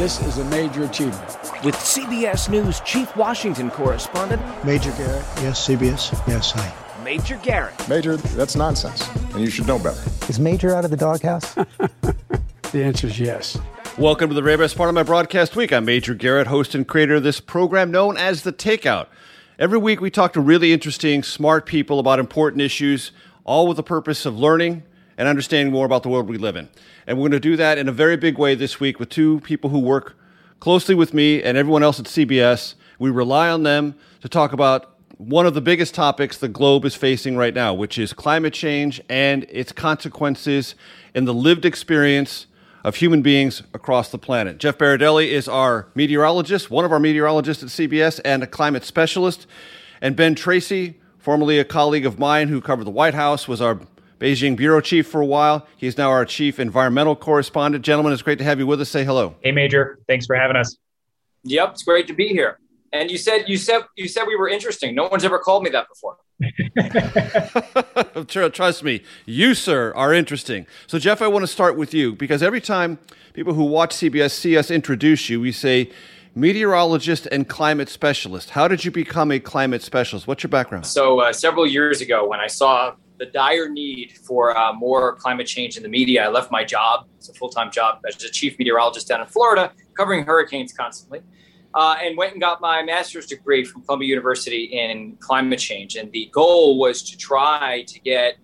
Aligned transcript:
This 0.00 0.18
is 0.22 0.38
a 0.38 0.44
major 0.46 0.84
achievement. 0.84 1.28
With 1.62 1.74
CBS 1.74 2.48
News 2.48 2.80
Chief 2.86 3.14
Washington 3.16 3.70
Correspondent 3.70 4.40
Major 4.64 4.92
Garrett, 4.92 5.26
yes, 5.42 5.68
CBS, 5.68 6.26
yes, 6.26 6.52
hi. 6.52 7.04
Major 7.04 7.36
Garrett. 7.42 7.86
Major, 7.86 8.16
that's 8.16 8.56
nonsense, 8.56 9.06
and 9.34 9.42
you 9.42 9.50
should 9.50 9.66
know 9.66 9.78
better. 9.78 10.00
Is 10.26 10.40
Major 10.40 10.74
out 10.74 10.86
of 10.86 10.90
the 10.90 10.96
doghouse? 10.96 11.52
the 12.72 12.82
answer 12.82 13.08
is 13.08 13.20
yes. 13.20 13.58
Welcome 13.98 14.30
to 14.30 14.34
the 14.34 14.40
very 14.40 14.56
best 14.56 14.74
part 14.74 14.88
of 14.88 14.94
my 14.94 15.02
broadcast 15.02 15.54
week. 15.54 15.70
I'm 15.70 15.84
Major 15.84 16.14
Garrett, 16.14 16.46
host 16.46 16.74
and 16.74 16.88
creator 16.88 17.16
of 17.16 17.22
this 17.22 17.38
program 17.38 17.90
known 17.90 18.16
as 18.16 18.40
The 18.40 18.54
Takeout. 18.54 19.08
Every 19.58 19.76
week 19.76 20.00
we 20.00 20.10
talk 20.10 20.32
to 20.32 20.40
really 20.40 20.72
interesting, 20.72 21.22
smart 21.22 21.66
people 21.66 21.98
about 21.98 22.18
important 22.18 22.62
issues, 22.62 23.12
all 23.44 23.66
with 23.66 23.76
the 23.76 23.82
purpose 23.82 24.24
of 24.24 24.38
learning 24.38 24.82
and 25.20 25.28
understanding 25.28 25.70
more 25.70 25.84
about 25.84 26.02
the 26.02 26.08
world 26.08 26.30
we 26.30 26.38
live 26.38 26.56
in. 26.56 26.66
And 27.06 27.18
we're 27.18 27.28
going 27.28 27.32
to 27.32 27.40
do 27.40 27.54
that 27.56 27.76
in 27.76 27.90
a 27.90 27.92
very 27.92 28.16
big 28.16 28.38
way 28.38 28.54
this 28.54 28.80
week 28.80 28.98
with 28.98 29.10
two 29.10 29.40
people 29.40 29.68
who 29.68 29.78
work 29.78 30.16
closely 30.60 30.94
with 30.94 31.12
me 31.12 31.42
and 31.42 31.58
everyone 31.58 31.82
else 31.82 32.00
at 32.00 32.06
CBS. 32.06 32.72
We 32.98 33.10
rely 33.10 33.50
on 33.50 33.62
them 33.62 33.96
to 34.22 34.30
talk 34.30 34.54
about 34.54 34.98
one 35.18 35.44
of 35.44 35.52
the 35.52 35.60
biggest 35.60 35.94
topics 35.94 36.38
the 36.38 36.48
globe 36.48 36.86
is 36.86 36.94
facing 36.94 37.36
right 37.36 37.52
now, 37.52 37.74
which 37.74 37.98
is 37.98 38.14
climate 38.14 38.54
change 38.54 38.98
and 39.10 39.44
its 39.50 39.72
consequences 39.72 40.74
in 41.14 41.26
the 41.26 41.34
lived 41.34 41.66
experience 41.66 42.46
of 42.82 42.94
human 42.94 43.20
beings 43.20 43.62
across 43.74 44.08
the 44.08 44.16
planet. 44.16 44.56
Jeff 44.56 44.78
Berardelli 44.78 45.28
is 45.28 45.48
our 45.48 45.88
meteorologist, 45.94 46.70
one 46.70 46.86
of 46.86 46.92
our 46.92 47.00
meteorologists 47.00 47.62
at 47.62 47.68
CBS, 47.68 48.22
and 48.24 48.42
a 48.42 48.46
climate 48.46 48.84
specialist. 48.84 49.46
And 50.00 50.16
Ben 50.16 50.34
Tracy, 50.34 50.98
formerly 51.18 51.58
a 51.58 51.64
colleague 51.66 52.06
of 52.06 52.18
mine 52.18 52.48
who 52.48 52.62
covered 52.62 52.84
the 52.84 52.90
White 52.90 53.12
House, 53.12 53.46
was 53.46 53.60
our 53.60 53.80
Beijing 54.20 54.54
bureau 54.54 54.82
chief 54.82 55.06
for 55.06 55.22
a 55.22 55.26
while. 55.26 55.66
He's 55.78 55.96
now 55.96 56.10
our 56.10 56.26
chief 56.26 56.60
environmental 56.60 57.16
correspondent. 57.16 57.84
Gentlemen, 57.84 58.12
it's 58.12 58.20
great 58.20 58.38
to 58.38 58.44
have 58.44 58.58
you 58.58 58.66
with 58.66 58.80
us. 58.80 58.90
Say 58.90 59.02
hello. 59.02 59.34
Hey, 59.40 59.50
Major. 59.50 59.98
Thanks 60.06 60.26
for 60.26 60.36
having 60.36 60.56
us. 60.56 60.76
Yep, 61.44 61.70
it's 61.70 61.82
great 61.82 62.06
to 62.08 62.12
be 62.12 62.28
here. 62.28 62.58
And 62.92 63.10
you 63.10 63.16
said 63.16 63.44
you 63.46 63.56
said 63.56 63.82
you 63.96 64.08
said 64.08 64.24
we 64.26 64.36
were 64.36 64.48
interesting. 64.48 64.94
No 64.94 65.08
one's 65.08 65.24
ever 65.24 65.38
called 65.38 65.62
me 65.62 65.70
that 65.70 65.86
before. 65.88 66.16
Trust 68.52 68.82
me, 68.82 69.02
you 69.24 69.54
sir 69.54 69.92
are 69.94 70.12
interesting. 70.12 70.66
So 70.86 70.98
Jeff, 70.98 71.22
I 71.22 71.28
want 71.28 71.44
to 71.44 71.46
start 71.46 71.76
with 71.76 71.94
you 71.94 72.14
because 72.14 72.42
every 72.42 72.60
time 72.60 72.98
people 73.32 73.54
who 73.54 73.64
watch 73.64 73.94
CBS 73.94 74.32
see 74.32 74.56
us 74.56 74.70
introduce 74.70 75.30
you, 75.30 75.40
we 75.40 75.52
say 75.52 75.90
meteorologist 76.34 77.26
and 77.26 77.48
climate 77.48 77.88
specialist. 77.88 78.50
How 78.50 78.68
did 78.68 78.84
you 78.84 78.90
become 78.90 79.30
a 79.30 79.38
climate 79.38 79.82
specialist? 79.82 80.26
What's 80.26 80.42
your 80.42 80.50
background? 80.50 80.86
So 80.86 81.20
uh, 81.20 81.32
several 81.32 81.66
years 81.66 82.00
ago, 82.00 82.28
when 82.28 82.40
I 82.40 82.48
saw 82.48 82.94
the 83.20 83.26
dire 83.26 83.68
need 83.68 84.12
for 84.12 84.56
uh, 84.56 84.72
more 84.72 85.14
climate 85.16 85.46
change 85.46 85.76
in 85.76 85.82
the 85.82 85.88
media. 85.88 86.24
I 86.24 86.28
left 86.28 86.50
my 86.50 86.64
job, 86.64 87.06
it's 87.18 87.28
a 87.28 87.34
full 87.34 87.50
time 87.50 87.70
job 87.70 88.00
as 88.08 88.24
a 88.24 88.30
chief 88.30 88.58
meteorologist 88.58 89.06
down 89.06 89.20
in 89.20 89.26
Florida, 89.26 89.72
covering 89.96 90.24
hurricanes 90.24 90.72
constantly, 90.72 91.20
uh, 91.74 91.96
and 92.02 92.16
went 92.16 92.32
and 92.32 92.40
got 92.40 92.62
my 92.62 92.82
master's 92.82 93.26
degree 93.26 93.62
from 93.62 93.82
Columbia 93.82 94.08
University 94.08 94.64
in 94.64 95.16
climate 95.20 95.58
change. 95.58 95.96
And 95.96 96.10
the 96.10 96.30
goal 96.32 96.78
was 96.78 97.02
to 97.10 97.16
try 97.18 97.84
to 97.88 98.00
get 98.00 98.38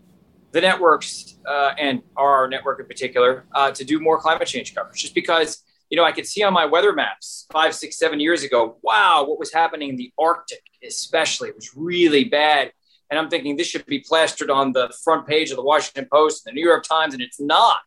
the 0.53 0.61
networks 0.61 1.39
uh, 1.49 1.73
and 1.79 2.03
our 2.17 2.47
network 2.47 2.79
in 2.79 2.87
particular 2.87 3.47
uh, 3.55 3.71
to 3.71 3.83
do 3.83 3.99
more 3.99 4.21
climate 4.21 4.47
change 4.47 4.75
coverage, 4.75 5.01
just 5.01 5.15
because. 5.15 5.65
You 5.89 5.97
know, 5.97 6.03
I 6.03 6.11
could 6.11 6.27
see 6.27 6.43
on 6.43 6.53
my 6.53 6.67
weather 6.67 6.93
maps 6.93 7.47
five, 7.53 7.73
six, 7.73 7.97
seven 7.97 8.19
years 8.19 8.43
ago, 8.43 8.77
wow, 8.83 9.25
what 9.25 9.39
was 9.39 9.53
happening 9.53 9.91
in 9.91 9.95
the 9.95 10.13
Arctic, 10.19 10.65
especially, 10.85 11.49
it 11.49 11.55
was 11.55 11.77
really 11.77 12.25
bad 12.25 12.73
and 13.11 13.19
I'm 13.19 13.29
thinking 13.29 13.57
this 13.57 13.67
should 13.69 13.87
be 13.87 14.01
plastered 14.01 14.51
on 14.51 14.73
the 14.73 14.93
front 15.05 15.27
page 15.27 15.51
of 15.51 15.57
the 15.57 15.63
Washington 15.63 16.09
Post 16.11 16.47
and 16.47 16.53
the 16.53 16.61
New 16.61 16.67
York 16.67 16.85
Times, 16.85 17.15
and 17.15 17.23
it's 17.23 17.41
not. 17.41 17.81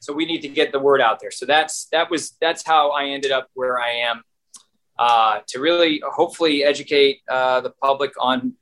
So 0.00 0.12
we 0.12 0.24
need 0.24 0.40
to 0.40 0.48
get 0.48 0.72
the 0.72 0.78
word 0.78 1.00
out 1.00 1.20
there. 1.20 1.30
So 1.30 1.46
that's 1.46 1.86
that 1.92 2.10
was 2.10 2.32
that's 2.40 2.66
how 2.66 2.90
I 2.90 3.06
ended 3.06 3.32
up 3.32 3.48
where 3.54 3.78
I 3.78 3.90
am 3.90 4.22
uh, 4.98 5.40
to 5.48 5.60
really 5.60 6.02
hopefully 6.04 6.64
educate 6.64 7.20
uh, 7.28 7.60
the 7.60 7.70
public 7.70 8.12
on 8.18 8.54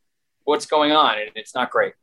what's 0.45 0.67
going 0.67 0.93
on, 0.93 1.19
and 1.19 1.31
it's 1.35 1.55
not 1.55 1.71
great. 1.71 1.95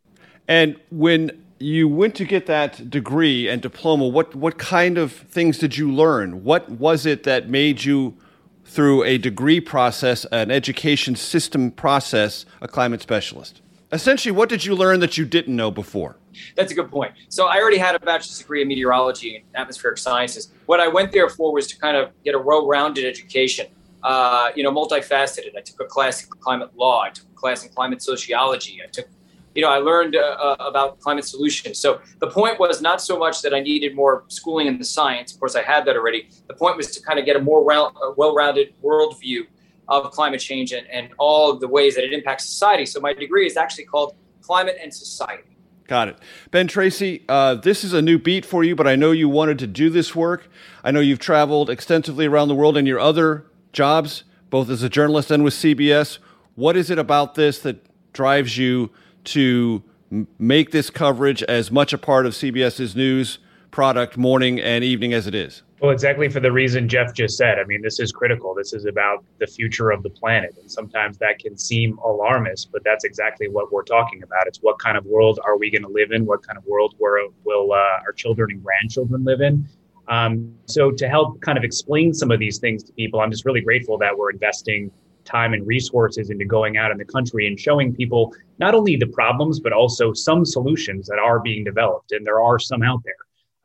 And 0.47 0.79
when 0.89 1.43
you 1.59 1.87
went 1.87 2.15
to 2.15 2.25
get 2.25 2.45
that 2.45 2.89
degree 2.89 3.47
and 3.47 3.61
diploma, 3.61 4.07
what 4.07 4.35
what 4.35 4.57
kind 4.57 4.97
of 4.97 5.11
things 5.11 5.57
did 5.57 5.77
you 5.77 5.91
learn? 5.91 6.43
What 6.43 6.69
was 6.69 7.05
it 7.05 7.23
that 7.23 7.49
made 7.49 7.83
you 7.83 8.15
through 8.63 9.03
a 9.03 9.17
degree 9.17 9.61
process, 9.61 10.25
an 10.31 10.49
education 10.49 11.15
system 11.15 11.71
process, 11.71 12.45
a 12.61 12.67
climate 12.67 13.01
specialist? 13.01 13.61
Essentially, 13.95 14.33
what 14.33 14.49
did 14.49 14.65
you 14.65 14.75
learn 14.75 14.99
that 14.99 15.17
you 15.17 15.23
didn't 15.23 15.55
know 15.55 15.71
before? 15.71 16.17
That's 16.57 16.69
a 16.69 16.75
good 16.75 16.91
point. 16.91 17.13
So 17.29 17.47
I 17.47 17.61
already 17.61 17.77
had 17.77 17.95
a 17.95 17.99
bachelor's 17.99 18.37
degree 18.37 18.61
in 18.61 18.67
meteorology 18.67 19.37
and 19.37 19.45
atmospheric 19.55 19.97
sciences. 19.97 20.51
What 20.65 20.81
I 20.81 20.89
went 20.89 21.13
there 21.13 21.29
for 21.29 21.53
was 21.53 21.65
to 21.67 21.79
kind 21.79 21.95
of 21.95 22.11
get 22.25 22.35
a 22.35 22.39
well-rounded 22.39 23.05
education, 23.05 23.67
uh, 24.03 24.49
you 24.53 24.63
know, 24.63 24.71
multifaceted. 24.71 25.55
I 25.57 25.61
took 25.61 25.79
a 25.79 25.85
class 25.85 26.21
in 26.23 26.29
climate 26.29 26.71
law. 26.75 27.03
I 27.03 27.09
took 27.11 27.25
a 27.31 27.35
class 27.35 27.63
in 27.63 27.71
climate 27.71 28.01
sociology. 28.01 28.81
I 28.83 28.87
took, 28.87 29.07
you 29.55 29.61
know, 29.61 29.69
I 29.69 29.77
learned 29.77 30.17
uh, 30.17 30.19
uh, 30.19 30.57
about 30.59 30.99
climate 30.99 31.23
solutions. 31.23 31.79
So 31.79 32.01
the 32.19 32.27
point 32.27 32.59
was 32.59 32.81
not 32.81 33.01
so 33.01 33.17
much 33.17 33.41
that 33.43 33.53
I 33.53 33.61
needed 33.61 33.95
more 33.95 34.25
schooling 34.27 34.67
in 34.67 34.77
the 34.77 34.83
science. 34.83 35.33
Of 35.33 35.39
course, 35.39 35.55
I 35.55 35.61
had 35.61 35.85
that 35.85 35.95
already. 35.95 36.27
The 36.47 36.53
point 36.53 36.75
was 36.75 36.91
to 36.91 37.01
kind 37.01 37.17
of 37.17 37.25
get 37.25 37.37
a 37.37 37.39
more 37.39 37.63
well-rounded 37.63 38.73
worldview 38.83 39.47
of 39.87 40.11
climate 40.11 40.39
change 40.39 40.71
and, 40.71 40.87
and 40.87 41.09
all 41.17 41.51
of 41.51 41.59
the 41.59 41.67
ways 41.67 41.95
that 41.95 42.03
it 42.03 42.13
impacts 42.13 42.45
society. 42.45 42.85
So 42.85 42.99
my 42.99 43.13
degree 43.13 43.45
is 43.45 43.57
actually 43.57 43.85
called 43.85 44.15
Climate 44.41 44.77
and 44.81 44.93
Society. 44.93 45.43
Got 45.87 46.07
it. 46.07 46.17
Ben 46.49 46.67
Tracy, 46.67 47.23
uh, 47.29 47.55
this 47.55 47.83
is 47.83 47.93
a 47.93 48.01
new 48.01 48.17
beat 48.17 48.45
for 48.45 48.63
you, 48.63 48.75
but 48.75 48.87
I 48.87 48.95
know 48.95 49.11
you 49.11 49.29
wanted 49.29 49.59
to 49.59 49.67
do 49.67 49.89
this 49.89 50.15
work. 50.15 50.49
I 50.83 50.91
know 50.91 50.99
you've 50.99 51.19
traveled 51.19 51.69
extensively 51.69 52.25
around 52.25 52.47
the 52.47 52.55
world 52.55 52.75
in 52.75 52.87
your 52.87 52.99
other 52.99 53.45
jobs, 53.71 54.23
both 54.49 54.69
as 54.69 54.81
a 54.81 54.89
journalist 54.89 55.29
and 55.29 55.43
with 55.43 55.53
CBS. 55.53 56.17
What 56.55 56.75
is 56.75 56.89
it 56.89 56.97
about 56.97 57.35
this 57.35 57.59
that 57.59 57.85
drives 58.13 58.57
you 58.57 58.89
to 59.25 59.83
make 60.39 60.71
this 60.71 60.89
coverage 60.89 61.43
as 61.43 61.71
much 61.71 61.93
a 61.93 61.97
part 61.97 62.25
of 62.25 62.33
CBS's 62.33 62.95
news 62.95 63.39
product 63.75 64.15
morning 64.15 64.57
and 64.61 64.85
evening 64.85 65.13
as 65.13 65.27
it 65.27 65.35
is? 65.35 65.61
Well, 65.81 65.91
exactly 65.91 66.29
for 66.29 66.39
the 66.39 66.49
reason 66.49 66.87
Jeff 66.87 67.13
just 67.13 67.37
said. 67.37 67.59
I 67.59 67.65
mean, 67.65 67.81
this 67.81 67.99
is 67.99 68.13
critical. 68.13 68.55
This 68.55 68.71
is 68.71 68.85
about 68.85 69.25
the 69.39 69.47
future 69.47 69.91
of 69.91 70.01
the 70.01 70.09
planet. 70.09 70.55
And 70.61 70.71
sometimes 70.71 71.17
that 71.17 71.39
can 71.39 71.57
seem 71.57 71.97
alarmist, 71.97 72.71
but 72.71 72.85
that's 72.85 73.03
exactly 73.03 73.49
what 73.49 73.73
we're 73.73 73.83
talking 73.83 74.23
about. 74.23 74.47
It's 74.47 74.59
what 74.59 74.79
kind 74.79 74.97
of 74.97 75.05
world 75.05 75.41
are 75.43 75.57
we 75.57 75.69
going 75.69 75.81
to 75.81 75.89
live 75.89 76.13
in? 76.13 76.25
What 76.25 76.41
kind 76.47 76.57
of 76.57 76.63
world 76.63 76.95
will, 76.97 77.73
uh, 77.73 78.05
our 78.05 78.13
children 78.15 78.51
and 78.51 78.63
grandchildren 78.63 79.25
live 79.25 79.41
in? 79.41 79.67
Um, 80.07 80.53
so, 80.67 80.91
to 80.91 81.09
help 81.09 81.41
kind 81.41 81.57
of 81.57 81.65
explain 81.65 82.13
some 82.13 82.31
of 82.31 82.39
these 82.39 82.59
things 82.59 82.81
to 82.83 82.93
people, 82.93 83.19
I'm 83.19 83.29
just 83.29 83.43
really 83.43 83.61
grateful 83.61 83.97
that 83.97 84.17
we're 84.17 84.29
investing 84.29 84.89
time 85.25 85.53
and 85.53 85.67
resources 85.67 86.29
into 86.29 86.45
going 86.45 86.77
out 86.77 86.91
in 86.91 86.97
the 86.97 87.03
country 87.03 87.45
and 87.47 87.59
showing 87.59 87.93
people 87.93 88.33
not 88.57 88.73
only 88.73 88.95
the 88.95 89.07
problems, 89.07 89.59
but 89.59 89.73
also 89.73 90.13
some 90.13 90.45
solutions 90.45 91.07
that 91.07 91.19
are 91.19 91.41
being 91.41 91.65
developed. 91.65 92.13
And 92.13 92.25
there 92.25 92.39
are 92.39 92.57
some 92.57 92.81
out 92.81 93.01
there. 93.03 93.15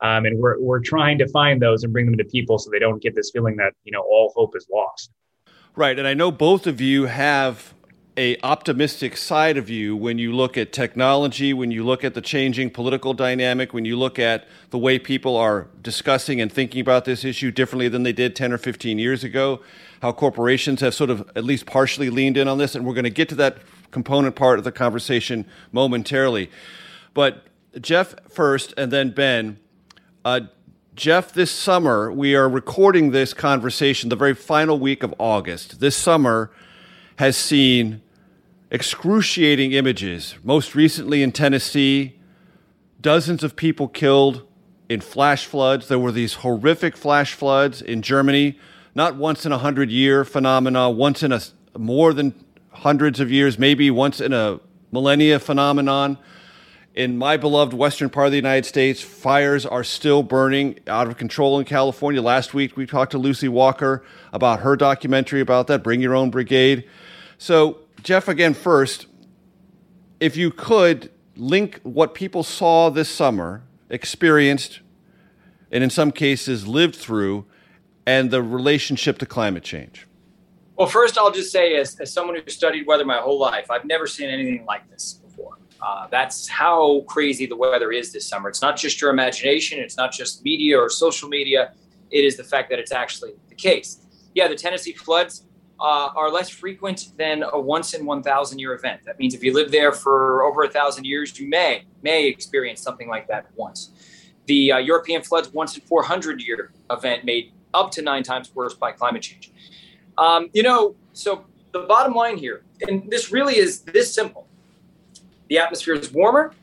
Um, 0.01 0.25
and 0.25 0.39
we're, 0.39 0.59
we're 0.59 0.79
trying 0.79 1.17
to 1.19 1.27
find 1.27 1.61
those 1.61 1.83
and 1.83 1.93
bring 1.93 2.07
them 2.07 2.17
to 2.17 2.25
people 2.25 2.57
so 2.57 2.69
they 2.71 2.79
don't 2.79 3.01
get 3.01 3.15
this 3.15 3.29
feeling 3.31 3.57
that, 3.57 3.73
you 3.83 3.91
know, 3.91 4.01
all 4.01 4.33
hope 4.35 4.55
is 4.55 4.67
lost. 4.71 5.11
Right. 5.75 5.97
And 5.97 6.07
I 6.07 6.13
know 6.13 6.31
both 6.31 6.67
of 6.67 6.81
you 6.81 7.05
have 7.05 7.73
a 8.17 8.37
optimistic 8.43 9.15
side 9.15 9.55
of 9.55 9.69
you 9.69 9.95
when 9.95 10.17
you 10.17 10.33
look 10.33 10.57
at 10.57 10.73
technology, 10.73 11.53
when 11.53 11.71
you 11.71 11.83
look 11.83 12.03
at 12.03 12.13
the 12.13 12.21
changing 12.21 12.69
political 12.69 13.13
dynamic, 13.13 13.73
when 13.73 13.85
you 13.85 13.97
look 13.97 14.19
at 14.19 14.45
the 14.71 14.77
way 14.77 14.99
people 14.99 15.37
are 15.37 15.67
discussing 15.81 16.41
and 16.41 16.51
thinking 16.51 16.81
about 16.81 17.05
this 17.05 17.23
issue 17.23 17.51
differently 17.51 17.87
than 17.87 18.03
they 18.03 18.11
did 18.11 18.35
10 18.35 18.51
or 18.51 18.57
15 18.57 18.99
years 18.99 19.23
ago, 19.23 19.61
how 20.01 20.11
corporations 20.11 20.81
have 20.81 20.93
sort 20.93 21.09
of 21.09 21.29
at 21.35 21.45
least 21.45 21.65
partially 21.65 22.09
leaned 22.09 22.35
in 22.35 22.47
on 22.49 22.57
this, 22.57 22.75
and 22.75 22.85
we're 22.85 22.93
going 22.93 23.05
to 23.05 23.09
get 23.09 23.29
to 23.29 23.35
that 23.35 23.57
component 23.91 24.35
part 24.35 24.57
of 24.57 24.65
the 24.65 24.71
conversation 24.71 25.45
momentarily. 25.71 26.49
But 27.13 27.45
Jeff 27.79 28.15
first, 28.29 28.73
and 28.75 28.91
then 28.91 29.11
Ben. 29.11 29.57
Uh, 30.23 30.41
Jeff, 30.93 31.33
this 31.33 31.49
summer, 31.49 32.11
we 32.11 32.35
are 32.35 32.47
recording 32.47 33.09
this 33.09 33.33
conversation 33.33 34.09
the 34.09 34.15
very 34.15 34.35
final 34.35 34.77
week 34.77 35.01
of 35.01 35.15
August. 35.17 35.79
This 35.79 35.97
summer 35.97 36.51
has 37.15 37.35
seen 37.35 38.03
excruciating 38.69 39.71
images, 39.71 40.35
most 40.43 40.75
recently 40.75 41.23
in 41.23 41.31
Tennessee, 41.31 42.19
dozens 43.01 43.43
of 43.43 43.55
people 43.55 43.87
killed 43.87 44.45
in 44.89 45.01
flash 45.01 45.47
floods. 45.47 45.87
There 45.87 45.97
were 45.97 46.11
these 46.11 46.35
horrific 46.35 46.95
flash 46.95 47.33
floods 47.33 47.81
in 47.81 48.03
Germany, 48.03 48.59
not 48.93 49.15
once 49.15 49.43
in 49.43 49.51
a 49.51 49.57
hundred 49.57 49.89
year 49.89 50.23
phenomena, 50.23 50.87
once 50.87 51.23
in 51.23 51.31
a 51.31 51.41
more 51.75 52.13
than 52.13 52.35
hundreds 52.69 53.19
of 53.19 53.31
years, 53.31 53.57
maybe 53.57 53.89
once 53.89 54.21
in 54.21 54.33
a 54.33 54.59
millennia 54.91 55.39
phenomenon 55.39 56.19
in 56.93 57.17
my 57.17 57.37
beloved 57.37 57.73
western 57.73 58.09
part 58.09 58.27
of 58.27 58.31
the 58.31 58.37
United 58.37 58.65
States, 58.65 59.01
fires 59.01 59.65
are 59.65 59.83
still 59.83 60.23
burning 60.23 60.79
out 60.87 61.07
of 61.07 61.17
control 61.17 61.57
in 61.57 61.65
California. 61.65 62.21
Last 62.21 62.53
week, 62.53 62.75
we 62.75 62.85
talked 62.85 63.11
to 63.11 63.17
Lucy 63.17 63.47
Walker 63.47 64.03
about 64.33 64.59
her 64.59 64.75
documentary 64.75 65.39
about 65.39 65.67
that, 65.67 65.83
Bring 65.83 66.01
Your 66.01 66.15
Own 66.15 66.29
Brigade. 66.29 66.87
So, 67.37 67.79
Jeff, 68.03 68.27
again, 68.27 68.53
first, 68.53 69.07
if 70.19 70.35
you 70.35 70.51
could 70.51 71.11
link 71.37 71.79
what 71.83 72.13
people 72.13 72.43
saw 72.43 72.89
this 72.89 73.09
summer, 73.09 73.63
experienced, 73.89 74.81
and 75.71 75.83
in 75.83 75.89
some 75.89 76.11
cases 76.11 76.67
lived 76.67 76.95
through, 76.95 77.45
and 78.05 78.31
the 78.31 78.43
relationship 78.43 79.17
to 79.19 79.25
climate 79.25 79.63
change. 79.63 80.07
Well, 80.75 80.87
first, 80.87 81.17
I'll 81.17 81.31
just 81.31 81.51
say, 81.51 81.75
as, 81.77 81.97
as 81.99 82.11
someone 82.11 82.35
who 82.35 82.49
studied 82.51 82.85
weather 82.85 83.05
my 83.05 83.17
whole 83.17 83.39
life, 83.39 83.71
I've 83.71 83.85
never 83.85 84.07
seen 84.07 84.29
anything 84.29 84.65
like 84.65 84.89
this. 84.89 85.20
Uh, 85.81 86.07
that's 86.11 86.47
how 86.47 87.01
crazy 87.07 87.45
the 87.45 87.55
weather 87.55 87.91
is 87.91 88.13
this 88.13 88.27
summer. 88.27 88.49
It's 88.49 88.61
not 88.61 88.77
just 88.77 89.01
your 89.01 89.09
imagination, 89.09 89.79
it's 89.79 89.97
not 89.97 90.11
just 90.11 90.43
media 90.43 90.77
or 90.77 90.89
social 90.89 91.27
media. 91.27 91.73
It 92.11 92.23
is 92.23 92.37
the 92.37 92.43
fact 92.43 92.69
that 92.69 92.79
it's 92.79 92.91
actually 92.91 93.31
the 93.49 93.55
case. 93.55 94.05
Yeah, 94.35 94.47
the 94.47 94.55
Tennessee 94.55 94.93
floods 94.93 95.45
uh, 95.79 96.09
are 96.15 96.29
less 96.29 96.49
frequent 96.49 97.09
than 97.17 97.43
a 97.51 97.59
once 97.59 97.93
in 97.93 98.05
1,000 98.05 98.59
year 98.59 98.73
event. 98.73 99.01
That 99.05 99.17
means 99.17 99.33
if 99.33 99.43
you 99.43 99.53
live 99.53 99.71
there 99.71 99.91
for 99.91 100.43
over 100.43 100.63
a 100.63 100.69
thousand 100.69 101.05
years, 101.05 101.39
you 101.39 101.49
may 101.49 101.85
may 102.03 102.27
experience 102.27 102.81
something 102.81 103.09
like 103.09 103.27
that 103.29 103.47
once. 103.55 103.91
The 104.45 104.73
uh, 104.73 104.77
European 104.77 105.23
floods 105.23 105.49
once 105.51 105.75
in 105.75 105.81
400 105.81 106.41
year 106.41 106.71
event 106.91 107.25
made 107.25 107.53
up 107.73 107.89
to 107.91 108.01
nine 108.01 108.21
times 108.21 108.53
worse 108.53 108.75
by 108.75 108.91
climate 108.91 109.23
change. 109.23 109.51
Um, 110.17 110.49
you 110.53 110.61
know, 110.61 110.95
so 111.13 111.45
the 111.71 111.79
bottom 111.79 112.13
line 112.13 112.37
here, 112.37 112.63
and 112.87 113.09
this 113.09 113.31
really 113.31 113.57
is 113.57 113.81
this 113.81 114.13
simple 114.13 114.47
the 115.51 115.59
atmosphere 115.59 115.95
is 115.95 116.13
warmer. 116.13 116.53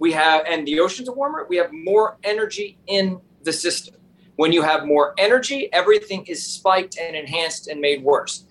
We 0.00 0.10
have, 0.10 0.44
and 0.44 0.66
the 0.66 0.80
oceans 0.80 1.08
are 1.08 1.14
warmer. 1.14 1.46
We 1.48 1.56
have 1.58 1.72
more 1.72 2.18
energy 2.24 2.76
in 2.88 3.20
the 3.44 3.52
system. 3.52 3.94
When 4.34 4.52
you 4.52 4.62
have 4.62 4.84
more 4.84 5.14
energy, 5.18 5.72
everything 5.72 6.26
is 6.26 6.44
spiked 6.44 6.98
and 6.98 7.14
enhanced 7.14 7.68
and 7.68 7.80
made 7.80 8.02
worse. 8.02 8.44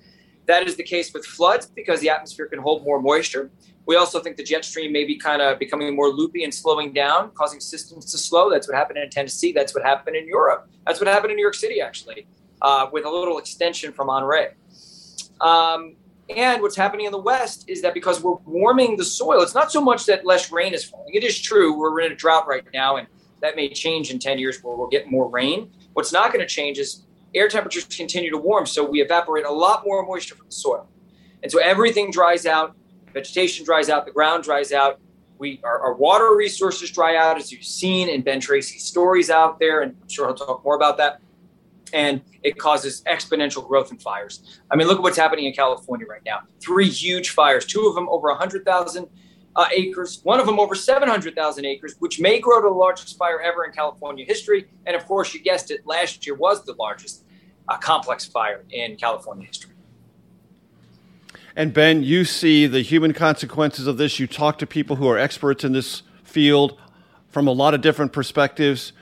That 0.46 0.66
is 0.66 0.78
the 0.78 0.84
case 0.84 1.14
with 1.14 1.26
floods 1.26 1.66
because 1.66 2.00
the 2.00 2.10
atmosphere 2.10 2.46
can 2.46 2.60
hold 2.60 2.86
more 2.86 3.02
moisture. 3.02 3.52
We 3.86 3.98
also 3.98 4.22
think 4.22 4.38
the 4.38 4.44
jet 4.44 4.64
stream 4.64 4.94
may 4.94 5.04
be 5.04 5.18
kind 5.18 5.42
of 5.42 5.60
becoming 5.60 5.94
more 5.94 6.08
loopy 6.08 6.46
and 6.46 6.54
slowing 6.54 6.94
down, 6.94 7.32
causing 7.32 7.60
systems 7.60 8.10
to 8.12 8.18
slow. 8.18 8.50
That's 8.50 8.70
what 8.70 8.78
happened 8.78 9.00
in 9.00 9.10
Tennessee. 9.10 9.52
That's 9.52 9.76
what 9.76 9.84
happened 9.84 10.16
in 10.16 10.30
Europe. 10.30 10.70
That's 10.86 11.02
what 11.02 11.10
happened 11.10 11.32
in 11.32 11.36
New 11.36 11.44
York 11.44 11.56
City, 11.56 11.82
actually, 11.82 12.26
uh, 12.62 12.88
with 12.90 13.04
a 13.04 13.10
little 13.10 13.38
extension 13.38 13.92
from 13.92 14.08
Monterey. 14.08 14.54
Um, 15.42 15.98
and 16.36 16.62
what's 16.62 16.76
happening 16.76 17.06
in 17.06 17.12
the 17.12 17.22
West 17.22 17.66
is 17.70 17.82
that 17.82 17.94
because 17.94 18.22
we're 18.22 18.36
warming 18.46 18.98
the 18.98 19.06
soil, 19.06 19.42
it's 19.42 19.56
not 19.56 19.72
so 19.72 19.80
much 19.80 20.06
that 20.06 20.26
less 20.26 20.52
rain 20.52 20.74
is 20.74 20.84
falling. 20.84 21.14
It 21.14 21.24
is 21.24 21.40
true, 21.40 21.78
we're 21.78 22.02
in 22.02 22.12
a 22.12 22.16
drought 22.16 22.48
right 22.48 22.66
now, 22.74 22.98
and 22.98 23.08
that 23.42 23.56
may 23.56 23.70
change 23.70 24.12
in 24.12 24.20
10 24.20 24.40
years 24.40 24.62
where 24.62 24.76
we'll 24.76 24.90
get 24.90 25.10
more 25.10 25.30
rain. 25.30 25.72
What's 25.94 26.12
not 26.12 26.34
going 26.34 26.46
to 26.46 26.54
change 26.54 26.80
is 26.80 27.06
air 27.34 27.48
temperatures 27.48 27.86
continue 27.86 28.32
to 28.32 28.38
warm, 28.38 28.66
so 28.66 28.84
we 28.84 29.02
evaporate 29.02 29.46
a 29.46 29.52
lot 29.52 29.84
more 29.86 30.06
moisture 30.06 30.36
from 30.36 30.48
the 30.48 30.52
soil. 30.52 30.90
And 31.44 31.52
so 31.52 31.60
everything 31.60 32.12
dries 32.12 32.46
out, 32.46 32.76
vegetation 33.14 33.64
dries 33.64 33.90
out, 33.90 34.06
the 34.06 34.12
ground 34.12 34.44
dries 34.44 34.74
out. 34.74 35.00
We, 35.38 35.62
our, 35.64 35.80
our 35.80 35.94
water 35.94 36.36
resources 36.36 36.90
dry 36.92 37.16
out, 37.16 37.38
as 37.38 37.52
you've 37.52 37.64
seen 37.64 38.10
in 38.10 38.22
Ben 38.22 38.40
Tracy's 38.40 38.84
stories 38.84 39.30
out 39.30 39.60
there, 39.60 39.82
and 39.82 39.96
I'm 40.02 40.10
sure 40.10 40.26
he'll 40.26 40.36
talk 40.36 40.66
more 40.66 40.76
about 40.76 40.98
that 40.98 41.22
and 41.94 42.22
it 42.44 42.58
causes 42.58 43.02
exponential 43.04 43.68
growth 43.68 43.92
in 43.92 43.98
fires. 43.98 44.62
I 44.72 44.76
mean, 44.76 44.88
look 44.88 44.98
at 44.98 45.04
what's 45.04 45.18
happening 45.18 45.46
in 45.46 45.54
California 45.54 46.06
right 46.08 46.22
now. 46.26 46.42
Three 46.60 46.90
huge 46.90 47.30
fires, 47.30 47.66
two 47.66 47.88
of 47.88 47.96
them 47.96 48.08
over 48.10 48.28
100,000 48.30 49.08
uh, 49.56 49.66
acres, 49.72 50.20
one 50.24 50.40
of 50.40 50.46
them 50.46 50.60
over 50.60 50.76
700,000 50.76 51.66
acres, 51.66 51.96
which 52.00 52.20
may 52.20 52.40
grow 52.40 52.62
to 52.62 52.68
the 52.68 52.74
largest 52.74 53.18
fire 53.18 53.42
ever 53.42 53.66
in 53.66 53.72
California 53.72 54.26
history. 54.26 54.68
And 54.86 54.96
of 54.96 55.06
course, 55.06 55.34
you 55.34 55.42
guessed 55.42 55.72
it, 55.72 55.86
last 55.86 56.26
year 56.26 56.36
was 56.36 56.64
the 56.64 56.76
largest 56.78 57.24
uh, 57.68 57.78
complex 57.78 58.26
fire 58.26 58.64
in 58.70 58.96
California 58.98 59.48
history. 59.48 59.72
And 61.56 61.74
Ben, 61.74 62.04
you 62.04 62.24
see 62.24 62.68
the 62.68 62.82
human 62.82 63.14
consequences 63.14 63.88
of 63.88 63.98
this. 63.98 64.20
You 64.20 64.28
talk 64.28 64.60
to 64.60 64.68
people 64.68 64.98
who 64.98 65.10
are 65.10 65.18
experts 65.18 65.64
in 65.64 65.72
this 65.72 66.04
field 66.24 66.80
from 67.30 67.48
a 67.48 67.52
lot 67.52 67.74
of 67.74 67.82
different 67.82 68.14
perspectives 68.14 68.94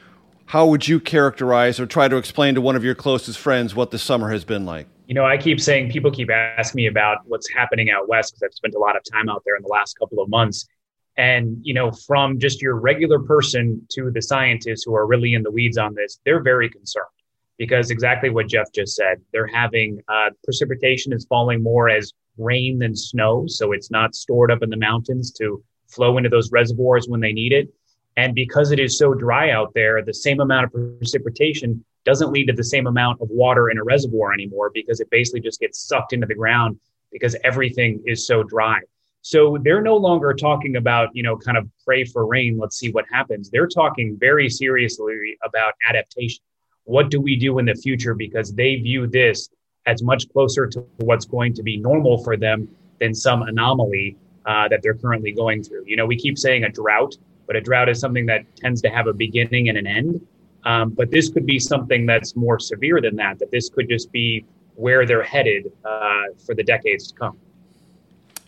how 0.47 0.67
would 0.67 0.87
you 0.87 0.99
characterize 0.99 1.79
or 1.79 1.85
try 1.85 2.07
to 2.07 2.17
explain 2.17 2.55
to 2.55 2.61
one 2.61 2.75
of 2.75 2.83
your 2.83 2.95
closest 2.95 3.39
friends 3.39 3.75
what 3.75 3.91
the 3.91 3.97
summer 3.97 4.31
has 4.31 4.45
been 4.45 4.65
like? 4.65 4.87
You 5.07 5.15
know, 5.15 5.25
I 5.25 5.37
keep 5.37 5.59
saying 5.59 5.91
people 5.91 6.11
keep 6.11 6.29
asking 6.31 6.77
me 6.77 6.87
about 6.87 7.19
what's 7.25 7.51
happening 7.51 7.91
out 7.91 8.07
west 8.07 8.33
because 8.33 8.43
I've 8.43 8.53
spent 8.53 8.75
a 8.75 8.79
lot 8.79 8.95
of 8.95 9.03
time 9.11 9.29
out 9.29 9.43
there 9.45 9.55
in 9.55 9.63
the 9.63 9.69
last 9.69 9.97
couple 9.99 10.21
of 10.21 10.29
months. 10.29 10.67
And, 11.17 11.57
you 11.61 11.73
know, 11.73 11.91
from 11.91 12.39
just 12.39 12.61
your 12.61 12.75
regular 12.75 13.19
person 13.19 13.85
to 13.91 14.11
the 14.11 14.21
scientists 14.21 14.83
who 14.83 14.95
are 14.95 15.07
really 15.07 15.33
in 15.33 15.43
the 15.43 15.51
weeds 15.51 15.77
on 15.77 15.95
this, 15.95 16.19
they're 16.25 16.41
very 16.41 16.69
concerned 16.69 17.05
because 17.57 17.89
exactly 17.89 18.29
what 18.29 18.47
Jeff 18.47 18.71
just 18.73 18.95
said. 18.95 19.21
They're 19.31 19.47
having 19.47 20.01
uh, 20.07 20.31
precipitation 20.43 21.13
is 21.13 21.25
falling 21.25 21.63
more 21.63 21.89
as 21.89 22.11
rain 22.37 22.79
than 22.79 22.95
snow. 22.95 23.45
So 23.47 23.71
it's 23.71 23.89
not 23.89 24.13
stored 24.13 24.51
up 24.51 24.61
in 24.61 24.69
the 24.69 24.77
mountains 24.77 25.31
to 25.33 25.63
flow 25.87 26.17
into 26.17 26.29
those 26.29 26.51
reservoirs 26.51 27.07
when 27.07 27.21
they 27.21 27.31
need 27.31 27.53
it. 27.53 27.69
And 28.17 28.33
because 28.33 28.71
it 28.71 28.79
is 28.79 28.97
so 28.97 29.13
dry 29.13 29.51
out 29.51 29.73
there, 29.73 30.01
the 30.01 30.13
same 30.13 30.39
amount 30.39 30.65
of 30.65 30.99
precipitation 30.99 31.83
doesn't 32.05 32.31
lead 32.31 32.45
to 32.47 32.53
the 32.53 32.63
same 32.63 32.87
amount 32.87 33.21
of 33.21 33.29
water 33.29 33.69
in 33.69 33.77
a 33.77 33.83
reservoir 33.83 34.31
anymore 34.33 34.71
because 34.73 34.99
it 34.99 35.09
basically 35.09 35.41
just 35.41 35.59
gets 35.59 35.79
sucked 35.79 36.13
into 36.13 36.27
the 36.27 36.35
ground 36.35 36.79
because 37.11 37.35
everything 37.43 38.01
is 38.05 38.25
so 38.25 38.43
dry. 38.43 38.79
So 39.21 39.57
they're 39.63 39.81
no 39.81 39.97
longer 39.97 40.33
talking 40.33 40.75
about, 40.75 41.09
you 41.13 41.23
know, 41.23 41.35
kind 41.35 41.57
of 41.57 41.67
pray 41.83 42.03
for 42.03 42.27
rain, 42.27 42.59
let's 42.59 42.77
see 42.77 42.91
what 42.91 43.05
happens. 43.11 43.49
They're 43.49 43.67
talking 43.67 44.17
very 44.19 44.49
seriously 44.49 45.35
about 45.43 45.73
adaptation. 45.89 46.43
What 46.83 47.09
do 47.09 47.19
we 47.19 47.35
do 47.35 47.57
in 47.57 47.65
the 47.65 47.73
future? 47.73 48.13
Because 48.13 48.53
they 48.53 48.75
view 48.75 49.07
this 49.07 49.49
as 49.87 50.03
much 50.03 50.29
closer 50.29 50.67
to 50.67 50.85
what's 50.97 51.25
going 51.25 51.55
to 51.55 51.63
be 51.63 51.77
normal 51.77 52.23
for 52.23 52.37
them 52.37 52.67
than 52.99 53.15
some 53.15 53.41
anomaly 53.41 54.15
uh, 54.45 54.67
that 54.67 54.81
they're 54.83 54.93
currently 54.93 55.31
going 55.31 55.63
through. 55.63 55.85
You 55.87 55.95
know, 55.95 56.05
we 56.05 56.15
keep 56.15 56.37
saying 56.37 56.63
a 56.63 56.69
drought 56.69 57.15
but 57.47 57.55
a 57.55 57.61
drought 57.61 57.89
is 57.89 57.99
something 57.99 58.25
that 58.27 58.43
tends 58.55 58.81
to 58.81 58.89
have 58.89 59.07
a 59.07 59.13
beginning 59.13 59.69
and 59.69 59.77
an 59.77 59.87
end. 59.87 60.25
Um, 60.63 60.89
but 60.89 61.11
this 61.11 61.29
could 61.29 61.45
be 61.45 61.59
something 61.59 62.05
that's 62.05 62.35
more 62.35 62.59
severe 62.59 62.99
than 62.99 63.15
that, 63.17 63.39
that 63.39 63.51
this 63.51 63.69
could 63.69 63.87
just 63.87 64.11
be 64.11 64.45
where 64.75 65.05
they're 65.05 65.23
headed 65.23 65.71
uh, 65.85 66.23
for 66.45 66.55
the 66.55 66.63
decades 66.63 67.11
to 67.11 67.15
come. 67.15 67.37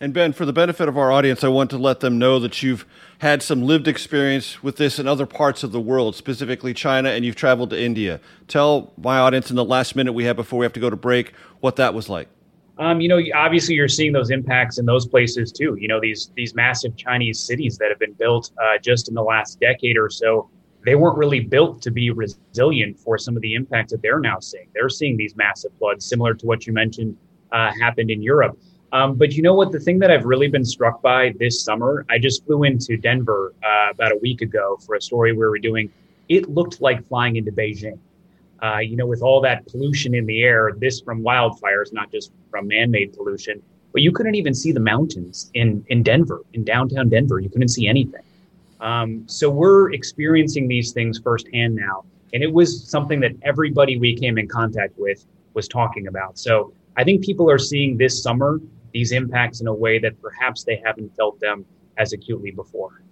And 0.00 0.12
Ben, 0.12 0.32
for 0.32 0.44
the 0.44 0.52
benefit 0.52 0.88
of 0.88 0.96
our 0.96 1.10
audience, 1.10 1.42
I 1.42 1.48
want 1.48 1.70
to 1.70 1.78
let 1.78 2.00
them 2.00 2.18
know 2.18 2.38
that 2.38 2.62
you've 2.62 2.86
had 3.18 3.42
some 3.42 3.62
lived 3.62 3.88
experience 3.88 4.62
with 4.62 4.76
this 4.76 5.00
in 5.00 5.08
other 5.08 5.26
parts 5.26 5.64
of 5.64 5.72
the 5.72 5.80
world, 5.80 6.14
specifically 6.14 6.72
China, 6.72 7.08
and 7.08 7.24
you've 7.24 7.34
traveled 7.34 7.70
to 7.70 7.80
India. 7.80 8.20
Tell 8.46 8.92
my 8.96 9.18
audience 9.18 9.50
in 9.50 9.56
the 9.56 9.64
last 9.64 9.96
minute 9.96 10.12
we 10.12 10.24
have 10.24 10.36
before 10.36 10.60
we 10.60 10.64
have 10.64 10.72
to 10.74 10.80
go 10.80 10.88
to 10.88 10.96
break 10.96 11.32
what 11.60 11.74
that 11.76 11.94
was 11.94 12.08
like. 12.08 12.28
Um, 12.78 13.00
you 13.00 13.08
know, 13.08 13.20
obviously 13.34 13.74
you're 13.74 13.88
seeing 13.88 14.12
those 14.12 14.30
impacts 14.30 14.78
in 14.78 14.86
those 14.86 15.06
places 15.06 15.50
too. 15.50 15.76
You 15.80 15.88
know, 15.88 16.00
these 16.00 16.30
these 16.36 16.54
massive 16.54 16.96
Chinese 16.96 17.40
cities 17.40 17.76
that 17.78 17.88
have 17.90 17.98
been 17.98 18.12
built 18.12 18.52
uh, 18.62 18.78
just 18.78 19.08
in 19.08 19.14
the 19.14 19.22
last 19.22 19.58
decade 19.60 19.98
or 19.98 20.08
so, 20.08 20.48
they 20.84 20.94
weren't 20.94 21.18
really 21.18 21.40
built 21.40 21.82
to 21.82 21.90
be 21.90 22.10
resilient 22.10 22.98
for 22.98 23.18
some 23.18 23.34
of 23.34 23.42
the 23.42 23.54
impacts 23.54 23.92
that 23.92 24.00
they're 24.02 24.20
now 24.20 24.38
seeing. 24.38 24.68
They're 24.74 24.88
seeing 24.88 25.16
these 25.16 25.34
massive 25.34 25.72
floods, 25.78 26.06
similar 26.06 26.34
to 26.34 26.46
what 26.46 26.66
you 26.66 26.72
mentioned 26.72 27.16
uh, 27.50 27.72
happened 27.80 28.10
in 28.10 28.22
Europe. 28.22 28.56
Um, 28.92 29.16
but 29.16 29.32
you 29.32 29.42
know 29.42 29.54
what? 29.54 29.72
The 29.72 29.80
thing 29.80 29.98
that 29.98 30.10
I've 30.10 30.24
really 30.24 30.48
been 30.48 30.64
struck 30.64 31.02
by 31.02 31.34
this 31.38 31.62
summer, 31.62 32.06
I 32.08 32.18
just 32.18 32.46
flew 32.46 32.62
into 32.62 32.96
Denver 32.96 33.54
uh, 33.62 33.90
about 33.90 34.12
a 34.12 34.18
week 34.22 34.40
ago 34.40 34.78
for 34.86 34.94
a 34.94 35.00
story 35.00 35.32
we 35.32 35.38
were 35.38 35.58
doing. 35.58 35.90
It 36.28 36.48
looked 36.48 36.80
like 36.80 37.06
flying 37.06 37.36
into 37.36 37.52
Beijing. 37.52 37.98
Uh, 38.62 38.78
you 38.78 38.96
know, 38.96 39.06
with 39.06 39.22
all 39.22 39.40
that 39.40 39.66
pollution 39.68 40.14
in 40.14 40.26
the 40.26 40.42
air, 40.42 40.72
this 40.76 41.00
from 41.00 41.22
wildfires, 41.22 41.92
not 41.92 42.10
just 42.10 42.32
from 42.50 42.66
man-made 42.66 43.12
pollution, 43.12 43.62
but 43.92 44.02
you 44.02 44.10
couldn't 44.10 44.34
even 44.34 44.52
see 44.52 44.72
the 44.72 44.80
mountains 44.80 45.50
in 45.54 45.84
in 45.88 46.02
Denver, 46.02 46.42
in 46.54 46.64
downtown 46.64 47.08
Denver. 47.08 47.38
You 47.40 47.50
couldn't 47.50 47.68
see 47.68 47.86
anything. 47.86 48.22
Um, 48.80 49.24
so 49.26 49.48
we're 49.50 49.92
experiencing 49.92 50.68
these 50.68 50.92
things 50.92 51.18
firsthand 51.18 51.74
now, 51.74 52.04
and 52.32 52.42
it 52.42 52.52
was 52.52 52.88
something 52.88 53.20
that 53.20 53.32
everybody 53.42 53.98
we 53.98 54.14
came 54.16 54.38
in 54.38 54.48
contact 54.48 54.98
with 54.98 55.24
was 55.54 55.68
talking 55.68 56.08
about. 56.08 56.38
So 56.38 56.72
I 56.96 57.04
think 57.04 57.24
people 57.24 57.50
are 57.50 57.58
seeing 57.58 57.96
this 57.96 58.22
summer 58.22 58.60
these 58.92 59.12
impacts 59.12 59.60
in 59.60 59.66
a 59.66 59.74
way 59.74 59.98
that 59.98 60.20
perhaps 60.20 60.64
they 60.64 60.80
haven't 60.84 61.14
felt 61.14 61.38
them 61.40 61.64
as 61.98 62.12
acutely 62.12 62.50
before. 62.50 63.02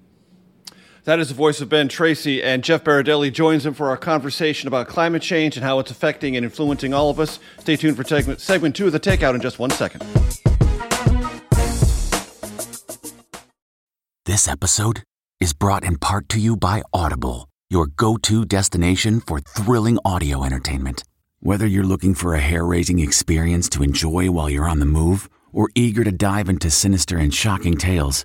That 1.07 1.21
is 1.21 1.29
the 1.29 1.35
voice 1.35 1.61
of 1.61 1.69
Ben 1.69 1.87
Tracy, 1.87 2.43
and 2.43 2.65
Jeff 2.65 2.83
Berardelli 2.83 3.33
joins 3.33 3.65
him 3.65 3.75
for 3.75 3.91
our 3.91 3.97
conversation 3.97 4.67
about 4.67 4.89
climate 4.89 5.23
change 5.23 5.57
and 5.57 5.63
how 5.63 5.79
it's 5.79 5.93
affecting 5.93 6.35
and 6.35 6.45
influencing 6.45 6.93
all 6.93 7.11
of 7.11 7.21
us. 7.21 7.39
Stay 7.61 7.77
tuned 7.77 7.97
for 7.97 8.03
segment, 8.03 8.41
segment 8.41 8.75
two 8.75 8.87
of 8.87 8.93
the 8.93 8.99
Takeout 8.99 9.33
in 9.37 9.41
just 9.41 9.61
one 9.61 9.71
second. 9.71 10.03
This 14.25 14.49
episode 14.49 15.05
is 15.39 15.53
brought 15.53 15.85
in 15.85 15.97
part 15.97 16.29
to 16.31 16.41
you 16.41 16.57
by 16.57 16.83
Audible, 16.93 17.49
your 17.71 17.87
go 17.87 18.17
to 18.17 18.45
destination 18.45 19.21
for 19.21 19.39
thrilling 19.39 20.01
audio 20.05 20.43
entertainment. 20.43 21.05
Whether 21.39 21.69
you're 21.69 21.85
looking 21.85 22.17
for 22.17 22.35
a 22.35 22.41
hair 22.41 22.67
raising 22.67 22.99
experience 22.99 23.69
to 23.69 23.85
enjoy 23.85 24.33
while 24.33 24.51
you're 24.51 24.69
on 24.69 24.81
the 24.81 24.87
move 24.87 25.31
or 25.53 25.69
eager 25.77 26.03
to 26.03 26.11
dive 26.11 26.49
into 26.49 26.69
sinister 26.69 27.17
and 27.17 27.33
shocking 27.33 27.77
tales, 27.77 28.25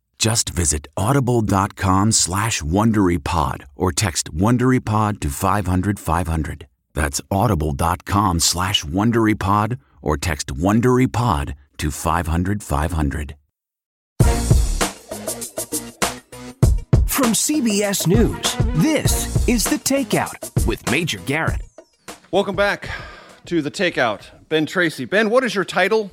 Just 0.21 0.49
visit 0.49 0.87
audible.com 0.95 2.11
slash 2.11 2.61
WonderyPod 2.61 3.63
or 3.75 3.91
text 3.91 4.31
WonderyPod 4.31 5.19
to 5.21 5.29
500, 5.29 5.99
500. 5.99 6.67
That's 6.93 7.21
audible.com 7.31 8.39
slash 8.39 8.83
WonderyPod 8.83 9.79
or 10.03 10.17
text 10.17 10.53
WonderyPod 10.53 11.55
to 11.77 11.89
500, 11.89 12.61
500. 12.61 13.35
From 17.07 17.33
CBS 17.33 18.05
News, 18.05 18.55
this 18.83 19.47
is 19.47 19.63
The 19.63 19.77
Takeout 19.77 20.67
with 20.67 20.87
Major 20.91 21.17
Garrett. 21.21 21.63
Welcome 22.29 22.55
back 22.55 22.91
to 23.45 23.63
The 23.63 23.71
Takeout. 23.71 24.27
Ben 24.49 24.67
Tracy. 24.67 25.05
Ben, 25.05 25.31
what 25.31 25.43
is 25.43 25.55
your 25.55 25.65
title? 25.65 26.11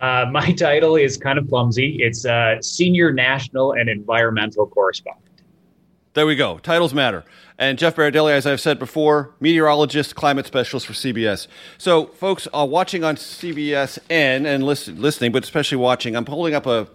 Uh, 0.00 0.26
my 0.30 0.52
title 0.58 0.96
is 0.96 1.16
kind 1.16 1.38
of 1.38 1.48
clumsy. 1.48 1.98
It's 2.00 2.24
uh, 2.24 2.60
Senior 2.62 3.12
National 3.12 3.72
and 3.72 3.88
Environmental 3.88 4.66
Correspondent. 4.66 5.24
There 6.14 6.26
we 6.26 6.34
go. 6.34 6.58
Titles 6.58 6.92
matter. 6.92 7.24
And 7.56 7.78
Jeff 7.78 7.94
Berardelli, 7.94 8.32
as 8.32 8.46
I've 8.46 8.60
said 8.60 8.78
before, 8.78 9.34
meteorologist, 9.38 10.16
climate 10.16 10.46
specialist 10.46 10.86
for 10.86 10.92
CBS. 10.92 11.46
So, 11.78 12.06
folks 12.06 12.48
are 12.54 12.66
watching 12.66 13.04
on 13.04 13.16
CBS 13.16 13.98
N 14.08 14.44
and 14.44 14.64
listen, 14.64 15.00
listening, 15.00 15.30
but 15.30 15.44
especially 15.44 15.76
watching, 15.76 16.16
I'm 16.16 16.26
holding 16.26 16.54
up 16.54 16.66
a 16.66 16.88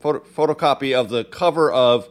photo, 0.00 0.18
photocopy 0.20 0.94
of 0.94 1.08
the 1.08 1.24
cover 1.24 1.72
of 1.72 2.08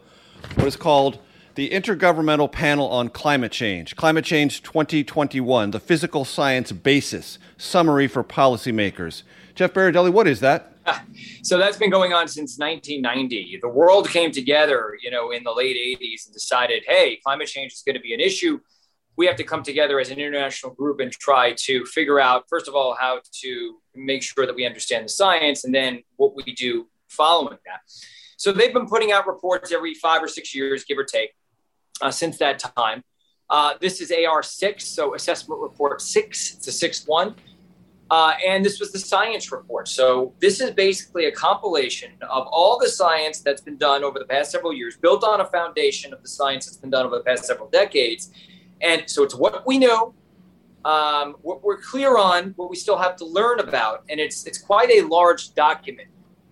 what 0.56 0.66
is 0.66 0.76
called 0.76 1.20
the 1.56 1.70
Intergovernmental 1.70 2.52
Panel 2.52 2.88
on 2.90 3.10
Climate 3.10 3.52
Change, 3.52 3.96
Climate 3.96 4.26
Change 4.26 4.64
2021, 4.64 5.72
the 5.72 5.80
Physical 5.80 6.26
Science 6.26 6.72
Basis, 6.72 7.38
Summary 7.58 8.08
for 8.08 8.24
Policymakers. 8.24 9.24
Jeff 9.56 9.74
Berardelli, 9.74 10.12
what 10.12 10.28
is 10.28 10.42
that? 10.42 10.72
So 11.42 11.60
that's 11.60 11.78
been 11.78 11.92
going 11.92 12.12
on 12.12 12.28
since 12.28 12.58
1990. 12.58 13.60
The 13.62 13.70
world 13.70 14.10
came 14.10 14.32
together, 14.32 14.98
you 15.02 15.12
know, 15.12 15.30
in 15.30 15.44
the 15.44 15.52
late 15.52 15.76
80s 15.76 16.26
and 16.26 16.34
decided, 16.34 16.84
hey, 16.88 17.20
climate 17.24 17.48
change 17.48 17.74
is 17.74 17.84
going 17.86 17.96
to 17.96 18.02
be 18.02 18.16
an 18.16 18.20
issue. 18.20 18.60
We 19.16 19.28
have 19.28 19.36
to 19.36 19.44
come 19.44 19.62
together 19.62 20.00
as 20.00 20.10
an 20.10 20.18
international 20.18 20.74
group 20.74 21.00
and 21.00 21.12
try 21.12 21.54
to 21.54 21.86
figure 21.86 22.20
out, 22.20 22.46
first 22.50 22.68
of 22.68 22.74
all, 22.74 22.98
how 23.00 23.20
to 23.44 23.76
make 23.94 24.24
sure 24.24 24.48
that 24.48 24.56
we 24.56 24.66
understand 24.66 25.06
the 25.06 25.10
science 25.10 25.66
and 25.66 25.74
then 25.74 26.02
what 26.16 26.36
we 26.36 26.44
do 26.56 26.88
following 27.10 27.60
that. 27.66 27.82
So 28.38 28.52
they've 28.52 28.74
been 28.74 28.88
putting 28.88 29.12
out 29.12 29.28
reports 29.28 29.72
every 29.72 29.94
five 29.94 30.24
or 30.24 30.28
six 30.28 30.56
years, 30.56 30.84
give 30.84 30.98
or 30.98 31.04
take, 31.04 31.30
uh, 32.02 32.10
since 32.10 32.40
that 32.40 32.58
time. 32.58 33.04
Uh, 33.52 33.76
this 33.80 34.02
is 34.02 34.10
AR6, 34.10 34.82
so 34.82 35.14
assessment 35.14 35.62
report 35.62 36.02
six. 36.02 36.56
It's 36.56 36.68
a 36.68 36.72
sixth 36.72 37.08
one. 37.08 37.36
Uh, 38.12 38.34
and 38.46 38.64
this 38.64 38.80
was 38.80 38.92
the 38.92 39.00
science 39.00 39.52
report. 39.52 39.88
So 39.88 40.34
this 40.40 40.62
is 40.62 40.72
basically 40.72 41.26
a 41.26 41.32
compilation 41.32 42.12
of 42.22 42.48
all 42.52 42.78
the 42.78 42.88
science 42.88 43.40
that's 43.40 43.62
been 43.62 43.78
done 43.78 44.04
over 44.04 44.20
the 44.20 44.26
past 44.26 44.52
several 44.52 44.74
years, 44.74 44.96
built 44.96 45.24
on 45.24 45.42
a 45.42 45.46
foundation 45.46 46.14
of 46.14 46.22
the 46.22 46.28
science 46.28 46.66
that's 46.66 46.78
been 46.78 46.92
done 46.92 47.06
over 47.06 47.18
the 47.18 47.24
past 47.24 47.46
several 47.46 47.68
decades. 47.70 48.32
And 48.82 49.10
so 49.10 49.24
it's 49.24 49.34
what 49.34 49.66
we 49.66 49.80
know, 49.80 50.14
um, 50.84 51.36
what 51.42 51.64
we're 51.64 51.82
clear 51.82 52.18
on, 52.18 52.54
what 52.58 52.70
we 52.70 52.76
still 52.76 52.98
have 52.98 53.16
to 53.18 53.26
learn 53.26 53.60
about, 53.60 54.04
and 54.08 54.20
it's 54.20 54.46
it's 54.46 54.60
quite 54.60 54.92
a 54.92 55.02
large 55.02 55.56
document. 55.56 56.10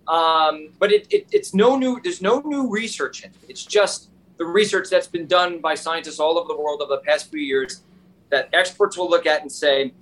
Um, 0.07 0.69
but 0.79 0.91
it, 0.91 1.07
it, 1.11 1.27
it's 1.31 1.53
no 1.53 1.77
new. 1.77 2.01
There's 2.03 2.21
no 2.21 2.39
new 2.39 2.67
research 2.69 3.23
in 3.23 3.29
it. 3.29 3.37
It's 3.47 3.63
just 3.63 4.09
the 4.37 4.45
research 4.45 4.89
that's 4.89 5.07
been 5.07 5.27
done 5.27 5.59
by 5.59 5.75
scientists 5.75 6.19
all 6.19 6.39
over 6.39 6.47
the 6.47 6.57
world 6.59 6.81
over 6.81 6.95
the 6.95 7.01
past 7.01 7.29
few 7.29 7.41
years 7.41 7.83
that 8.29 8.49
experts 8.53 8.97
will 8.97 9.09
look 9.09 9.27
at 9.27 9.41
and 9.41 9.51
say 9.51 9.93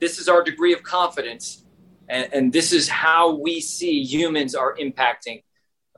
this 0.00 0.18
is 0.18 0.28
our 0.28 0.42
degree 0.42 0.72
of 0.72 0.82
confidence, 0.82 1.64
and, 2.08 2.32
and 2.32 2.52
this 2.52 2.72
is 2.72 2.88
how 2.88 3.36
we 3.36 3.60
see 3.60 4.02
humans 4.02 4.54
are 4.54 4.74
impacting 4.76 5.42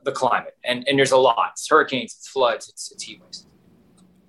the 0.03 0.11
climate. 0.11 0.57
And, 0.63 0.87
and 0.87 0.97
there's 0.97 1.11
a 1.11 1.17
lot 1.17 1.51
it's 1.53 1.67
hurricanes, 1.69 2.15
it's 2.17 2.27
floods, 2.27 2.69
it's, 2.69 2.91
it's 2.91 3.03
heat 3.03 3.21
waves. 3.21 3.45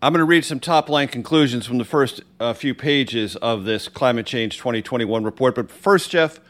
I'm 0.02 0.12
going 0.12 0.18
to 0.18 0.24
read 0.24 0.44
some 0.44 0.58
top 0.58 0.88
line 0.88 1.06
conclusions 1.06 1.64
from 1.64 1.78
the 1.78 1.84
first 1.84 2.22
uh, 2.40 2.54
few 2.54 2.74
pages 2.74 3.36
of 3.36 3.64
this 3.64 3.86
Climate 3.86 4.26
Change 4.26 4.58
2021 4.58 5.22
report. 5.22 5.54
But 5.54 5.70
first, 5.70 6.10
Jeff, 6.10 6.40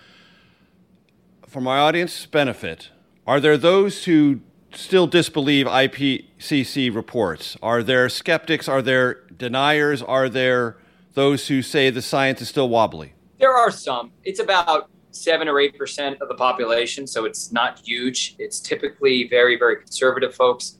for 1.46 1.60
my 1.60 1.78
audience's 1.78 2.24
benefit, 2.24 2.88
are 3.26 3.40
there 3.40 3.58
those 3.58 4.06
who 4.06 4.40
still 4.72 5.06
disbelieve 5.06 5.66
IPCC 5.66 6.94
reports? 6.94 7.58
Are 7.62 7.82
there 7.82 8.08
skeptics? 8.08 8.68
Are 8.68 8.80
there 8.80 9.20
deniers? 9.36 10.00
Are 10.00 10.30
there 10.30 10.78
those 11.14 11.48
who 11.48 11.62
say 11.62 11.90
the 11.90 12.02
science 12.02 12.40
is 12.40 12.48
still 12.48 12.68
wobbly? 12.68 13.14
There 13.38 13.52
are 13.52 13.70
some. 13.70 14.12
It's 14.24 14.40
about 14.40 14.88
seven 15.10 15.48
or 15.48 15.60
eight 15.60 15.76
percent 15.76 16.20
of 16.20 16.28
the 16.28 16.34
population, 16.34 17.06
so 17.06 17.24
it's 17.24 17.52
not 17.52 17.80
huge. 17.84 18.34
It's 18.38 18.60
typically 18.60 19.28
very, 19.28 19.58
very 19.58 19.76
conservative 19.76 20.34
folks. 20.34 20.78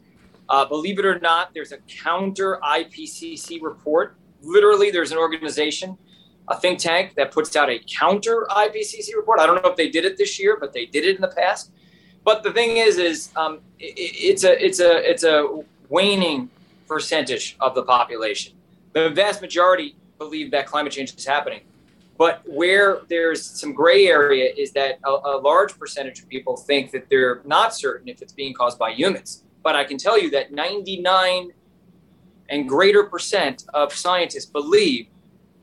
Uh, 0.48 0.64
believe 0.64 0.98
it 0.98 1.04
or 1.04 1.18
not, 1.20 1.52
there's 1.54 1.72
a 1.72 1.78
counter 1.88 2.58
IPCC 2.62 3.62
report. 3.62 4.16
Literally, 4.42 4.90
there's 4.90 5.12
an 5.12 5.18
organization, 5.18 5.96
a 6.48 6.58
think 6.58 6.78
tank 6.78 7.14
that 7.14 7.30
puts 7.30 7.54
out 7.56 7.70
a 7.70 7.80
counter 7.86 8.46
IPCC 8.50 9.14
report. 9.16 9.38
I 9.40 9.46
don't 9.46 9.62
know 9.62 9.70
if 9.70 9.76
they 9.76 9.88
did 9.88 10.04
it 10.04 10.16
this 10.16 10.38
year, 10.38 10.56
but 10.58 10.72
they 10.72 10.86
did 10.86 11.04
it 11.04 11.16
in 11.16 11.22
the 11.22 11.28
past. 11.28 11.70
But 12.24 12.42
the 12.42 12.52
thing 12.52 12.76
is, 12.76 12.98
is 12.98 13.30
um, 13.36 13.60
it, 13.78 13.94
it's 13.96 14.44
a 14.44 14.64
it's 14.64 14.80
a 14.80 15.10
it's 15.10 15.24
a 15.24 15.62
waning 15.88 16.50
percentage 16.86 17.56
of 17.60 17.74
the 17.74 17.82
population. 17.82 18.54
The 18.92 19.10
vast 19.10 19.40
majority 19.40 19.96
believe 20.23 20.50
that 20.52 20.67
climate 20.67 20.93
change 20.93 21.14
is 21.14 21.26
happening. 21.26 21.61
But 22.19 22.43
where 22.47 23.00
there's 23.09 23.43
some 23.45 23.73
gray 23.73 24.07
area 24.07 24.52
is 24.57 24.73
that 24.73 24.99
a, 25.05 25.11
a, 25.11 25.41
large 25.43 25.79
percentage 25.79 26.21
of 26.21 26.29
people 26.29 26.57
think 26.57 26.93
that 26.93 27.09
they're 27.09 27.41
not 27.45 27.75
certain 27.75 28.09
if 28.09 28.23
it's 28.23 28.33
being 28.33 28.55
caused 28.55 28.79
by 28.79 28.93
humans. 28.93 29.43
But 29.62 29.76
I 29.76 29.85
can 29.85 29.99
tell 29.99 30.21
you 30.21 30.31
that 30.31 30.52
99 30.52 31.52
and 32.49 32.69
greater 32.69 33.05
percent 33.05 33.64
of 33.73 33.93
scientists 33.93 34.47
believe 34.47 35.07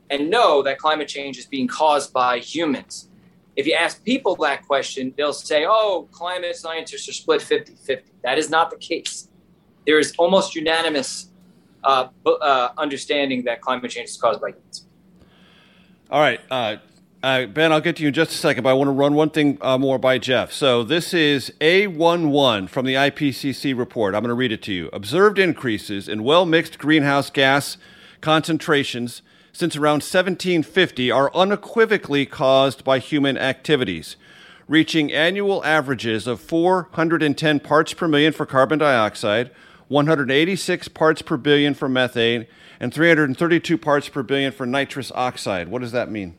and 0.09 0.29
know 0.29 0.61
that 0.63 0.79
climate 0.79 1.07
change 1.07 1.37
is 1.37 1.45
being 1.45 1.67
caused 1.67 2.11
by 2.11 2.39
humans. 2.39 3.09
If 3.55 3.67
you 3.67 3.73
ask 3.73 4.03
people 4.03 4.35
that 4.37 4.65
question, 4.65 5.13
they'll 5.17 5.33
say, 5.33 5.65
oh, 5.67 6.07
climate 6.11 6.55
scientists 6.55 7.07
are 7.07 7.13
split 7.13 7.41
50 7.41 7.75
50. 7.75 8.11
That 8.23 8.37
is 8.37 8.49
not 8.49 8.71
the 8.71 8.77
case. 8.77 9.29
There 9.85 9.99
is 9.99 10.13
almost 10.17 10.55
unanimous 10.55 11.28
uh, 11.83 12.07
uh, 12.25 12.69
understanding 12.77 13.43
that 13.43 13.61
climate 13.61 13.91
change 13.91 14.09
is 14.09 14.17
caused 14.17 14.41
by 14.41 14.49
humans. 14.49 14.85
All 16.09 16.19
right. 16.19 16.39
Uh, 16.49 16.77
uh, 17.21 17.45
ben, 17.47 17.73
I'll 17.73 17.81
get 17.81 17.97
to 17.97 18.01
you 18.01 18.07
in 18.07 18.13
just 18.13 18.31
a 18.31 18.37
second, 18.37 18.63
but 18.63 18.69
I 18.69 18.73
want 18.73 18.87
to 18.87 18.93
run 18.93 19.13
one 19.13 19.29
thing 19.29 19.57
uh, 19.59 19.77
more 19.77 19.99
by 19.99 20.17
Jeff. 20.17 20.53
So, 20.53 20.83
this 20.83 21.13
is 21.13 21.51
A11 21.59 22.69
from 22.69 22.85
the 22.85 22.93
IPCC 22.93 23.77
report. 23.77 24.15
I'm 24.15 24.21
going 24.21 24.29
to 24.29 24.35
read 24.35 24.53
it 24.53 24.61
to 24.63 24.73
you. 24.73 24.89
Observed 24.93 25.37
increases 25.37 26.07
in 26.07 26.23
well 26.23 26.45
mixed 26.45 26.79
greenhouse 26.79 27.29
gas 27.29 27.77
concentrations 28.21 29.21
since 29.51 29.75
around 29.75 29.95
1750 29.95 31.11
are 31.11 31.29
unequivocally 31.35 32.25
caused 32.25 32.85
by 32.85 32.99
human 32.99 33.37
activities. 33.37 34.15
reaching 34.69 35.11
annual 35.11 35.65
averages 35.65 36.27
of 36.27 36.39
410 36.39 37.59
parts 37.59 37.91
per 37.93 38.07
million 38.07 38.31
for 38.31 38.45
carbon 38.45 38.77
dioxide, 38.77 39.49
186 39.89 40.87
parts 40.87 41.21
per 41.21 41.35
billion 41.35 41.73
for 41.73 41.89
methane, 41.89 42.47
and 42.79 42.93
332 42.93 43.77
parts 43.77 44.07
per 44.07 44.23
billion 44.23 44.51
for 44.51 44.65
nitrous 44.65 45.11
oxide. 45.13 45.67
What 45.67 45.81
does 45.81 45.91
that 45.91 46.09
mean? 46.09 46.37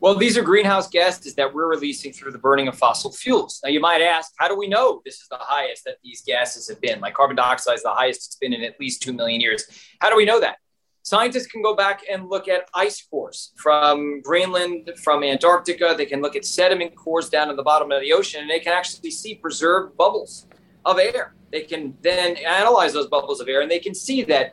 Well, 0.00 0.16
these 0.16 0.36
are 0.36 0.42
greenhouse 0.42 0.88
gases 0.88 1.34
that 1.36 1.54
we're 1.54 1.68
releasing 1.68 2.12
through 2.12 2.32
the 2.32 2.38
burning 2.38 2.68
of 2.68 2.76
fossil 2.76 3.12
fuels. 3.12 3.60
Now, 3.64 3.70
you 3.70 3.80
might 3.80 4.02
ask, 4.02 4.32
how 4.36 4.48
do 4.48 4.56
we 4.56 4.68
know 4.68 5.00
this 5.04 5.16
is 5.20 5.28
the 5.28 5.38
highest 5.40 5.84
that 5.84 5.96
these 6.04 6.22
gases 6.22 6.68
have 6.68 6.80
been? 6.80 7.00
Like 7.00 7.14
carbon 7.14 7.36
dioxide 7.36 7.76
is 7.76 7.82
the 7.82 7.90
highest 7.90 8.26
it's 8.26 8.36
been 8.36 8.52
in 8.52 8.62
at 8.62 8.78
least 8.78 9.02
2 9.02 9.12
million 9.12 9.40
years. 9.40 9.64
How 10.00 10.10
do 10.10 10.16
we 10.16 10.24
know 10.24 10.40
that? 10.40 10.58
Scientists 11.02 11.46
can 11.46 11.62
go 11.62 11.74
back 11.74 12.02
and 12.10 12.28
look 12.28 12.48
at 12.48 12.68
ice 12.74 13.00
cores 13.00 13.52
from 13.56 14.20
Greenland, 14.22 14.90
from 15.02 15.22
Antarctica. 15.22 15.94
They 15.96 16.06
can 16.06 16.20
look 16.20 16.34
at 16.34 16.44
sediment 16.44 16.96
cores 16.96 17.28
down 17.28 17.48
in 17.48 17.54
the 17.54 17.62
bottom 17.62 17.92
of 17.92 18.00
the 18.00 18.12
ocean, 18.12 18.40
and 18.42 18.50
they 18.50 18.58
can 18.58 18.72
actually 18.72 19.12
see 19.12 19.36
preserved 19.36 19.96
bubbles 19.96 20.46
of 20.84 20.98
air. 20.98 21.34
They 21.56 21.62
can 21.62 21.96
then 22.02 22.36
analyze 22.36 22.92
those 22.92 23.06
bubbles 23.06 23.40
of 23.40 23.48
air, 23.48 23.62
and 23.62 23.70
they 23.70 23.78
can 23.78 23.94
see 23.94 24.22
that 24.24 24.52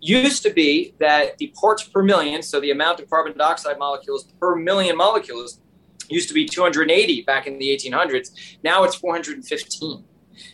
used 0.00 0.44
to 0.44 0.50
be 0.52 0.94
that 1.00 1.36
the 1.38 1.48
parts 1.60 1.82
per 1.82 2.04
million, 2.04 2.40
so 2.40 2.60
the 2.60 2.70
amount 2.70 3.00
of 3.00 3.10
carbon 3.10 3.36
dioxide 3.36 3.80
molecules 3.80 4.28
per 4.38 4.54
million 4.54 4.96
molecules, 4.96 5.58
used 6.08 6.28
to 6.28 6.34
be 6.34 6.46
280 6.46 7.22
back 7.22 7.48
in 7.48 7.58
the 7.58 7.66
1800s. 7.66 8.30
Now 8.62 8.84
it's 8.84 8.94
415. 8.94 10.04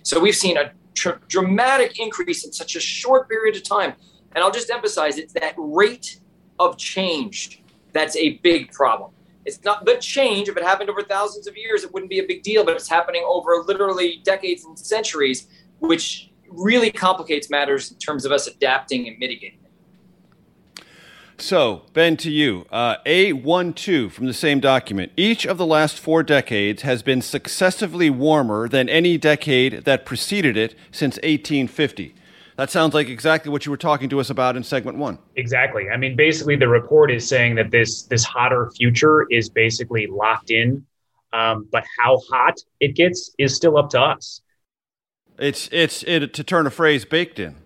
So 0.02 0.18
we've 0.18 0.34
seen 0.34 0.56
a 0.56 0.72
tr- 0.94 1.20
dramatic 1.28 2.00
increase 2.00 2.46
in 2.46 2.52
such 2.54 2.74
a 2.74 2.80
short 2.80 3.28
period 3.28 3.54
of 3.54 3.62
time. 3.62 3.92
And 4.34 4.42
I'll 4.42 4.50
just 4.50 4.70
emphasize 4.70 5.18
it's 5.18 5.34
that 5.34 5.52
rate 5.58 6.20
of 6.58 6.78
change 6.78 7.62
that's 7.92 8.16
a 8.16 8.38
big 8.38 8.72
problem. 8.72 9.10
It's 9.44 9.62
not 9.64 9.84
the 9.84 9.96
change. 9.96 10.48
If 10.48 10.56
it 10.56 10.62
happened 10.62 10.88
over 10.88 11.02
thousands 11.02 11.46
of 11.46 11.56
years, 11.56 11.82
it 11.82 11.92
wouldn't 11.92 12.10
be 12.10 12.20
a 12.20 12.26
big 12.26 12.42
deal, 12.42 12.64
but 12.64 12.76
it's 12.76 12.88
happening 12.88 13.24
over 13.26 13.56
literally 13.66 14.20
decades 14.24 14.64
and 14.64 14.78
centuries, 14.78 15.48
which 15.82 16.30
really 16.48 16.90
complicates 16.90 17.50
matters 17.50 17.90
in 17.90 17.98
terms 17.98 18.24
of 18.24 18.32
us 18.32 18.46
adapting 18.46 19.08
and 19.08 19.18
mitigating 19.18 19.58
it. 19.64 20.84
So, 21.38 21.82
Ben, 21.92 22.16
to 22.18 22.30
you, 22.30 22.66
uh, 22.70 22.98
A12 23.04 24.12
from 24.12 24.26
the 24.26 24.34
same 24.34 24.60
document. 24.60 25.10
Each 25.16 25.44
of 25.44 25.58
the 25.58 25.66
last 25.66 25.98
four 25.98 26.22
decades 26.22 26.82
has 26.82 27.02
been 27.02 27.20
successively 27.20 28.10
warmer 28.10 28.68
than 28.68 28.88
any 28.88 29.18
decade 29.18 29.84
that 29.84 30.06
preceded 30.06 30.56
it 30.56 30.76
since 30.92 31.16
1850. 31.16 32.14
That 32.56 32.70
sounds 32.70 32.94
like 32.94 33.08
exactly 33.08 33.50
what 33.50 33.66
you 33.66 33.70
were 33.70 33.78
talking 33.78 34.08
to 34.10 34.20
us 34.20 34.30
about 34.30 34.56
in 34.56 34.62
segment 34.62 34.98
one. 34.98 35.18
Exactly. 35.34 35.90
I 35.90 35.96
mean, 35.96 36.14
basically, 36.14 36.54
the 36.54 36.68
report 36.68 37.10
is 37.10 37.26
saying 37.26 37.56
that 37.56 37.72
this 37.72 38.02
this 38.02 38.22
hotter 38.22 38.70
future 38.76 39.26
is 39.30 39.48
basically 39.48 40.06
locked 40.06 40.50
in, 40.52 40.86
um, 41.32 41.66
but 41.72 41.82
how 41.98 42.20
hot 42.30 42.60
it 42.78 42.94
gets 42.94 43.34
is 43.38 43.56
still 43.56 43.78
up 43.78 43.90
to 43.90 44.00
us. 44.00 44.42
It's 45.42 45.68
it's 45.72 46.04
it 46.04 46.32
to 46.34 46.44
turn 46.44 46.68
a 46.68 46.70
phrase 46.70 47.04
baked 47.04 47.40
in. 47.40 47.56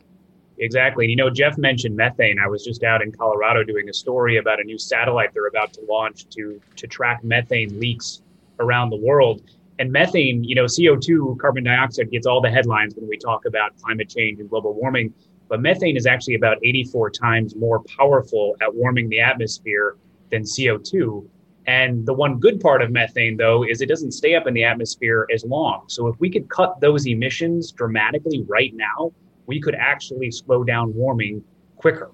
Exactly. 0.58 1.06
You 1.06 1.16
know, 1.16 1.28
Jeff 1.28 1.58
mentioned 1.58 1.94
methane. 1.94 2.38
I 2.38 2.48
was 2.48 2.64
just 2.64 2.82
out 2.82 3.02
in 3.02 3.12
Colorado 3.12 3.62
doing 3.62 3.90
a 3.90 3.92
story 3.92 4.38
about 4.38 4.60
a 4.60 4.64
new 4.64 4.78
satellite 4.78 5.34
they're 5.34 5.46
about 5.46 5.74
to 5.74 5.82
launch 5.86 6.26
to 6.30 6.58
to 6.76 6.86
track 6.86 7.22
methane 7.22 7.78
leaks 7.78 8.22
around 8.60 8.88
the 8.88 8.96
world. 8.96 9.42
And 9.78 9.92
methane, 9.92 10.42
you 10.42 10.54
know, 10.54 10.64
CO2, 10.64 11.38
carbon 11.38 11.64
dioxide 11.64 12.10
gets 12.10 12.26
all 12.26 12.40
the 12.40 12.50
headlines 12.50 12.94
when 12.94 13.06
we 13.10 13.18
talk 13.18 13.44
about 13.44 13.76
climate 13.76 14.08
change 14.08 14.40
and 14.40 14.48
global 14.48 14.72
warming. 14.72 15.12
But 15.48 15.60
methane 15.60 15.98
is 15.98 16.06
actually 16.06 16.36
about 16.36 16.56
84 16.64 17.10
times 17.10 17.54
more 17.54 17.82
powerful 17.98 18.56
at 18.62 18.74
warming 18.74 19.10
the 19.10 19.20
atmosphere 19.20 19.96
than 20.30 20.44
CO2. 20.44 21.28
And 21.66 22.06
the 22.06 22.14
one 22.14 22.38
good 22.38 22.60
part 22.60 22.80
of 22.80 22.90
methane, 22.92 23.36
though, 23.36 23.64
is 23.64 23.80
it 23.80 23.88
doesn't 23.88 24.12
stay 24.12 24.36
up 24.36 24.46
in 24.46 24.54
the 24.54 24.62
atmosphere 24.62 25.26
as 25.34 25.44
long. 25.44 25.84
So 25.88 26.06
if 26.06 26.18
we 26.20 26.30
could 26.30 26.48
cut 26.48 26.80
those 26.80 27.06
emissions 27.06 27.72
dramatically 27.72 28.44
right 28.46 28.72
now, 28.74 29.12
we 29.46 29.60
could 29.60 29.74
actually 29.74 30.30
slow 30.30 30.62
down 30.62 30.94
warming 30.94 31.42
quicker. 31.76 32.10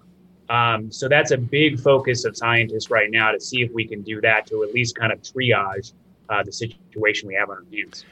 Um, 0.48 0.90
so 0.90 1.08
that's 1.08 1.30
a 1.30 1.38
big 1.38 1.80
focus 1.80 2.24
of 2.24 2.36
scientists 2.36 2.90
right 2.90 3.10
now 3.10 3.32
to 3.32 3.40
see 3.40 3.62
if 3.62 3.70
we 3.72 3.86
can 3.86 4.02
do 4.02 4.20
that 4.22 4.46
to 4.46 4.64
at 4.64 4.72
least 4.72 4.96
kind 4.96 5.12
of 5.12 5.20
triage 5.22 5.92
uh, 6.28 6.42
the 6.42 6.52
situation 6.52 7.28
we 7.28 7.34
have 7.34 7.50
on 7.50 7.56
our 7.56 7.64
hands. 7.72 8.04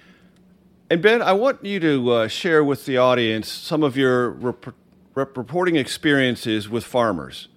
And 0.91 1.01
Ben, 1.01 1.23
I 1.23 1.33
want 1.33 1.65
you 1.65 1.81
to 1.81 2.11
uh, 2.11 2.29
share 2.29 2.65
with 2.65 2.85
the 2.85 2.99
audience 2.99 3.49
some 3.49 3.83
of 3.83 3.97
your 3.97 4.31
rep- 4.31 4.75
rep- 5.15 5.37
reporting 5.37 5.77
experiences 5.77 6.69
with 6.69 6.85
farmers, 6.85 7.49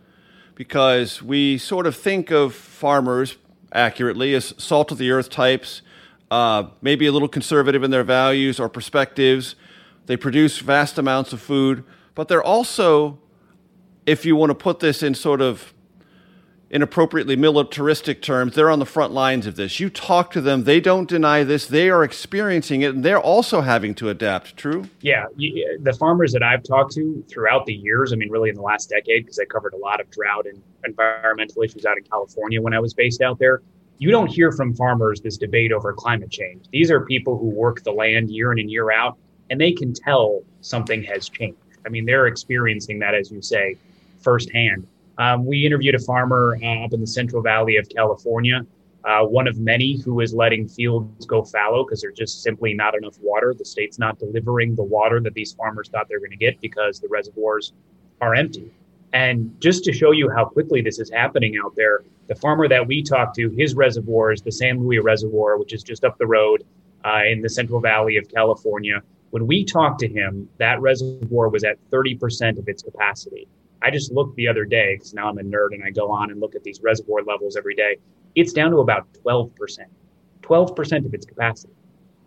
because 0.56 1.22
we 1.24 1.58
sort 1.58 1.88
of 1.88 1.96
think 1.96 2.30
of 2.30 2.54
farmers 2.54 3.38
accurately 3.74 4.34
as 4.34 4.54
salt 4.58 4.92
of 4.92 4.98
the 4.98 5.12
earth 5.12 5.30
types, 5.30 5.82
uh, 6.32 6.66
maybe 6.82 7.06
a 7.06 7.12
little 7.12 7.28
conservative 7.28 7.84
in 7.84 7.92
their 7.92 8.04
values 8.04 8.60
or 8.60 8.70
perspectives. 8.70 9.56
They 10.06 10.18
produce 10.18 10.60
vast 10.60 10.98
amounts 10.98 11.34
of 11.34 11.42
food, 11.42 11.84
but 12.16 12.28
they're 12.28 12.44
also, 12.44 13.20
if 14.06 14.26
you 14.26 14.36
want 14.36 14.50
to 14.50 14.56
put 14.56 14.80
this 14.80 15.04
in 15.04 15.16
sort 15.16 15.42
of 15.42 15.74
inappropriately 16.74 17.36
militaristic 17.36 18.20
terms, 18.22 18.56
they're 18.56 18.70
on 18.72 18.80
the 18.80 18.86
front 18.86 19.14
lines 19.14 19.46
of 19.46 19.56
this. 19.56 19.80
You 19.80 19.92
talk 19.92 20.32
to 20.32 20.42
them, 20.42 20.64
they 20.64 20.82
don't 20.82 21.08
deny 21.08 21.44
this, 21.44 21.68
they 21.68 21.90
are 21.90 22.04
experiencing 22.04 22.82
it, 22.82 22.96
and 22.96 23.06
they're 23.06 23.20
also 23.20 23.62
having 23.62 23.94
to 23.96 24.10
adapt. 24.10 24.58
True? 24.58 24.90
Yeah. 25.00 25.28
The 25.38 25.94
farmers 25.94 26.34
that 26.34 26.42
I've 26.42 26.64
talked 26.64 26.94
to 26.94 27.24
throughout 27.30 27.68
the 27.68 27.76
years, 27.76 28.12
I 28.12 28.16
mean, 28.16 28.32
really 28.32 28.50
in 28.50 28.56
the 28.56 28.64
last 28.64 28.90
decade, 28.90 29.24
because 29.24 29.38
I 29.40 29.46
covered 29.46 29.74
a 29.74 29.78
lot 29.78 30.02
of 30.02 30.10
drought 30.10 30.48
and 30.48 30.62
environmental 30.84 31.62
issues 31.62 31.86
out 31.86 31.98
in 31.98 32.04
California 32.04 32.60
when 32.60 32.74
I 32.74 32.80
was 32.80 32.94
based 32.94 33.22
out 33.22 33.38
there. 33.38 33.62
You 34.00 34.10
don't 34.10 34.28
hear 34.28 34.52
from 34.52 34.74
farmers 34.74 35.22
this 35.22 35.38
debate 35.38 35.72
over 35.72 35.94
climate 35.94 36.32
change. 36.32 36.66
These 36.72 36.90
are 36.90 37.06
people 37.06 37.38
who 37.38 37.50
work 37.50 37.84
the 37.84 37.92
land 37.92 38.32
year 38.32 38.52
in 38.52 38.58
and 38.58 38.72
year 38.72 38.92
out, 38.92 39.18
and 39.52 39.62
they 39.62 39.72
can 39.72 39.94
tell 39.94 40.42
something 40.62 41.04
has 41.04 41.30
changed. 41.30 41.60
I 41.86 41.90
mean, 41.90 42.06
they're 42.06 42.26
experiencing 42.26 42.98
that, 43.00 43.14
as 43.14 43.30
you 43.32 43.44
say, 43.44 43.78
firsthand. 44.20 44.88
Um, 45.17 45.45
we 45.45 45.65
interviewed 45.65 45.95
a 45.95 45.99
farmer 45.99 46.58
uh, 46.62 46.86
up 46.86 46.93
in 46.93 47.02
the 47.02 47.08
Central 47.08 47.41
Valley 47.41 47.78
of 47.78 47.88
California, 47.89 48.65
uh, 49.06 49.23
one 49.23 49.47
of 49.47 49.60
many 49.60 49.99
who 49.99 50.21
is 50.21 50.34
letting 50.34 50.67
fields 50.67 51.26
go 51.26 51.43
fallow 51.43 51.84
because 51.84 52.02
there's 52.02 52.17
just 52.17 52.41
simply 52.41 52.73
not 52.73 52.95
enough 52.95 53.17
water. 53.21 53.54
The 53.58 53.65
state's 53.65 53.99
not 53.99 54.17
delivering 54.17 54.76
the 54.76 54.84
water 54.84 55.19
that 55.19 55.34
these 55.34 55.54
farmers 55.54 55.89
thought 55.89 56.08
they 56.10 56.15
were 56.15 56.19
going 56.19 56.32
to 56.32 56.38
get 56.38 56.60
because 56.62 56.99
the 56.99 57.08
reservoirs 57.10 57.73
are 58.21 58.34
empty. 58.34 58.71
And 59.12 59.56
just 59.60 59.84
to 59.84 59.93
show 59.93 60.12
you 60.12 60.30
how 60.30 60.45
quickly 60.45 60.82
this 60.82 60.99
is 60.99 61.12
happening 61.12 61.56
out 61.63 61.76
there, 61.76 62.04
the 62.28 62.36
farmer 62.36 62.67
that 62.67 62.88
we 62.88 63.04
talked 63.04 63.36
to, 63.36 63.49
his 63.49 63.76
reservoir 63.76 64.32
is 64.32 64.41
the 64.41 64.52
San 64.52 64.80
Luis 64.80 65.04
Reservoir, 65.04 65.58
which 65.58 65.73
is 65.73 65.84
just 65.84 66.04
up 66.04 66.17
the 66.17 66.26
road 66.26 66.63
uh, 67.06 67.21
in 67.28 67.41
the 67.41 67.49
Central 67.49 67.80
Valley 67.80 68.17
of 68.17 68.28
California. 68.30 69.02
When 69.30 69.45
we 69.45 69.65
talked 69.65 69.99
to 69.99 70.08
him, 70.08 70.49
that 70.58 70.82
reservoir 70.82 71.49
was 71.49 71.63
at 71.63 71.78
30% 71.91 72.58
of 72.58 72.67
its 72.67 72.82
capacity. 72.82 73.47
I 73.84 73.91
just 73.91 74.12
looked 74.13 74.36
the 74.38 74.48
other 74.48 74.63
day 74.63 74.96
because 74.96 75.13
now 75.13 75.28
I'm 75.28 75.38
a 75.38 75.41
nerd 75.41 75.74
and 75.74 75.84
I 75.84 75.89
go 75.89 76.10
on 76.10 76.32
and 76.32 76.39
look 76.39 76.56
at 76.56 76.63
these 76.63 76.82
reservoir 76.82 77.22
levels 77.24 77.58
every 77.58 77.76
day. 77.76 77.98
It's 78.34 78.54
down 78.54 78.72
to 78.72 78.78
about 78.78 79.12
12%, 79.26 79.52
12% 80.41 81.06
of 81.06 81.13
its 81.13 81.26
capacity. 81.26 81.74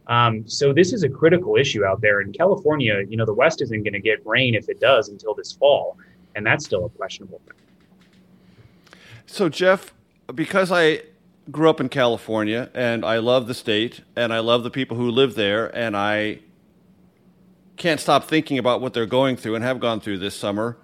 Um, 0.06 0.46
so 0.46 0.72
this 0.72 0.92
is 0.92 1.02
a 1.02 1.08
critical 1.08 1.56
issue 1.56 1.84
out 1.84 2.00
there 2.02 2.20
in 2.20 2.32
California. 2.32 3.02
You 3.08 3.16
know, 3.16 3.24
the 3.24 3.34
West 3.34 3.62
isn't 3.62 3.82
going 3.82 3.94
to 3.94 4.00
get 4.00 4.24
rain 4.24 4.54
if 4.54 4.68
it 4.68 4.78
does 4.78 5.08
until 5.08 5.34
this 5.34 5.52
fall, 5.52 5.96
and 6.34 6.46
that's 6.46 6.64
still 6.64 6.84
a 6.84 6.90
questionable 6.90 7.40
thing. 7.46 7.56
So, 9.24 9.48
Jeff, 9.48 9.92
because 10.32 10.70
I 10.70 11.02
grew 11.50 11.70
up 11.70 11.80
in 11.80 11.88
California 11.88 12.70
and 12.74 13.04
I 13.04 13.18
love 13.18 13.46
the 13.46 13.54
state 13.54 14.00
and 14.16 14.32
I 14.32 14.40
love 14.40 14.64
the 14.64 14.70
people 14.70 14.96
who 14.96 15.10
live 15.10 15.34
there, 15.34 15.74
and 15.76 15.96
I 15.96 16.40
can't 17.76 17.98
stop 17.98 18.28
thinking 18.28 18.58
about 18.58 18.80
what 18.80 18.92
they're 18.94 19.06
going 19.06 19.36
through 19.36 19.54
and 19.54 19.64
have 19.64 19.80
gone 19.80 20.00
through 20.00 20.18
this 20.18 20.36
summer 20.36 20.76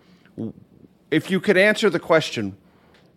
if 1.10 1.30
you 1.30 1.40
could 1.40 1.56
answer 1.56 1.90
the 1.90 2.00
question, 2.00 2.56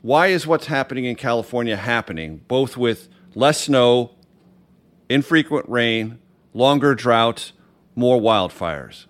why 0.02 0.28
is 0.28 0.46
what's 0.46 0.68
happening 0.68 1.06
in 1.06 1.16
California 1.16 1.78
happening, 1.78 2.42
both 2.48 2.78
with 2.78 3.10
less 3.34 3.62
snow, 3.62 4.12
infrequent 5.10 5.68
rain, 5.68 6.20
longer 6.54 6.94
droughts, 6.94 7.54
more 7.96 8.20
wildfires? 8.20 9.06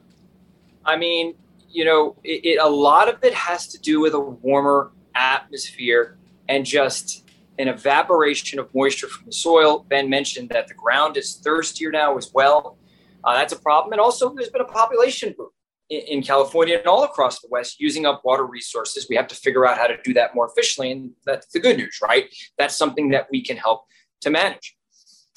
I 0.86 0.98
mean, 0.98 1.36
you 1.70 1.84
know, 1.84 2.15
it, 2.24 2.46
it, 2.46 2.60
a 2.62 2.70
lot 2.70 3.10
of 3.10 3.24
it 3.24 3.34
has 3.34 3.68
to 3.68 3.80
do 3.80 4.00
with 4.00 4.13
a 4.13 4.20
warmer 4.20 4.91
atmosphere 5.15 6.18
and 6.48 6.65
just 6.65 7.24
an 7.58 7.68
evaporation 7.68 8.60
of 8.60 8.74
moisture 8.74 9.08
from 9.08 9.26
the 9.26 9.32
soil. 9.32 9.86
Ben 9.89 10.10
mentioned 10.10 10.50
that 10.50 10.68
the 10.68 10.74
ground 10.74 11.18
is 11.18 11.36
thirstier 11.36 11.91
now 11.91 12.18
as 12.18 12.32
well. 12.34 12.78
Uh, 13.24 13.34
that's 13.34 13.54
a 13.54 13.60
problem. 13.60 13.94
And 13.94 14.00
also, 14.00 14.34
there's 14.34 14.50
been 14.50 14.62
a 14.62 14.65
population 14.65 15.34
boom 15.38 15.50
in 15.89 16.24
California 16.24 16.78
and 16.78 16.88
all 16.88 17.04
across 17.04 17.39
the 17.41 17.48
West 17.50 17.80
using 17.80 18.06
up 18.06 18.21
water 18.26 18.45
resources. 18.45 19.08
We 19.10 19.15
have 19.15 19.28
to 19.28 19.36
figure 19.36 19.67
out 19.67 19.78
how 19.78 19.88
to 19.88 19.98
do 20.04 20.13
that 20.13 20.34
more 20.34 20.48
efficiently. 20.48 20.91
And 20.91 21.12
that's 21.26 21.48
the 21.48 21.60
good 21.60 21.78
news, 21.78 22.00
right? 22.02 22.26
That's 22.58 22.76
something 22.76 23.10
that 23.10 23.28
we 23.32 23.43
can 23.43 23.58
help 23.58 23.86
to 24.21 24.30
manage. 24.30 24.76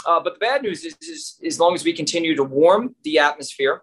Uh, 0.07 0.21
but 0.21 0.35
the 0.35 0.39
bad 0.39 0.63
news 0.63 0.85
is, 0.85 0.97
is, 1.03 1.39
as 1.45 1.61
long 1.61 1.75
as 1.75 1.85
we 1.85 1.93
continue 1.93 2.35
to 2.35 2.45
warm 2.45 2.95
the 3.05 3.19
atmosphere, 3.19 3.83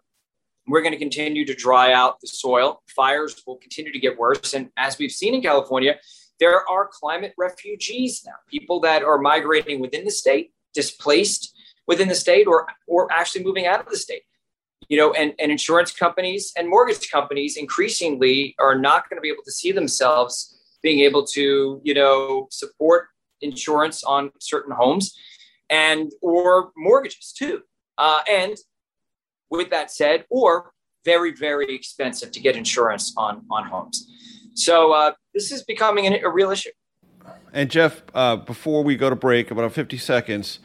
we're 0.67 0.81
going 0.81 0.93
to 0.93 0.97
continue 0.99 1.45
to 1.45 1.53
dry 1.53 1.93
out 1.93 2.19
the 2.21 2.27
soil. 2.27 2.81
Fires 2.95 3.43
will 3.45 3.57
continue 3.57 3.91
to 3.91 3.99
get 3.99 4.17
worse. 4.17 4.53
And 4.53 4.69
as 4.77 4.97
we've 4.97 5.11
seen 5.11 5.35
in 5.35 5.41
California, 5.41 5.97
there 6.39 6.67
are 6.67 6.89
climate 6.91 7.33
refugees 7.37 8.23
now, 8.25 8.33
people 8.49 8.79
that 8.81 9.03
are 9.03 9.19
migrating 9.19 9.79
within 9.79 10.03
the 10.03 10.11
state, 10.11 10.51
displaced 10.73 11.55
within 11.87 12.07
the 12.07 12.15
state 12.15 12.47
or 12.47 12.67
or 12.87 13.11
actually 13.11 13.43
moving 13.43 13.67
out 13.67 13.79
of 13.79 13.89
the 13.89 13.97
state 13.97 14.23
you 14.89 14.97
know 14.97 15.13
and, 15.13 15.33
and 15.39 15.51
insurance 15.51 15.91
companies 15.91 16.51
and 16.57 16.69
mortgage 16.69 17.09
companies 17.09 17.57
increasingly 17.57 18.55
are 18.59 18.77
not 18.77 19.09
going 19.09 19.17
to 19.17 19.21
be 19.21 19.29
able 19.29 19.43
to 19.43 19.51
see 19.51 19.71
themselves 19.71 20.55
being 20.81 20.99
able 20.99 21.25
to 21.25 21.81
you 21.83 21.93
know 21.93 22.47
support 22.51 23.07
insurance 23.41 24.03
on 24.03 24.31
certain 24.39 24.73
homes 24.73 25.15
and 25.69 26.11
or 26.21 26.71
mortgages 26.77 27.33
too. 27.37 27.61
Uh, 27.97 28.19
and 28.29 28.57
with 29.49 29.69
that 29.69 29.91
said 29.91 30.25
or 30.29 30.71
very 31.03 31.31
very 31.33 31.73
expensive 31.73 32.31
to 32.31 32.39
get 32.39 32.55
insurance 32.55 33.13
on 33.17 33.45
on 33.49 33.65
homes. 33.65 34.11
So 34.53 34.93
uh, 34.93 35.11
this 35.33 35.51
is 35.51 35.63
becoming 35.63 36.07
an, 36.07 36.23
a 36.23 36.29
real 36.29 36.51
issue. 36.51 36.71
And 37.53 37.69
jeff 37.71 38.03
uh, 38.13 38.35
before 38.35 38.83
we 38.83 38.95
go 38.95 39.09
to 39.09 39.15
break 39.15 39.49
about 39.51 39.71
50 39.71 39.97
seconds 39.97 40.59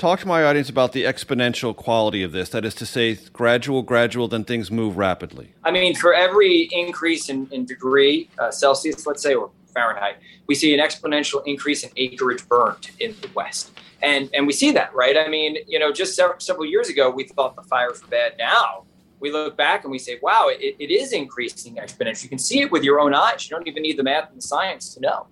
talk 0.00 0.18
to 0.18 0.26
my 0.26 0.42
audience 0.42 0.70
about 0.70 0.92
the 0.92 1.04
exponential 1.04 1.76
quality 1.76 2.22
of 2.22 2.32
this. 2.32 2.48
That 2.48 2.64
is 2.64 2.74
to 2.76 2.86
say, 2.86 3.18
gradual, 3.32 3.82
gradual, 3.82 4.28
then 4.28 4.44
things 4.44 4.70
move 4.70 4.96
rapidly. 4.96 5.52
I 5.62 5.70
mean, 5.70 5.94
for 5.94 6.14
every 6.14 6.68
increase 6.72 7.28
in, 7.28 7.48
in 7.52 7.66
degree 7.66 8.30
uh, 8.38 8.50
Celsius, 8.50 9.06
let's 9.06 9.22
say, 9.22 9.34
or 9.34 9.50
Fahrenheit, 9.74 10.16
we 10.46 10.54
see 10.54 10.72
an 10.74 10.80
exponential 10.80 11.42
increase 11.46 11.84
in 11.84 11.90
acreage 11.96 12.48
burned 12.48 12.90
in 12.98 13.14
the 13.20 13.28
West. 13.34 13.72
And, 14.02 14.30
and 14.32 14.46
we 14.46 14.54
see 14.54 14.72
that, 14.72 14.92
right? 14.94 15.16
I 15.18 15.28
mean, 15.28 15.58
you 15.68 15.78
know, 15.78 15.92
just 15.92 16.16
several, 16.16 16.40
several 16.40 16.64
years 16.64 16.88
ago, 16.88 17.10
we 17.10 17.24
thought 17.24 17.54
the 17.54 17.62
fires 17.62 18.00
were 18.00 18.08
bad. 18.08 18.32
Now 18.38 18.84
we 19.20 19.30
look 19.30 19.54
back 19.58 19.84
and 19.84 19.90
we 19.90 19.98
say, 19.98 20.18
wow, 20.22 20.48
it, 20.48 20.76
it 20.78 20.90
is 20.90 21.12
increasing 21.12 21.76
exponentially. 21.76 22.22
You 22.22 22.28
can 22.30 22.38
see 22.38 22.62
it 22.62 22.72
with 22.72 22.82
your 22.82 22.98
own 23.00 23.12
eyes. 23.12 23.48
You 23.48 23.54
don't 23.54 23.68
even 23.68 23.82
need 23.82 23.98
the 23.98 24.02
math 24.02 24.30
and 24.30 24.38
the 24.38 24.42
science 24.42 24.94
to 24.94 25.00
know. 25.00 25.26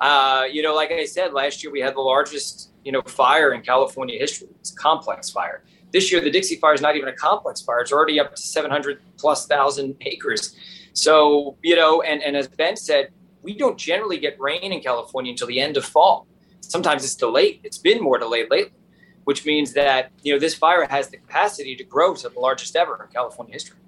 Uh, 0.00 0.44
you 0.50 0.62
know, 0.62 0.74
like 0.74 0.90
I 0.90 1.04
said, 1.04 1.32
last 1.32 1.62
year 1.62 1.72
we 1.72 1.80
had 1.80 1.94
the 1.94 2.00
largest 2.00 2.70
you 2.84 2.92
know, 2.92 3.02
fire 3.02 3.52
in 3.52 3.62
California 3.62 4.18
history. 4.18 4.48
It's 4.60 4.72
a 4.72 4.76
complex 4.76 5.30
fire. 5.30 5.62
This 5.92 6.12
year, 6.12 6.20
the 6.20 6.30
Dixie 6.30 6.56
Fire 6.56 6.74
is 6.74 6.80
not 6.80 6.96
even 6.96 7.08
a 7.08 7.14
complex 7.14 7.62
fire. 7.62 7.80
It's 7.80 7.92
already 7.92 8.20
up 8.20 8.34
to 8.34 8.40
700 8.40 9.00
plus 9.16 9.46
thousand 9.46 9.96
acres. 10.02 10.54
So, 10.92 11.56
you 11.62 11.76
know, 11.76 12.02
and, 12.02 12.22
and 12.22 12.36
as 12.36 12.48
Ben 12.48 12.76
said, 12.76 13.10
we 13.42 13.56
don't 13.56 13.78
generally 13.78 14.18
get 14.18 14.38
rain 14.40 14.72
in 14.72 14.80
California 14.80 15.30
until 15.30 15.46
the 15.46 15.60
end 15.60 15.76
of 15.76 15.84
fall. 15.84 16.26
Sometimes 16.60 17.04
it's 17.04 17.14
delayed. 17.14 17.60
It's 17.64 17.78
been 17.78 18.02
more 18.02 18.18
delayed 18.18 18.50
lately, 18.50 18.72
which 19.24 19.46
means 19.46 19.72
that, 19.72 20.10
you 20.22 20.32
know, 20.32 20.38
this 20.38 20.54
fire 20.54 20.86
has 20.86 21.08
the 21.08 21.16
capacity 21.16 21.74
to 21.76 21.84
grow 21.84 22.14
to 22.14 22.28
the 22.28 22.38
largest 22.38 22.76
ever 22.76 23.02
in 23.02 23.12
California 23.12 23.54
history. 23.54 23.78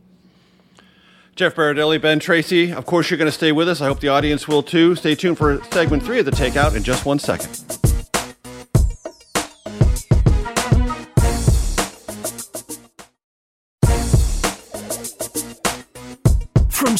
Jeff 1.37 1.55
Berardelli, 1.55 2.01
Ben 2.01 2.21
Tracy. 2.21 2.73
Of 2.73 2.87
course, 2.87 3.11
you're 3.11 3.19
going 3.19 3.27
to 3.27 3.33
stay 3.33 3.53
with 3.53 3.69
us. 3.69 3.81
I 3.81 3.87
hope 3.87 4.01
the 4.01 4.09
audience 4.09 4.47
will 4.47 4.63
too. 4.63 4.95
Stay 4.95 5.15
tuned 5.15 5.39
for 5.39 5.63
segment 5.71 6.03
three 6.03 6.19
of 6.19 6.27
the 6.27 6.33
Takeout 6.33 6.77
in 6.77 6.83
just 6.83 7.05
one 7.05 7.19
second. 7.19 7.80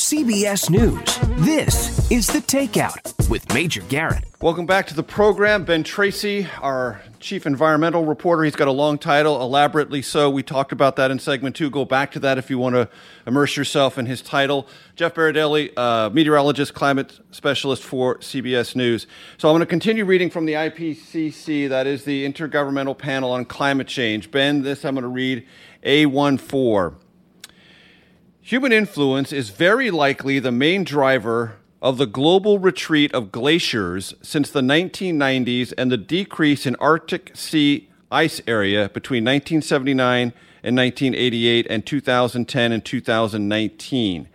CBS 0.01 0.71
News, 0.71 1.19
this 1.45 2.11
is 2.11 2.27
The 2.27 2.39
Takeout 2.39 3.29
with 3.29 3.53
Major 3.53 3.83
Garrett. 3.83 4.25
Welcome 4.41 4.65
back 4.65 4.87
to 4.87 4.95
the 4.95 5.03
program. 5.03 5.67
Ben 5.67 5.85
Tracy, 5.85 6.49
our 6.63 7.03
chief 7.21 7.45
environmental 7.45 8.07
reporter. 8.07 8.45
He's 8.45 8.57
got 8.57 8.67
a 8.67 8.73
long 8.73 8.97
title, 8.97 9.43
elaborately 9.43 10.01
so. 10.01 10.31
We 10.31 10.43
talked 10.43 10.73
about 10.73 10.97
that 10.97 11.11
in 11.11 11.19
segment 11.19 11.55
two. 11.55 11.69
Go 11.69 11.85
back 11.85 12.13
to 12.13 12.21
that 12.21 12.39
if 12.39 12.49
you 12.49 12.59
want 12.59 12.77
to 12.77 12.89
immerse 13.27 13.59
yourself 13.59 13.99
in 13.99 14.07
his 14.07 14.23
title. 14.23 14.67
Jeff 14.97 15.13
Berardelli, 15.15 15.71
uh, 15.77 16.09
meteorologist, 16.09 16.73
climate 16.73 17.21
specialist 17.31 17.83
for 17.83 18.17
CBS 18.21 18.75
News. 18.75 19.07
So 19.37 19.51
I'm 19.51 19.53
going 19.53 19.61
to 19.61 19.67
continue 19.67 20.07
reading 20.07 20.31
from 20.31 20.47
the 20.47 20.55
IPCC, 20.55 21.69
that 21.69 21.87
is 21.87 22.05
the 22.05 22.27
Intergovernmental 22.27 22.97
Panel 22.97 23.33
on 23.33 23.45
Climate 23.45 23.87
Change. 23.87 24.31
Ben, 24.31 24.63
this 24.63 24.83
I'm 24.87 24.95
going 24.95 25.03
to 25.03 25.09
read 25.09 25.47
A14. 25.85 26.95
Human 28.43 28.73
influence 28.73 29.33
is 29.33 29.51
very 29.51 29.91
likely 29.91 30.39
the 30.39 30.51
main 30.51 30.83
driver 30.83 31.57
of 31.83 31.99
the 31.99 32.07
global 32.07 32.59
retreat 32.59 33.13
of 33.15 33.31
glaciers 33.31 34.15
since 34.23 34.51
the 34.51 34.63
1990s 34.63 35.75
and 35.77 35.93
the 35.93 35.99
decrease 35.99 36.65
in 36.65 36.75
Arctic 36.77 37.33
sea 37.35 37.89
ice 38.11 38.41
area 38.47 38.89
between 38.89 39.25
1979 39.25 40.33
and 40.63 40.77
1988 40.77 41.67
and 41.69 41.85
2010 41.85 42.73
and 42.73 42.85
2019. 42.85 44.29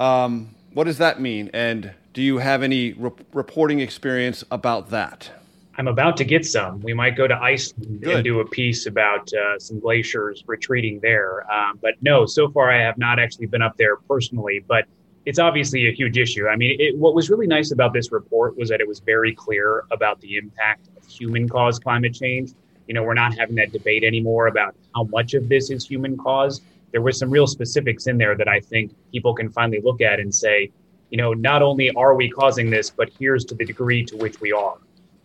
Um, 0.00 0.54
what 0.74 0.84
does 0.84 0.98
that 0.98 1.20
mean? 1.20 1.50
And 1.54 1.92
do 2.12 2.20
you 2.20 2.38
have 2.38 2.62
any 2.62 2.92
re- 2.94 3.10
reporting 3.32 3.80
experience 3.80 4.44
about 4.50 4.90
that? 4.90 5.30
I'm 5.78 5.88
about 5.88 6.16
to 6.18 6.24
get 6.24 6.44
some. 6.44 6.80
We 6.80 6.92
might 6.92 7.16
go 7.16 7.26
to 7.26 7.34
Iceland 7.34 8.02
Good. 8.02 8.16
and 8.16 8.24
do 8.24 8.40
a 8.40 8.46
piece 8.46 8.86
about 8.86 9.32
uh, 9.32 9.58
some 9.58 9.80
glaciers 9.80 10.44
retreating 10.46 11.00
there. 11.00 11.50
Um, 11.50 11.78
but 11.80 11.94
no, 12.02 12.26
so 12.26 12.50
far 12.50 12.70
I 12.70 12.80
have 12.82 12.98
not 12.98 13.18
actually 13.18 13.46
been 13.46 13.62
up 13.62 13.76
there 13.78 13.96
personally. 13.96 14.62
But 14.66 14.86
it's 15.24 15.38
obviously 15.38 15.88
a 15.88 15.92
huge 15.92 16.18
issue. 16.18 16.46
I 16.46 16.56
mean, 16.56 16.76
it, 16.78 16.96
what 16.96 17.14
was 17.14 17.30
really 17.30 17.46
nice 17.46 17.72
about 17.72 17.92
this 17.92 18.12
report 18.12 18.56
was 18.58 18.68
that 18.68 18.80
it 18.80 18.88
was 18.88 19.00
very 19.00 19.34
clear 19.34 19.84
about 19.90 20.20
the 20.20 20.36
impact 20.36 20.88
of 20.96 21.06
human 21.06 21.48
caused 21.48 21.82
climate 21.82 22.14
change. 22.14 22.52
You 22.86 22.94
know, 22.94 23.02
we're 23.02 23.14
not 23.14 23.38
having 23.38 23.54
that 23.56 23.72
debate 23.72 24.04
anymore 24.04 24.48
about 24.48 24.74
how 24.94 25.04
much 25.04 25.34
of 25.34 25.48
this 25.48 25.70
is 25.70 25.86
human 25.86 26.16
caused. 26.18 26.62
There 26.90 27.00
was 27.00 27.18
some 27.18 27.30
real 27.30 27.46
specifics 27.46 28.06
in 28.08 28.18
there 28.18 28.36
that 28.36 28.48
I 28.48 28.60
think 28.60 28.92
people 29.12 29.32
can 29.32 29.48
finally 29.48 29.80
look 29.82 30.02
at 30.02 30.20
and 30.20 30.34
say, 30.34 30.70
you 31.10 31.16
know, 31.16 31.32
not 31.32 31.62
only 31.62 31.90
are 31.92 32.14
we 32.14 32.28
causing 32.28 32.68
this, 32.68 32.90
but 32.90 33.08
here's 33.18 33.44
to 33.46 33.54
the 33.54 33.64
degree 33.64 34.04
to 34.04 34.16
which 34.16 34.40
we 34.40 34.52
are. 34.52 34.76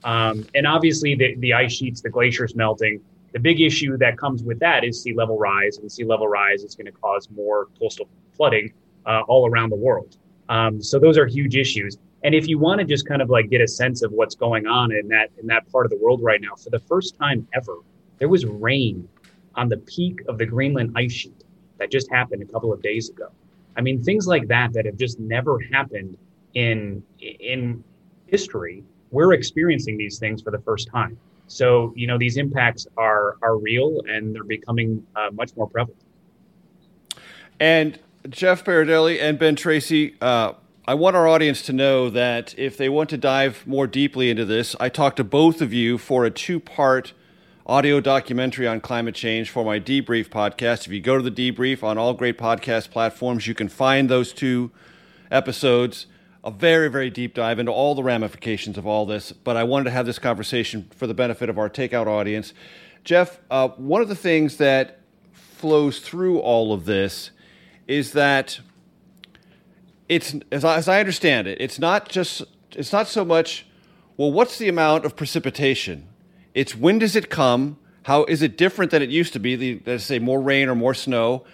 Um, 0.03 0.45
and 0.55 0.67
obviously, 0.67 1.15
the, 1.15 1.35
the 1.37 1.53
ice 1.53 1.73
sheets, 1.73 2.01
the 2.01 2.09
glaciers 2.09 2.55
melting, 2.55 3.01
the 3.33 3.39
big 3.39 3.61
issue 3.61 3.97
that 3.97 4.17
comes 4.17 4.43
with 4.43 4.59
that 4.59 4.83
is 4.83 5.01
sea 5.01 5.13
level 5.13 5.37
rise, 5.37 5.77
and 5.77 5.91
sea 5.91 6.05
level 6.05 6.27
rise 6.27 6.63
is 6.63 6.75
going 6.75 6.85
to 6.85 6.91
cause 6.91 7.29
more 7.29 7.67
coastal 7.79 8.07
flooding 8.35 8.73
uh, 9.05 9.21
all 9.27 9.49
around 9.49 9.69
the 9.69 9.75
world. 9.75 10.17
Um, 10.49 10.81
so 10.81 10.99
those 10.99 11.17
are 11.17 11.25
huge 11.25 11.55
issues. 11.55 11.97
And 12.23 12.33
if 12.33 12.47
you 12.47 12.57
want 12.57 12.79
to 12.79 12.85
just 12.85 13.07
kind 13.07 13.21
of 13.21 13.29
like 13.29 13.49
get 13.49 13.61
a 13.61 13.67
sense 13.67 14.01
of 14.01 14.11
what's 14.11 14.35
going 14.35 14.65
on 14.65 14.91
in 14.91 15.07
that 15.09 15.29
in 15.39 15.47
that 15.47 15.71
part 15.71 15.85
of 15.85 15.91
the 15.91 15.97
world 15.97 16.21
right 16.23 16.41
now, 16.41 16.55
for 16.55 16.69
the 16.69 16.79
first 16.79 17.15
time 17.15 17.47
ever, 17.53 17.77
there 18.17 18.29
was 18.29 18.45
rain 18.45 19.07
on 19.55 19.69
the 19.69 19.77
peak 19.77 20.21
of 20.27 20.37
the 20.37 20.45
Greenland 20.45 20.93
ice 20.95 21.11
sheet 21.11 21.43
that 21.77 21.91
just 21.91 22.09
happened 22.11 22.41
a 22.41 22.45
couple 22.45 22.73
of 22.73 22.81
days 22.81 23.09
ago. 23.09 23.27
I 23.75 23.81
mean, 23.81 24.01
things 24.01 24.25
like 24.25 24.47
that 24.47 24.73
that 24.73 24.85
have 24.85 24.97
just 24.97 25.19
never 25.19 25.59
happened 25.71 26.17
in 26.53 27.03
in 27.19 27.83
history 28.25 28.83
we're 29.11 29.33
experiencing 29.33 29.97
these 29.97 30.19
things 30.19 30.41
for 30.41 30.51
the 30.51 30.59
first 30.59 30.89
time. 30.89 31.17
So, 31.47 31.93
you 31.95 32.07
know, 32.07 32.17
these 32.17 32.37
impacts 32.37 32.87
are 32.97 33.37
are 33.41 33.57
real 33.57 34.01
and 34.07 34.35
they're 34.35 34.43
becoming 34.43 35.05
uh, 35.15 35.29
much 35.31 35.55
more 35.55 35.67
prevalent. 35.67 36.01
And 37.59 37.99
Jeff 38.29 38.63
Berardelli 38.63 39.21
and 39.21 39.39
Ben 39.39 39.55
Tracy, 39.55 40.15
uh, 40.21 40.53
I 40.85 40.93
want 40.93 41.15
our 41.15 41.27
audience 41.27 41.61
to 41.63 41.73
know 41.73 42.09
that 42.09 42.53
if 42.57 42.77
they 42.77 42.89
want 42.89 43.09
to 43.09 43.17
dive 43.17 43.65
more 43.65 43.87
deeply 43.87 44.29
into 44.29 44.45
this, 44.45 44.75
I 44.79 44.89
talked 44.89 45.17
to 45.17 45.23
both 45.23 45.61
of 45.61 45.73
you 45.73 45.97
for 45.97 46.25
a 46.25 46.29
two 46.29 46.59
part 46.59 47.13
audio 47.65 47.99
documentary 47.99 48.65
on 48.67 48.79
climate 48.79 49.15
change 49.15 49.49
for 49.49 49.65
my 49.65 49.79
debrief 49.79 50.29
podcast. 50.29 50.85
If 50.85 50.93
you 50.93 51.01
go 51.01 51.17
to 51.17 51.29
the 51.29 51.51
debrief 51.51 51.83
on 51.83 51.97
all 51.97 52.13
great 52.13 52.37
podcast 52.37 52.91
platforms, 52.91 53.47
you 53.47 53.53
can 53.53 53.67
find 53.67 54.09
those 54.09 54.31
two 54.31 54.71
episodes 55.31 56.05
a 56.43 56.51
very, 56.51 56.89
very 56.89 57.09
deep 57.09 57.33
dive 57.33 57.59
into 57.59 57.71
all 57.71 57.95
the 57.95 58.03
ramifications 58.03 58.77
of 58.77 58.87
all 58.87 59.05
this, 59.05 59.31
but 59.31 59.57
I 59.57 59.63
wanted 59.63 59.85
to 59.85 59.91
have 59.91 60.05
this 60.05 60.19
conversation 60.19 60.89
for 60.95 61.07
the 61.07 61.13
benefit 61.13 61.49
of 61.49 61.57
our 61.57 61.69
takeout 61.69 62.07
audience. 62.07 62.53
Jeff, 63.03 63.39
uh, 63.49 63.69
one 63.69 64.01
of 64.01 64.07
the 64.07 64.15
things 64.15 64.57
that 64.57 65.01
flows 65.31 65.99
through 65.99 66.39
all 66.39 66.73
of 66.73 66.85
this 66.85 67.31
is 67.87 68.11
that 68.13 68.59
it's, 70.07 70.35
as 70.51 70.63
I, 70.63 70.77
as 70.77 70.87
I 70.87 70.99
understand 70.99 71.47
it, 71.47 71.59
it's 71.59 71.79
not 71.79 72.09
just, 72.09 72.43
it's 72.71 72.93
not 72.93 73.07
so 73.07 73.25
much, 73.25 73.65
well, 74.15 74.31
what's 74.31 74.57
the 74.57 74.69
amount 74.69 75.05
of 75.05 75.15
precipitation? 75.15 76.07
It's 76.53 76.75
when 76.75 76.99
does 76.99 77.15
it 77.15 77.29
come? 77.29 77.77
How 78.03 78.23
is 78.25 78.41
it 78.41 78.57
different 78.57 78.91
than 78.91 79.01
it 79.01 79.09
used 79.09 79.33
to 79.33 79.39
be? 79.39 79.55
The, 79.55 79.81
let's 79.85 80.03
say 80.03 80.19
more 80.19 80.41
rain 80.41 80.69
or 80.69 80.75
more 80.75 80.93
snow, 80.93 81.45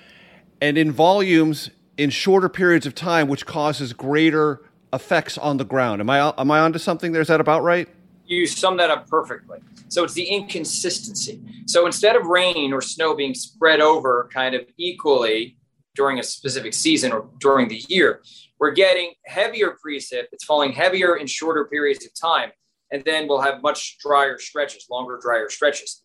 and 0.61 0.77
in 0.77 0.91
volumes 0.91 1.71
in 1.97 2.09
shorter 2.09 2.49
periods 2.49 2.85
of 2.85 2.95
time, 2.95 3.27
which 3.27 3.45
causes 3.45 3.93
greater 3.93 4.61
effects 4.93 5.37
on 5.37 5.57
the 5.57 5.65
ground. 5.65 5.99
Am 6.01 6.09
I 6.09 6.33
am 6.37 6.51
I 6.51 6.59
onto 6.59 6.79
something 6.79 7.11
there? 7.11 7.21
Is 7.21 7.27
that 7.27 7.41
about 7.41 7.63
right? 7.63 7.89
You 8.25 8.45
sum 8.47 8.77
that 8.77 8.89
up 8.89 9.07
perfectly. 9.09 9.59
So 9.89 10.03
it's 10.03 10.13
the 10.13 10.23
inconsistency. 10.23 11.41
So 11.65 11.85
instead 11.85 12.15
of 12.15 12.25
rain 12.25 12.71
or 12.71 12.81
snow 12.81 13.15
being 13.15 13.33
spread 13.33 13.81
over 13.81 14.29
kind 14.33 14.55
of 14.55 14.65
equally 14.77 15.57
during 15.95 16.19
a 16.19 16.23
specific 16.23 16.73
season 16.73 17.11
or 17.11 17.29
during 17.39 17.67
the 17.67 17.83
year, 17.89 18.23
we're 18.59 18.71
getting 18.71 19.13
heavier 19.25 19.75
precip. 19.85 20.25
It's 20.31 20.45
falling 20.45 20.71
heavier 20.71 21.17
in 21.17 21.27
shorter 21.27 21.65
periods 21.65 22.05
of 22.05 22.13
time, 22.13 22.51
and 22.91 23.03
then 23.03 23.27
we'll 23.27 23.41
have 23.41 23.61
much 23.61 23.97
drier 23.99 24.39
stretches, 24.39 24.87
longer 24.89 25.19
drier 25.21 25.49
stretches. 25.49 26.03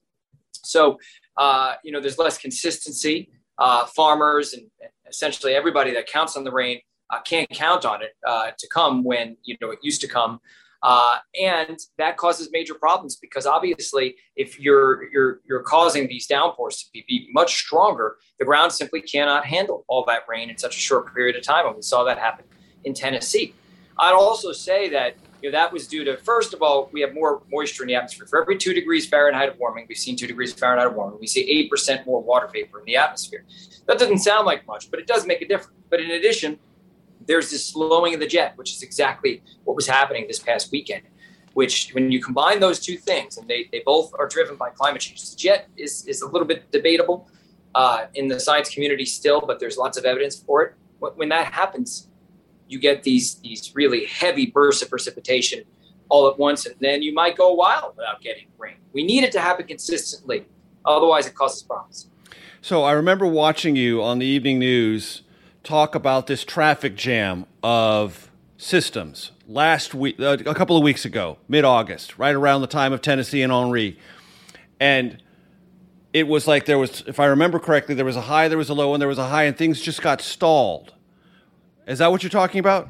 So 0.52 0.98
uh, 1.36 1.74
you 1.84 1.92
know, 1.92 2.00
there's 2.00 2.18
less 2.18 2.38
consistency. 2.38 3.30
Uh, 3.58 3.84
farmers 3.86 4.54
and 4.54 4.70
essentially 5.08 5.52
everybody 5.52 5.92
that 5.92 6.06
counts 6.06 6.36
on 6.36 6.44
the 6.44 6.52
rain 6.52 6.80
uh, 7.10 7.20
can't 7.22 7.48
count 7.50 7.84
on 7.84 8.02
it 8.02 8.14
uh, 8.26 8.50
to 8.58 8.68
come 8.68 9.04
when 9.04 9.36
you 9.44 9.56
know 9.60 9.70
it 9.70 9.78
used 9.82 10.00
to 10.00 10.08
come 10.08 10.40
Uh, 10.82 11.16
and 11.40 11.76
that 11.96 12.16
causes 12.16 12.50
major 12.52 12.74
problems 12.74 13.16
because 13.16 13.46
obviously, 13.46 14.14
if 14.36 14.60
you're 14.60 15.10
you're 15.12 15.40
you're 15.48 15.62
causing 15.62 16.06
these 16.06 16.26
downpours 16.26 16.76
to 16.82 16.86
be, 16.92 17.04
be, 17.08 17.28
much 17.32 17.56
stronger, 17.56 18.16
the 18.38 18.44
ground 18.44 18.70
simply 18.72 19.00
cannot 19.00 19.44
handle 19.44 19.84
all 19.88 20.04
that 20.04 20.22
rain 20.28 20.50
in 20.50 20.56
such 20.56 20.76
a 20.76 20.78
short 20.78 21.12
period 21.12 21.34
of 21.34 21.42
time. 21.42 21.66
And 21.66 21.74
we 21.74 21.82
saw 21.82 22.04
that 22.04 22.18
happen 22.18 22.44
in 22.84 22.94
Tennessee. 22.94 23.54
I'd 23.98 24.14
also 24.14 24.52
say 24.52 24.88
that 24.90 25.16
you 25.42 25.50
know 25.50 25.58
that 25.58 25.72
was 25.72 25.88
due 25.88 26.04
to 26.04 26.16
first 26.18 26.54
of 26.54 26.62
all, 26.62 26.88
we 26.92 27.00
have 27.00 27.12
more 27.12 27.42
moisture 27.50 27.82
in 27.82 27.88
the 27.88 27.96
atmosphere. 27.96 28.28
For 28.28 28.40
every 28.40 28.56
two 28.56 28.72
degrees 28.72 29.08
Fahrenheit 29.08 29.48
of 29.48 29.58
warming, 29.58 29.86
we've 29.88 29.98
seen 29.98 30.14
two 30.14 30.28
degrees 30.28 30.52
Fahrenheit 30.52 30.86
of 30.90 30.94
warming. 30.94 31.18
We 31.18 31.26
see 31.26 31.42
eight 31.50 31.68
percent 31.72 32.06
more 32.06 32.22
water 32.22 32.48
vapor 32.52 32.78
in 32.78 32.84
the 32.84 32.96
atmosphere. 32.96 33.44
That 33.88 33.98
doesn't 33.98 34.18
sound 34.18 34.46
like 34.46 34.64
much, 34.72 34.92
but 34.92 35.00
it 35.00 35.08
does 35.08 35.26
make 35.26 35.42
a 35.42 35.48
difference. 35.48 35.76
But 35.90 35.98
in 36.00 36.10
addition, 36.12 36.60
there's 37.28 37.50
this 37.50 37.64
slowing 37.64 38.14
of 38.14 38.20
the 38.20 38.26
jet, 38.26 38.54
which 38.56 38.72
is 38.72 38.82
exactly 38.82 39.42
what 39.64 39.76
was 39.76 39.86
happening 39.86 40.26
this 40.26 40.40
past 40.40 40.72
weekend. 40.72 41.02
Which, 41.54 41.90
when 41.92 42.10
you 42.12 42.22
combine 42.22 42.60
those 42.60 42.78
two 42.78 42.96
things, 42.96 43.36
and 43.36 43.48
they, 43.48 43.68
they 43.72 43.82
both 43.84 44.12
are 44.18 44.28
driven 44.28 44.56
by 44.56 44.70
climate 44.70 45.00
change, 45.00 45.28
the 45.28 45.36
jet 45.36 45.68
is, 45.76 46.06
is 46.06 46.22
a 46.22 46.28
little 46.28 46.46
bit 46.46 46.70
debatable 46.70 47.28
uh, 47.74 48.06
in 48.14 48.28
the 48.28 48.38
science 48.38 48.70
community 48.70 49.04
still, 49.04 49.40
but 49.40 49.58
there's 49.58 49.76
lots 49.76 49.98
of 49.98 50.04
evidence 50.04 50.40
for 50.40 50.62
it. 50.62 50.74
When 51.16 51.28
that 51.30 51.52
happens, 51.52 52.08
you 52.68 52.78
get 52.78 53.02
these 53.02 53.36
these 53.36 53.72
really 53.74 54.04
heavy 54.06 54.46
bursts 54.46 54.82
of 54.82 54.90
precipitation 54.90 55.64
all 56.08 56.28
at 56.28 56.38
once, 56.38 56.66
and 56.66 56.74
then 56.80 57.02
you 57.02 57.12
might 57.12 57.36
go 57.36 57.50
a 57.50 57.54
while 57.54 57.92
without 57.96 58.20
getting 58.20 58.46
rain. 58.56 58.76
We 58.92 59.04
need 59.04 59.24
it 59.24 59.32
to 59.32 59.40
happen 59.40 59.66
consistently, 59.66 60.46
otherwise 60.84 61.26
it 61.26 61.34
causes 61.34 61.62
problems. 61.62 62.08
So 62.60 62.82
I 62.82 62.92
remember 62.92 63.26
watching 63.26 63.76
you 63.76 64.02
on 64.02 64.18
the 64.18 64.26
evening 64.26 64.58
news 64.58 65.22
talk 65.62 65.94
about 65.94 66.26
this 66.26 66.44
traffic 66.44 66.96
jam 66.96 67.46
of 67.62 68.30
systems 68.56 69.32
last 69.46 69.94
week, 69.94 70.20
uh, 70.20 70.36
a 70.46 70.54
couple 70.54 70.76
of 70.76 70.82
weeks 70.82 71.04
ago, 71.04 71.38
mid 71.48 71.64
August, 71.64 72.18
right 72.18 72.34
around 72.34 72.60
the 72.60 72.66
time 72.66 72.92
of 72.92 73.02
Tennessee 73.02 73.42
and 73.42 73.52
Henri. 73.52 73.98
And 74.80 75.22
it 76.12 76.26
was 76.26 76.46
like 76.46 76.66
there 76.66 76.78
was, 76.78 77.02
if 77.06 77.20
I 77.20 77.26
remember 77.26 77.58
correctly, 77.58 77.94
there 77.94 78.04
was 78.04 78.16
a 78.16 78.22
high, 78.22 78.48
there 78.48 78.58
was 78.58 78.68
a 78.68 78.74
low, 78.74 78.94
and 78.94 79.00
there 79.00 79.08
was 79.08 79.18
a 79.18 79.28
high, 79.28 79.44
and 79.44 79.56
things 79.56 79.80
just 79.80 80.02
got 80.02 80.20
stalled. 80.20 80.94
Is 81.86 81.98
that 81.98 82.10
what 82.10 82.22
you're 82.22 82.30
talking 82.30 82.60
about? 82.60 82.88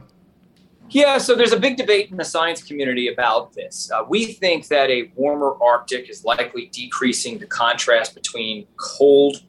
Yeah, 0.90 1.18
so 1.18 1.34
there's 1.34 1.52
a 1.52 1.60
big 1.60 1.76
debate 1.76 2.10
in 2.10 2.16
the 2.16 2.24
science 2.24 2.62
community 2.62 3.08
about 3.08 3.52
this. 3.52 3.90
Uh, 3.92 4.04
we 4.08 4.24
think 4.24 4.68
that 4.68 4.88
a 4.88 5.12
warmer 5.16 5.54
Arctic 5.60 6.08
is 6.08 6.24
likely 6.24 6.66
decreasing 6.72 7.38
the 7.38 7.46
contrast 7.46 8.14
between 8.14 8.66
cold 8.76 9.42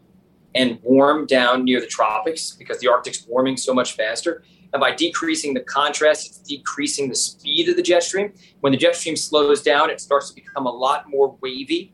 and 0.56 0.80
warm 0.82 1.26
down 1.26 1.64
near 1.64 1.80
the 1.80 1.88
tropics 1.88 2.52
because 2.52 2.80
the 2.80 2.88
Arctic's 2.88 3.26
warming 3.28 3.58
so 3.58 3.74
much 3.74 3.94
faster. 3.94 4.44
And 4.74 4.80
by 4.80 4.94
decreasing 4.94 5.54
the 5.54 5.62
contrast, 5.62 6.28
it's 6.28 6.38
decreasing 6.40 7.10
the 7.10 7.16
speed 7.16 7.70
of 7.70 7.76
the 7.76 7.82
jet 7.82 8.04
stream. 8.04 8.34
When 8.62 8.72
the 8.72 8.78
jet 8.78 8.96
stream 8.96 9.16
slows 9.16 9.62
down, 9.62 9.90
it 9.90 10.00
starts 10.00 10.30
to 10.30 10.36
become 10.36 10.66
a 10.66 10.72
lot 10.72 11.10
more 11.10 11.38
wavy. 11.42 11.94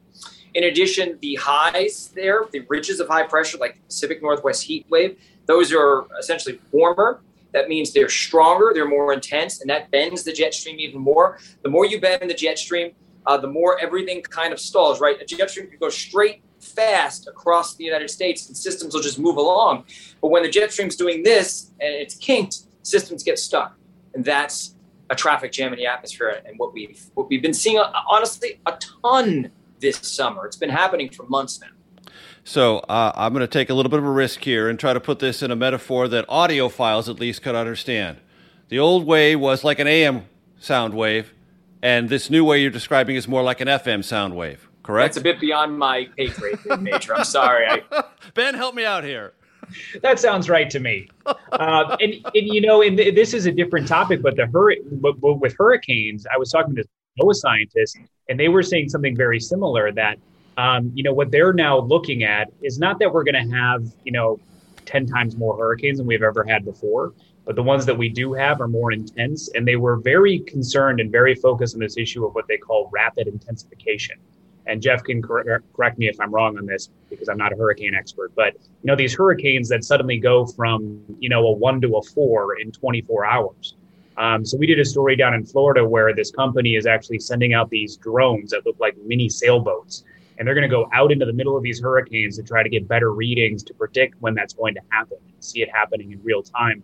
In 0.54 0.66
addition, 0.66 1.18
the 1.22 1.36
highs 1.36 2.12
there, 2.16 2.46
the 2.52 2.62
ridges 2.70 3.00
of 3.00 3.08
high 3.08 3.24
pressure, 3.24 3.58
like 3.58 3.76
the 3.76 3.82
Pacific 3.82 4.22
Northwest 4.22 4.64
heat 4.64 4.86
wave, 4.90 5.20
those 5.48 5.74
are 5.74 6.06
essentially 6.18 6.60
warmer. 6.72 7.22
That 7.54 7.70
means 7.70 7.94
they're 7.94 8.10
stronger, 8.10 8.72
they're 8.74 8.88
more 8.88 9.14
intense, 9.14 9.62
and 9.62 9.70
that 9.70 9.92
bends 9.92 10.24
the 10.24 10.34
jet 10.34 10.54
stream 10.54 10.80
even 10.80 11.00
more. 11.00 11.40
The 11.62 11.70
more 11.70 11.86
you 11.86 12.02
bend 12.02 12.30
the 12.30 12.34
jet 12.34 12.58
stream, 12.60 12.92
uh, 13.26 13.38
the 13.38 13.48
more 13.48 13.80
everything 13.80 14.22
kind 14.22 14.54
of 14.54 14.60
stalls, 14.60 15.00
right? 15.00 15.22
A 15.22 15.26
jet 15.26 15.50
stream 15.50 15.68
can 15.70 15.80
go 15.80 15.90
straight 15.90 16.42
fast 16.66 17.28
across 17.28 17.76
the 17.76 17.84
United 17.84 18.10
States 18.10 18.48
and 18.48 18.58
systems 18.58 18.94
will 18.94 19.02
just 19.02 19.20
move 19.20 19.38
along. 19.38 19.86
But 20.22 20.30
when 20.30 20.44
the 20.44 20.50
jet 20.50 20.72
stream's 20.72 20.96
doing 20.96 21.24
this 21.24 21.72
and 21.80 21.94
it's 21.94 22.16
kinked, 22.16 22.64
systems 22.84 23.24
get 23.24 23.40
stuck. 23.40 23.76
And 24.14 24.24
that's 24.24 24.76
a 25.10 25.16
traffic 25.16 25.52
jam 25.52 25.72
in 25.72 25.80
the 25.80 25.86
atmosphere 25.86 26.42
and 26.46 26.58
what 26.58 26.74
we've 26.74 27.04
what 27.14 27.30
we've 27.30 27.42
been 27.42 27.54
seeing 27.54 27.78
honestly 28.10 28.60
a 28.66 28.78
ton 29.04 29.52
this 29.80 29.98
summer. 29.98 30.46
It's 30.46 30.58
been 30.58 30.70
happening 30.70 31.10
for 31.10 31.24
months 31.28 31.60
now. 31.62 31.68
So 32.44 32.80
uh, 32.80 33.12
I'm 33.16 33.34
going 33.34 33.42
to 33.42 33.48
take 33.48 33.70
a 33.70 33.74
little 33.74 33.90
bit 33.90 34.00
of 34.00 34.06
a 34.06 34.12
risk 34.12 34.44
here 34.44 34.70
and 34.70 34.80
try 34.80 34.94
to 34.94 35.00
put 35.00 35.20
this 35.20 35.42
in 35.42 35.52
a 35.52 35.56
metaphor 35.56 36.08
that 36.08 36.28
audiophiles 36.28 37.10
at 37.10 37.20
least 37.20 37.42
could 37.42 37.56
understand. 37.56 38.18
The 38.70 38.80
old 38.80 39.06
way 39.06 39.36
was 39.36 39.64
like 39.64 39.80
an 39.80 39.88
AM 39.88 40.26
sound 40.60 40.94
wave, 40.94 41.34
and 41.82 42.08
this 42.08 42.30
new 42.30 42.46
way 42.46 42.62
you're 42.62 42.72
describing 42.72 43.16
is 43.16 43.28
more 43.28 43.42
like 43.42 43.62
an 43.62 43.68
FM 43.68 44.04
sound 44.04 44.36
wave 44.36 44.70
correct? 44.86 45.16
That's 45.16 45.18
a 45.18 45.24
bit 45.24 45.40
beyond 45.40 45.78
my 45.78 46.08
pay 46.16 46.28
grade, 46.28 46.60
Major. 46.80 47.16
I'm 47.16 47.26
sorry. 47.26 47.68
I... 47.68 48.04
ben, 48.34 48.54
help 48.54 48.76
me 48.76 48.86
out 48.86 49.04
here. 49.04 49.34
That 50.04 50.20
sounds 50.20 50.48
right 50.48 50.70
to 50.70 50.80
me. 50.80 51.10
Uh, 51.26 51.98
and, 52.00 52.14
and, 52.24 52.24
you 52.34 52.62
know, 52.62 52.84
and 52.84 52.98
this 52.98 53.34
is 53.34 53.48
a 53.48 53.52
different 53.52 53.88
topic, 53.88 54.22
but 54.22 54.36
the 54.36 54.46
hur- 54.46 54.76
but, 54.92 55.20
but 55.20 55.36
with 55.36 55.56
hurricanes, 55.58 56.28
I 56.32 56.38
was 56.38 56.52
talking 56.52 56.76
to 56.76 56.86
NOAA 57.20 57.34
scientists, 57.34 57.98
and 58.30 58.40
they 58.40 58.48
were 58.48 58.62
saying 58.62 58.90
something 58.90 59.16
very 59.16 59.40
similar. 59.40 59.92
That 59.92 60.20
um, 60.58 60.92
you 60.94 61.04
know 61.04 61.14
what 61.14 61.32
they're 61.32 61.54
now 61.54 61.80
looking 61.80 62.24
at 62.24 62.52
is 62.62 62.78
not 62.78 63.00
that 63.00 63.12
we're 63.12 63.24
going 63.24 63.50
to 63.50 63.56
have 63.56 63.86
you 64.04 64.12
know 64.12 64.40
ten 64.86 65.08
times 65.08 65.36
more 65.36 65.58
hurricanes 65.58 65.98
than 65.98 66.06
we've 66.06 66.22
ever 66.22 66.44
had 66.44 66.64
before, 66.64 67.14
but 67.46 67.56
the 67.56 67.64
ones 67.64 67.86
that 67.88 67.98
we 67.98 68.10
do 68.10 68.34
have 68.34 68.62
are 68.62 68.68
more 68.68 68.92
intense. 68.92 69.50
And 69.56 69.68
they 69.68 69.78
were 69.78 69.96
very 69.96 70.40
concerned 70.40 71.00
and 71.00 71.12
very 71.12 71.34
focused 71.34 71.74
on 71.74 71.80
this 71.80 71.98
issue 71.98 72.26
of 72.26 72.36
what 72.36 72.48
they 72.48 72.58
call 72.58 72.90
rapid 72.94 73.28
intensification 73.28 74.20
and 74.68 74.82
Jeff 74.82 75.04
can 75.04 75.22
cor- 75.22 75.64
correct 75.74 75.98
me 75.98 76.08
if 76.08 76.20
I'm 76.20 76.34
wrong 76.34 76.58
on 76.58 76.66
this 76.66 76.90
because 77.10 77.30
I'm 77.30 77.38
not 77.38 77.54
a 77.54 77.56
hurricane 77.56 77.96
expert, 77.96 78.34
but 78.36 78.54
you 78.54 78.88
know 78.88 78.96
these 78.96 79.16
hurricanes 79.16 79.70
that 79.70 79.84
suddenly 79.84 80.18
go 80.18 80.46
from 80.46 81.02
you 81.20 81.30
know 81.30 81.46
a 81.48 81.52
one 81.52 81.82
to 81.82 81.98
a 81.98 82.02
four 82.02 82.60
in 82.60 82.72
24 82.72 83.26
hours. 83.26 83.76
Um, 84.18 84.46
so 84.46 84.58
we 84.58 84.66
did 84.66 84.80
a 84.80 84.86
story 84.86 85.16
down 85.16 85.34
in 85.34 85.46
Florida 85.46 85.86
where 85.86 86.14
this 86.14 86.32
company 86.32 86.76
is 86.76 86.86
actually 86.86 87.20
sending 87.20 87.54
out 87.54 87.70
these 87.70 87.98
drones 87.98 88.52
that 88.52 88.66
look 88.66 88.80
like 88.80 88.96
mini 89.06 89.28
sailboats, 89.28 90.04
and 90.38 90.48
they're 90.48 90.56
going 90.56 90.70
to 90.70 90.74
go 90.74 90.90
out 90.94 91.12
into 91.12 91.26
the 91.26 91.34
middle 91.34 91.58
of 91.58 91.64
these 91.64 91.82
hurricanes 91.82 92.38
to 92.38 92.44
try 92.44 92.64
to 92.64 92.70
get 92.70 92.88
better 92.88 93.12
readings 93.12 93.62
to 93.64 93.74
predict 93.74 94.16
when 94.22 94.34
that's 94.34 94.54
going 94.54 94.74
to 94.74 94.82
happen 94.90 95.18
and 95.34 95.44
see 95.44 95.62
it 95.62 95.70
happening 95.74 96.12
in 96.12 96.24
real 96.24 96.42
time, 96.42 96.82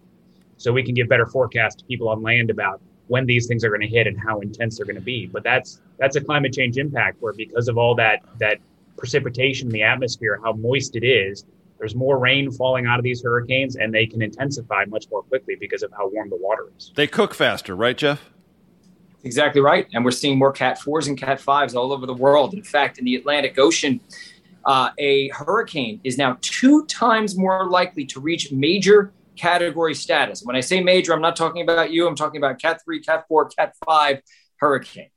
so 0.57 0.71
we 0.73 0.83
can 0.83 0.93
give 0.93 1.07
better 1.07 1.25
forecasts 1.25 1.75
to 1.75 1.85
people 1.85 2.09
on 2.09 2.21
land 2.21 2.49
about 2.49 2.81
when 3.11 3.25
these 3.25 3.45
things 3.45 3.65
are 3.65 3.67
going 3.67 3.81
to 3.81 3.87
hit 3.87 4.07
and 4.07 4.17
how 4.17 4.39
intense 4.39 4.77
they're 4.77 4.85
going 4.85 4.95
to 4.95 5.01
be. 5.01 5.27
But 5.27 5.43
that's 5.43 5.81
that's 5.99 6.15
a 6.15 6.21
climate 6.21 6.53
change 6.53 6.77
impact 6.77 7.21
where 7.21 7.33
because 7.33 7.67
of 7.67 7.77
all 7.77 7.93
that 7.95 8.21
that 8.39 8.59
precipitation 8.95 9.67
in 9.67 9.73
the 9.73 9.83
atmosphere, 9.83 10.39
how 10.41 10.53
moist 10.53 10.95
it 10.95 11.03
is, 11.03 11.45
there's 11.77 11.93
more 11.93 12.17
rain 12.17 12.49
falling 12.49 12.85
out 12.85 12.99
of 12.99 13.03
these 13.03 13.21
hurricanes 13.21 13.75
and 13.75 13.93
they 13.93 14.05
can 14.05 14.21
intensify 14.21 14.85
much 14.85 15.07
more 15.11 15.23
quickly 15.23 15.55
because 15.59 15.83
of 15.83 15.91
how 15.91 16.07
warm 16.07 16.29
the 16.29 16.37
water 16.37 16.67
is. 16.77 16.93
They 16.95 17.05
cook 17.05 17.33
faster, 17.33 17.75
right, 17.75 17.97
Jeff? 17.97 18.29
Exactly 19.25 19.59
right. 19.59 19.87
And 19.93 20.05
we're 20.05 20.11
seeing 20.11 20.37
more 20.39 20.53
Cat 20.53 20.79
4s 20.79 21.07
and 21.09 21.17
Cat 21.17 21.41
5s 21.41 21.75
all 21.75 21.91
over 21.91 22.05
the 22.05 22.13
world. 22.13 22.53
In 22.53 22.63
fact, 22.63 22.97
in 22.97 23.03
the 23.03 23.15
Atlantic 23.15 23.59
Ocean, 23.59 23.99
uh, 24.63 24.91
a 24.97 25.27
hurricane 25.29 25.99
is 26.05 26.17
now 26.17 26.37
two 26.39 26.85
times 26.85 27.37
more 27.37 27.69
likely 27.69 28.05
to 28.05 28.21
reach 28.21 28.53
major 28.53 29.11
category 29.35 29.93
status. 29.93 30.41
When 30.43 30.55
I 30.55 30.61
say 30.61 30.81
major, 30.81 31.13
I'm 31.13 31.21
not 31.21 31.35
talking 31.35 31.61
about 31.61 31.91
you. 31.91 32.07
I'm 32.07 32.15
talking 32.15 32.37
about 32.37 32.61
Cat 32.61 32.81
3, 32.83 33.01
Cat 33.01 33.25
4, 33.27 33.49
Cat 33.49 33.73
5 33.85 34.21
hurricane. 34.57 35.09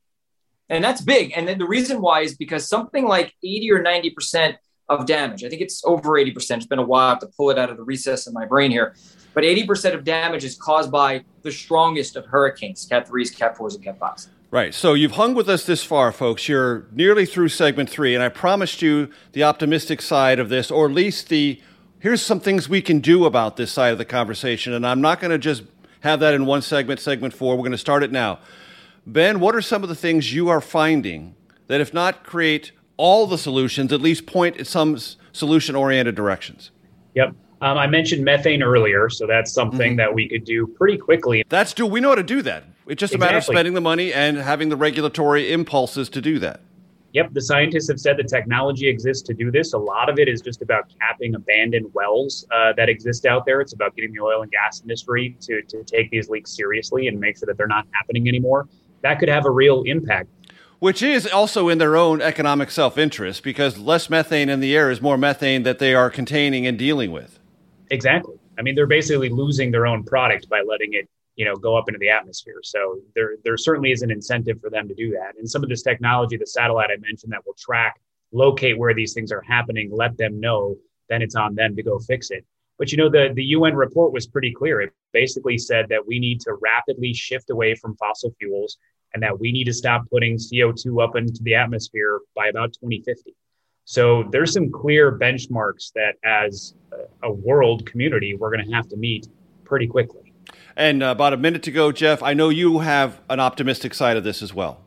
And 0.68 0.82
that's 0.82 1.00
big. 1.00 1.32
And 1.36 1.46
then 1.46 1.58
the 1.58 1.66
reason 1.66 2.00
why 2.00 2.20
is 2.20 2.36
because 2.36 2.68
something 2.68 3.06
like 3.06 3.34
80 3.42 3.72
or 3.72 3.82
90% 3.82 4.56
of 4.88 5.06
damage, 5.06 5.44
I 5.44 5.48
think 5.48 5.62
it's 5.62 5.84
over 5.84 6.10
80%. 6.10 6.56
It's 6.56 6.66
been 6.66 6.78
a 6.78 6.82
while 6.82 7.18
to 7.18 7.26
pull 7.36 7.50
it 7.50 7.58
out 7.58 7.70
of 7.70 7.76
the 7.76 7.84
recess 7.84 8.26
of 8.26 8.32
my 8.32 8.46
brain 8.46 8.70
here. 8.70 8.94
But 9.34 9.44
80% 9.44 9.94
of 9.94 10.04
damage 10.04 10.44
is 10.44 10.56
caused 10.56 10.90
by 10.90 11.24
the 11.42 11.50
strongest 11.50 12.16
of 12.16 12.24
hurricanes, 12.26 12.86
Cat 12.86 13.08
3s, 13.08 13.36
Cat 13.36 13.56
4s, 13.56 13.74
and 13.74 13.84
Cat 13.84 13.98
5s. 13.98 14.28
Right. 14.50 14.72
So 14.72 14.94
you've 14.94 15.12
hung 15.12 15.34
with 15.34 15.48
us 15.48 15.66
this 15.66 15.82
far, 15.82 16.12
folks. 16.12 16.48
You're 16.48 16.86
nearly 16.92 17.26
through 17.26 17.48
segment 17.48 17.90
three, 17.90 18.14
and 18.14 18.22
I 18.22 18.28
promised 18.28 18.82
you 18.82 19.10
the 19.32 19.42
optimistic 19.42 20.00
side 20.00 20.38
of 20.38 20.48
this, 20.48 20.70
or 20.70 20.86
at 20.86 20.92
least 20.92 21.28
the 21.28 21.60
here's 22.04 22.20
some 22.20 22.38
things 22.38 22.68
we 22.68 22.82
can 22.82 23.00
do 23.00 23.24
about 23.24 23.56
this 23.56 23.72
side 23.72 23.90
of 23.90 23.96
the 23.96 24.04
conversation. 24.04 24.74
And 24.74 24.86
I'm 24.86 25.00
not 25.00 25.20
going 25.20 25.30
to 25.30 25.38
just 25.38 25.62
have 26.00 26.20
that 26.20 26.34
in 26.34 26.44
one 26.44 26.60
segment, 26.60 27.00
segment 27.00 27.32
four. 27.32 27.56
We're 27.56 27.62
going 27.62 27.72
to 27.72 27.78
start 27.78 28.02
it 28.02 28.12
now. 28.12 28.40
Ben, 29.06 29.40
what 29.40 29.54
are 29.54 29.62
some 29.62 29.82
of 29.82 29.88
the 29.88 29.94
things 29.94 30.34
you 30.34 30.50
are 30.50 30.60
finding 30.60 31.34
that, 31.66 31.80
if 31.80 31.94
not 31.94 32.22
create 32.22 32.72
all 32.98 33.26
the 33.26 33.38
solutions, 33.38 33.90
at 33.90 34.02
least 34.02 34.26
point 34.26 34.60
at 34.60 34.66
some 34.66 34.98
solution 35.32 35.74
oriented 35.74 36.14
directions? 36.14 36.70
Yep. 37.14 37.28
Um, 37.62 37.78
I 37.78 37.86
mentioned 37.86 38.22
methane 38.22 38.62
earlier, 38.62 39.08
so 39.08 39.26
that's 39.26 39.50
something 39.50 39.92
mm-hmm. 39.92 39.96
that 39.96 40.12
we 40.12 40.28
could 40.28 40.44
do 40.44 40.66
pretty 40.66 40.98
quickly. 40.98 41.42
That's 41.48 41.72
do 41.72 41.86
we 41.86 42.00
know 42.00 42.10
how 42.10 42.16
to 42.16 42.22
do 42.22 42.42
that? 42.42 42.64
It's 42.86 43.00
just 43.00 43.14
exactly. 43.14 43.16
a 43.16 43.28
matter 43.28 43.38
of 43.38 43.44
spending 43.44 43.72
the 43.72 43.80
money 43.80 44.12
and 44.12 44.36
having 44.36 44.68
the 44.68 44.76
regulatory 44.76 45.50
impulses 45.50 46.10
to 46.10 46.20
do 46.20 46.38
that. 46.40 46.60
Yep, 47.14 47.32
the 47.32 47.40
scientists 47.40 47.88
have 47.88 48.00
said 48.00 48.16
the 48.16 48.24
technology 48.24 48.88
exists 48.88 49.22
to 49.28 49.34
do 49.34 49.52
this. 49.52 49.72
A 49.72 49.78
lot 49.78 50.08
of 50.08 50.18
it 50.18 50.28
is 50.28 50.42
just 50.42 50.62
about 50.62 50.92
capping 50.98 51.36
abandoned 51.36 51.86
wells 51.94 52.44
uh, 52.50 52.72
that 52.76 52.88
exist 52.88 53.24
out 53.24 53.46
there. 53.46 53.60
It's 53.60 53.72
about 53.72 53.94
getting 53.94 54.12
the 54.12 54.18
oil 54.18 54.42
and 54.42 54.50
gas 54.50 54.82
industry 54.82 55.36
to, 55.42 55.62
to 55.62 55.84
take 55.84 56.10
these 56.10 56.28
leaks 56.28 56.56
seriously 56.56 57.06
and 57.06 57.20
make 57.20 57.38
sure 57.38 57.46
that 57.46 57.56
they're 57.56 57.68
not 57.68 57.86
happening 57.92 58.26
anymore. 58.26 58.68
That 59.02 59.20
could 59.20 59.28
have 59.28 59.46
a 59.46 59.50
real 59.50 59.82
impact. 59.82 60.28
Which 60.80 61.02
is 61.02 61.24
also 61.28 61.68
in 61.68 61.78
their 61.78 61.96
own 61.96 62.20
economic 62.20 62.72
self 62.72 62.98
interest 62.98 63.44
because 63.44 63.78
less 63.78 64.10
methane 64.10 64.48
in 64.48 64.58
the 64.58 64.76
air 64.76 64.90
is 64.90 65.00
more 65.00 65.16
methane 65.16 65.62
that 65.62 65.78
they 65.78 65.94
are 65.94 66.10
containing 66.10 66.66
and 66.66 66.76
dealing 66.76 67.12
with. 67.12 67.38
Exactly. 67.92 68.34
I 68.58 68.62
mean, 68.62 68.74
they're 68.74 68.88
basically 68.88 69.28
losing 69.28 69.70
their 69.70 69.86
own 69.86 70.02
product 70.02 70.48
by 70.48 70.62
letting 70.66 70.94
it 70.94 71.08
you 71.36 71.44
know, 71.44 71.54
go 71.56 71.76
up 71.76 71.88
into 71.88 71.98
the 71.98 72.08
atmosphere. 72.08 72.60
So 72.62 73.00
there, 73.14 73.36
there 73.44 73.56
certainly 73.56 73.92
is 73.92 74.02
an 74.02 74.10
incentive 74.10 74.60
for 74.60 74.70
them 74.70 74.88
to 74.88 74.94
do 74.94 75.10
that. 75.12 75.34
And 75.38 75.48
some 75.48 75.62
of 75.62 75.68
this 75.68 75.82
technology, 75.82 76.36
the 76.36 76.46
satellite 76.46 76.90
I 76.90 76.96
mentioned 77.00 77.32
that 77.32 77.44
will 77.44 77.56
track, 77.58 78.00
locate 78.32 78.78
where 78.78 78.94
these 78.94 79.12
things 79.12 79.32
are 79.32 79.42
happening, 79.42 79.90
let 79.92 80.16
them 80.16 80.40
know, 80.40 80.76
then 81.08 81.22
it's 81.22 81.34
on 81.34 81.54
them 81.54 81.74
to 81.76 81.82
go 81.82 81.98
fix 81.98 82.30
it. 82.30 82.44
But 82.78 82.90
you 82.90 82.98
know, 82.98 83.08
the, 83.08 83.32
the 83.34 83.44
UN 83.44 83.74
report 83.74 84.12
was 84.12 84.26
pretty 84.26 84.52
clear. 84.52 84.80
It 84.80 84.92
basically 85.12 85.58
said 85.58 85.88
that 85.88 86.04
we 86.06 86.18
need 86.18 86.40
to 86.40 86.54
rapidly 86.60 87.14
shift 87.14 87.50
away 87.50 87.74
from 87.74 87.96
fossil 87.96 88.34
fuels 88.38 88.78
and 89.12 89.22
that 89.22 89.38
we 89.38 89.52
need 89.52 89.64
to 89.64 89.72
stop 89.72 90.02
putting 90.10 90.36
CO2 90.36 91.02
up 91.02 91.14
into 91.14 91.40
the 91.42 91.54
atmosphere 91.54 92.20
by 92.34 92.48
about 92.48 92.72
2050. 92.72 93.34
So 93.84 94.24
there's 94.30 94.52
some 94.52 94.72
clear 94.72 95.16
benchmarks 95.16 95.92
that 95.94 96.14
as 96.24 96.74
a 97.22 97.30
world 97.30 97.86
community, 97.86 98.34
we're 98.34 98.50
going 98.50 98.66
to 98.66 98.74
have 98.74 98.88
to 98.88 98.96
meet 98.96 99.28
pretty 99.64 99.86
quickly. 99.86 100.33
And 100.76 101.02
uh, 101.02 101.06
about 101.06 101.32
a 101.32 101.36
minute 101.36 101.62
to 101.64 101.70
go, 101.70 101.92
Jeff, 101.92 102.22
I 102.22 102.34
know 102.34 102.48
you 102.48 102.80
have 102.80 103.20
an 103.30 103.40
optimistic 103.40 103.94
side 103.94 104.16
of 104.16 104.24
this 104.24 104.42
as 104.42 104.52
well. 104.52 104.80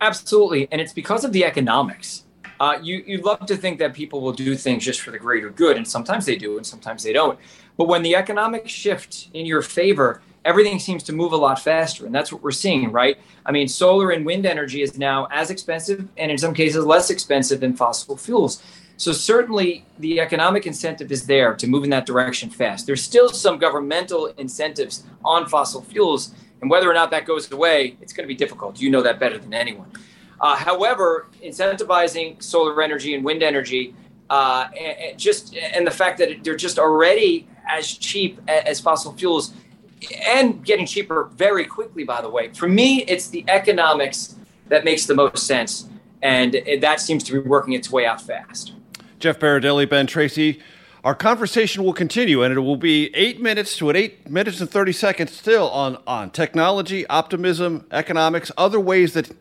Absolutely. 0.00 0.68
And 0.70 0.80
it's 0.80 0.92
because 0.92 1.24
of 1.24 1.32
the 1.32 1.44
economics. 1.44 2.24
Uh, 2.60 2.78
you, 2.80 3.02
you 3.06 3.18
love 3.18 3.44
to 3.46 3.56
think 3.56 3.78
that 3.80 3.94
people 3.94 4.20
will 4.20 4.32
do 4.32 4.54
things 4.54 4.84
just 4.84 5.00
for 5.00 5.10
the 5.10 5.18
greater 5.18 5.50
good, 5.50 5.76
and 5.76 5.86
sometimes 5.86 6.24
they 6.24 6.36
do, 6.36 6.56
and 6.56 6.64
sometimes 6.64 7.02
they 7.02 7.12
don't. 7.12 7.38
But 7.76 7.88
when 7.88 8.02
the 8.02 8.14
economics 8.14 8.70
shift 8.70 9.28
in 9.34 9.44
your 9.44 9.60
favor, 9.60 10.22
everything 10.44 10.78
seems 10.78 11.02
to 11.04 11.12
move 11.12 11.32
a 11.32 11.36
lot 11.36 11.58
faster. 11.58 12.06
And 12.06 12.14
that's 12.14 12.32
what 12.32 12.42
we're 12.42 12.52
seeing, 12.52 12.92
right? 12.92 13.18
I 13.44 13.52
mean, 13.52 13.66
solar 13.66 14.10
and 14.10 14.24
wind 14.24 14.46
energy 14.46 14.82
is 14.82 14.96
now 14.96 15.26
as 15.30 15.50
expensive 15.50 16.06
and 16.16 16.30
in 16.30 16.38
some 16.38 16.54
cases 16.54 16.84
less 16.84 17.10
expensive 17.10 17.60
than 17.60 17.74
fossil 17.74 18.16
fuels. 18.16 18.62
So 18.96 19.12
certainly 19.12 19.84
the 19.98 20.20
economic 20.20 20.66
incentive 20.66 21.10
is 21.10 21.26
there 21.26 21.54
to 21.54 21.66
move 21.66 21.84
in 21.84 21.90
that 21.90 22.06
direction 22.06 22.48
fast. 22.48 22.86
There's 22.86 23.02
still 23.02 23.28
some 23.28 23.58
governmental 23.58 24.26
incentives 24.38 25.04
on 25.24 25.46
fossil 25.46 25.82
fuels, 25.82 26.34
and 26.60 26.70
whether 26.70 26.88
or 26.88 26.94
not 26.94 27.10
that 27.10 27.26
goes 27.26 27.50
away, 27.50 27.96
it's 28.00 28.12
going 28.12 28.24
to 28.24 28.32
be 28.32 28.36
difficult. 28.36 28.80
You 28.80 28.90
know 28.90 29.02
that 29.02 29.18
better 29.18 29.36
than 29.38 29.52
anyone. 29.52 29.90
Uh, 30.40 30.56
however, 30.56 31.26
incentivizing 31.42 32.42
solar 32.42 32.80
energy 32.82 33.14
and 33.14 33.24
wind 33.24 33.42
energy, 33.42 33.94
uh, 34.30 34.68
and, 34.78 35.18
just 35.18 35.56
and 35.56 35.86
the 35.86 35.90
fact 35.90 36.18
that 36.18 36.42
they're 36.44 36.56
just 36.56 36.78
already 36.78 37.48
as 37.68 37.92
cheap 37.92 38.40
as 38.48 38.80
fossil 38.80 39.12
fuels 39.12 39.54
and 40.26 40.64
getting 40.64 40.86
cheaper 40.86 41.30
very 41.34 41.64
quickly, 41.64 42.04
by 42.04 42.20
the 42.20 42.28
way. 42.28 42.52
For 42.52 42.68
me, 42.68 43.02
it's 43.04 43.28
the 43.28 43.44
economics 43.48 44.36
that 44.68 44.84
makes 44.84 45.06
the 45.06 45.14
most 45.14 45.46
sense. 45.46 45.88
And 46.22 46.56
that 46.80 47.00
seems 47.00 47.22
to 47.24 47.32
be 47.32 47.38
working 47.38 47.74
its 47.74 47.90
way 47.90 48.06
out 48.06 48.20
fast. 48.20 48.72
Jeff 49.24 49.38
Berardelli, 49.38 49.88
Ben 49.88 50.06
Tracy. 50.06 50.60
Our 51.02 51.14
conversation 51.14 51.82
will 51.82 51.94
continue, 51.94 52.42
and 52.42 52.52
it 52.52 52.60
will 52.60 52.76
be 52.76 53.10
eight 53.14 53.40
minutes 53.40 53.74
to 53.78 53.88
an 53.88 53.96
eight 53.96 54.28
minutes 54.28 54.60
and 54.60 54.68
30 54.68 54.92
seconds 54.92 55.32
still 55.32 55.70
on, 55.70 55.96
on 56.06 56.28
technology, 56.28 57.06
optimism, 57.06 57.86
economics, 57.90 58.52
other 58.58 58.78
ways 58.78 59.14
that 59.14 59.34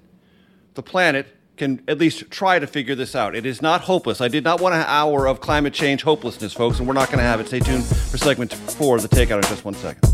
the 0.75 0.81
planet 0.81 1.27
can 1.57 1.83
at 1.89 1.97
least 1.97 2.31
try 2.31 2.59
to 2.59 2.65
figure 2.65 2.95
this 2.95 3.13
out. 3.13 3.35
It 3.35 3.45
is 3.45 3.61
not 3.61 3.81
hopeless. 3.81 4.21
I 4.21 4.29
did 4.29 4.45
not 4.45 4.61
want 4.61 4.73
an 4.73 4.85
hour 4.87 5.27
of 5.27 5.41
climate 5.41 5.73
change 5.73 6.03
hopelessness, 6.03 6.53
folks, 6.53 6.79
and 6.79 6.87
we're 6.87 6.93
not 6.93 7.09
going 7.09 7.19
to 7.19 7.25
have 7.25 7.41
it. 7.41 7.47
Stay 7.47 7.59
tuned 7.59 7.83
for 7.83 8.17
segment 8.17 8.53
four 8.53 8.95
of 8.95 9.01
the 9.01 9.09
Takeout 9.09 9.35
in 9.35 9.49
just 9.49 9.65
one 9.65 9.73
second. 9.73 10.09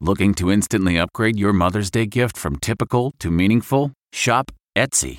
Looking 0.00 0.32
to 0.36 0.50
instantly 0.50 0.98
upgrade 0.98 1.38
your 1.38 1.52
Mother's 1.52 1.90
Day 1.90 2.06
gift 2.06 2.38
from 2.38 2.56
typical 2.56 3.12
to 3.18 3.30
meaningful? 3.30 3.92
Shop 4.10 4.50
Etsy. 4.74 5.18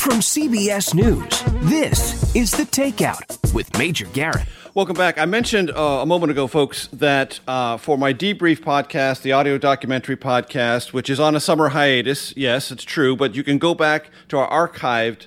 From 0.00 0.20
CBS 0.20 0.94
News, 0.94 1.42
this 1.68 2.34
is 2.34 2.52
The 2.52 2.62
Takeout 2.62 3.52
with 3.52 3.76
Major 3.76 4.06
Garrett. 4.06 4.46
Welcome 4.72 4.96
back. 4.96 5.18
I 5.18 5.26
mentioned 5.26 5.70
uh, 5.70 6.00
a 6.00 6.06
moment 6.06 6.30
ago, 6.30 6.46
folks, 6.46 6.86
that 6.94 7.38
uh, 7.46 7.76
for 7.76 7.98
my 7.98 8.14
debrief 8.14 8.60
podcast, 8.60 9.20
the 9.20 9.32
audio 9.32 9.58
documentary 9.58 10.16
podcast, 10.16 10.94
which 10.94 11.10
is 11.10 11.20
on 11.20 11.36
a 11.36 11.40
summer 11.40 11.68
hiatus, 11.68 12.32
yes, 12.34 12.70
it's 12.70 12.82
true, 12.82 13.14
but 13.14 13.34
you 13.34 13.44
can 13.44 13.58
go 13.58 13.74
back 13.74 14.08
to 14.28 14.38
our 14.38 14.68
archived 14.68 15.26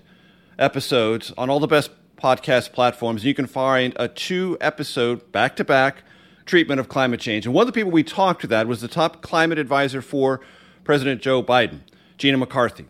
episodes 0.57 1.31
on 1.38 1.51
all 1.51 1.59
the 1.59 1.67
best 1.67 1.91
podcast 2.17 2.71
platforms. 2.71 3.23
You 3.23 3.36
can 3.36 3.45
find 3.45 3.93
a 3.97 4.07
two 4.07 4.57
episode 4.59 5.31
back 5.31 5.55
to 5.57 5.63
back 5.63 6.01
treatment 6.47 6.79
of 6.79 6.89
climate 6.89 7.19
change. 7.19 7.45
And 7.45 7.53
one 7.53 7.62
of 7.62 7.67
the 7.67 7.79
people 7.79 7.91
we 7.91 8.01
talked 8.01 8.41
to 8.41 8.47
that 8.47 8.67
was 8.67 8.81
the 8.81 8.88
top 8.88 9.21
climate 9.21 9.59
advisor 9.59 10.01
for 10.01 10.41
President 10.83 11.21
Joe 11.21 11.43
Biden, 11.43 11.81
Gina 12.17 12.38
McCarthy. 12.38 12.88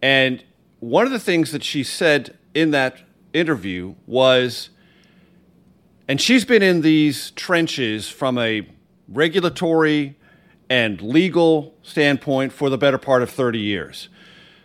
And 0.00 0.44
one 0.82 1.06
of 1.06 1.12
the 1.12 1.20
things 1.20 1.52
that 1.52 1.62
she 1.62 1.84
said 1.84 2.36
in 2.54 2.72
that 2.72 3.02
interview 3.32 3.94
was, 4.04 4.70
and 6.08 6.20
she's 6.20 6.44
been 6.44 6.60
in 6.60 6.80
these 6.80 7.30
trenches 7.30 8.08
from 8.08 8.36
a 8.36 8.66
regulatory 9.06 10.16
and 10.68 11.00
legal 11.00 11.72
standpoint 11.84 12.52
for 12.52 12.68
the 12.68 12.76
better 12.76 12.98
part 12.98 13.22
of 13.22 13.30
30 13.30 13.60
years. 13.60 14.08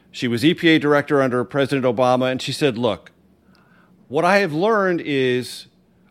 She 0.10 0.28
was 0.28 0.42
EPA 0.42 0.82
director 0.82 1.22
under 1.22 1.44
President 1.44 1.86
Obama, 1.86 2.32
and 2.32 2.42
she 2.42 2.52
said, 2.52 2.80
Look, 2.80 3.12
what 4.08 4.26
I 4.26 4.40
have 4.40 4.54
learned 4.54 5.02
is 5.02 5.68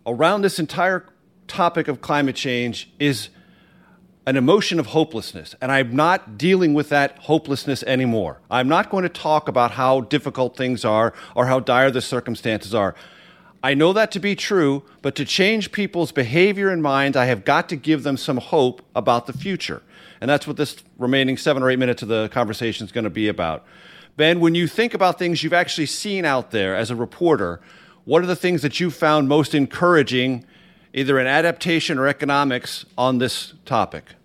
around 0.07 0.43
this 0.43 0.61
entire 0.61 1.05
topic 1.49 1.89
of 1.89 2.01
climate 2.01 2.37
change 2.37 2.93
is 3.01 3.31
an 4.27 4.37
emotion 4.37 4.81
of 4.81 4.87
hopelessness, 4.87 5.55
and 5.61 5.71
I'm 5.71 5.95
not 5.95 6.37
dealing 6.37 6.75
with 6.75 6.89
that 6.89 7.17
hopelessness 7.19 7.85
anymore. 7.85 8.41
I'm 8.51 8.67
not 8.67 8.91
going 8.91 9.05
to 9.05 9.09
talk 9.09 9.49
about 9.49 9.71
how 9.73 10.01
difficult 10.01 10.57
things 10.57 10.85
are 10.85 11.15
or 11.37 11.47
how 11.47 11.61
dire 11.61 11.93
the 11.93 12.01
circumstances 12.01 12.75
are. 12.75 12.97
I 13.63 13.75
know 13.75 13.93
that 13.93 14.11
to 14.13 14.21
be 14.21 14.35
true, 14.35 14.83
but 15.01 15.15
to 15.15 15.25
change 15.25 15.71
people's 15.71 16.11
behavior 16.11 16.71
and 16.71 16.83
minds, 16.83 17.17
I 17.17 17.27
have 17.27 17.45
got 17.45 17.69
to 17.69 17.77
give 17.77 18.03
them 18.03 18.17
some 18.17 18.39
hope 18.39 18.83
about 18.97 19.27
the 19.27 19.33
future. 19.33 19.83
And 20.21 20.29
that's 20.29 20.47
what 20.47 20.57
this 20.57 20.83
remaining 20.99 21.37
seven 21.37 21.63
or 21.63 21.71
eight 21.71 21.79
minutes 21.79 22.03
of 22.03 22.09
the 22.09 22.29
conversation 22.33 22.85
is 22.85 22.93
going 22.93 23.05
to 23.05 23.11
be 23.11 23.29
about. 23.29 23.65
Ben, 24.17 24.41
when 24.41 24.55
you 24.55 24.67
think 24.67 24.93
about 24.93 25.19
things 25.19 25.43
you've 25.43 25.53
actually 25.53 25.87
seen 25.87 26.25
out 26.25 26.51
there 26.51 26.75
as 26.75 26.91
a 26.91 26.97
reporter, 26.97 27.61
what 28.05 28.23
are 28.23 28.27
the 28.27 28.37
things 28.37 28.63
that 28.63 28.81
you 28.81 28.91
found 28.91 29.29
most 29.29 29.55
encouraging 29.55 30.45
either 30.95 31.19
in 31.19 31.27
adaptation 31.27 31.99
or 31.99 32.09
economics 32.09 32.87
on 32.97 33.19
this 33.19 33.55
topic? 33.65 34.16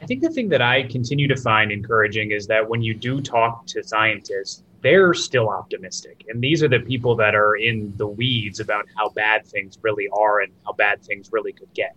I 0.00 0.06
think 0.06 0.22
the 0.22 0.30
thing 0.30 0.48
that 0.50 0.62
I 0.62 0.84
continue 0.84 1.26
to 1.28 1.36
find 1.36 1.72
encouraging 1.72 2.30
is 2.30 2.46
that 2.46 2.68
when 2.68 2.82
you 2.82 2.94
do 2.94 3.20
talk 3.20 3.66
to 3.66 3.82
scientists, 3.82 4.62
they're 4.80 5.12
still 5.12 5.48
optimistic. 5.48 6.24
And 6.28 6.40
these 6.40 6.62
are 6.62 6.68
the 6.68 6.80
people 6.80 7.16
that 7.16 7.34
are 7.34 7.56
in 7.56 7.92
the 7.96 8.06
weeds 8.06 8.60
about 8.60 8.84
how 8.96 9.08
bad 9.10 9.44
things 9.44 9.76
really 9.82 10.08
are 10.12 10.40
and 10.40 10.52
how 10.64 10.72
bad 10.72 11.02
things 11.02 11.30
really 11.32 11.52
could 11.52 11.72
get. 11.74 11.96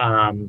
Um, 0.00 0.48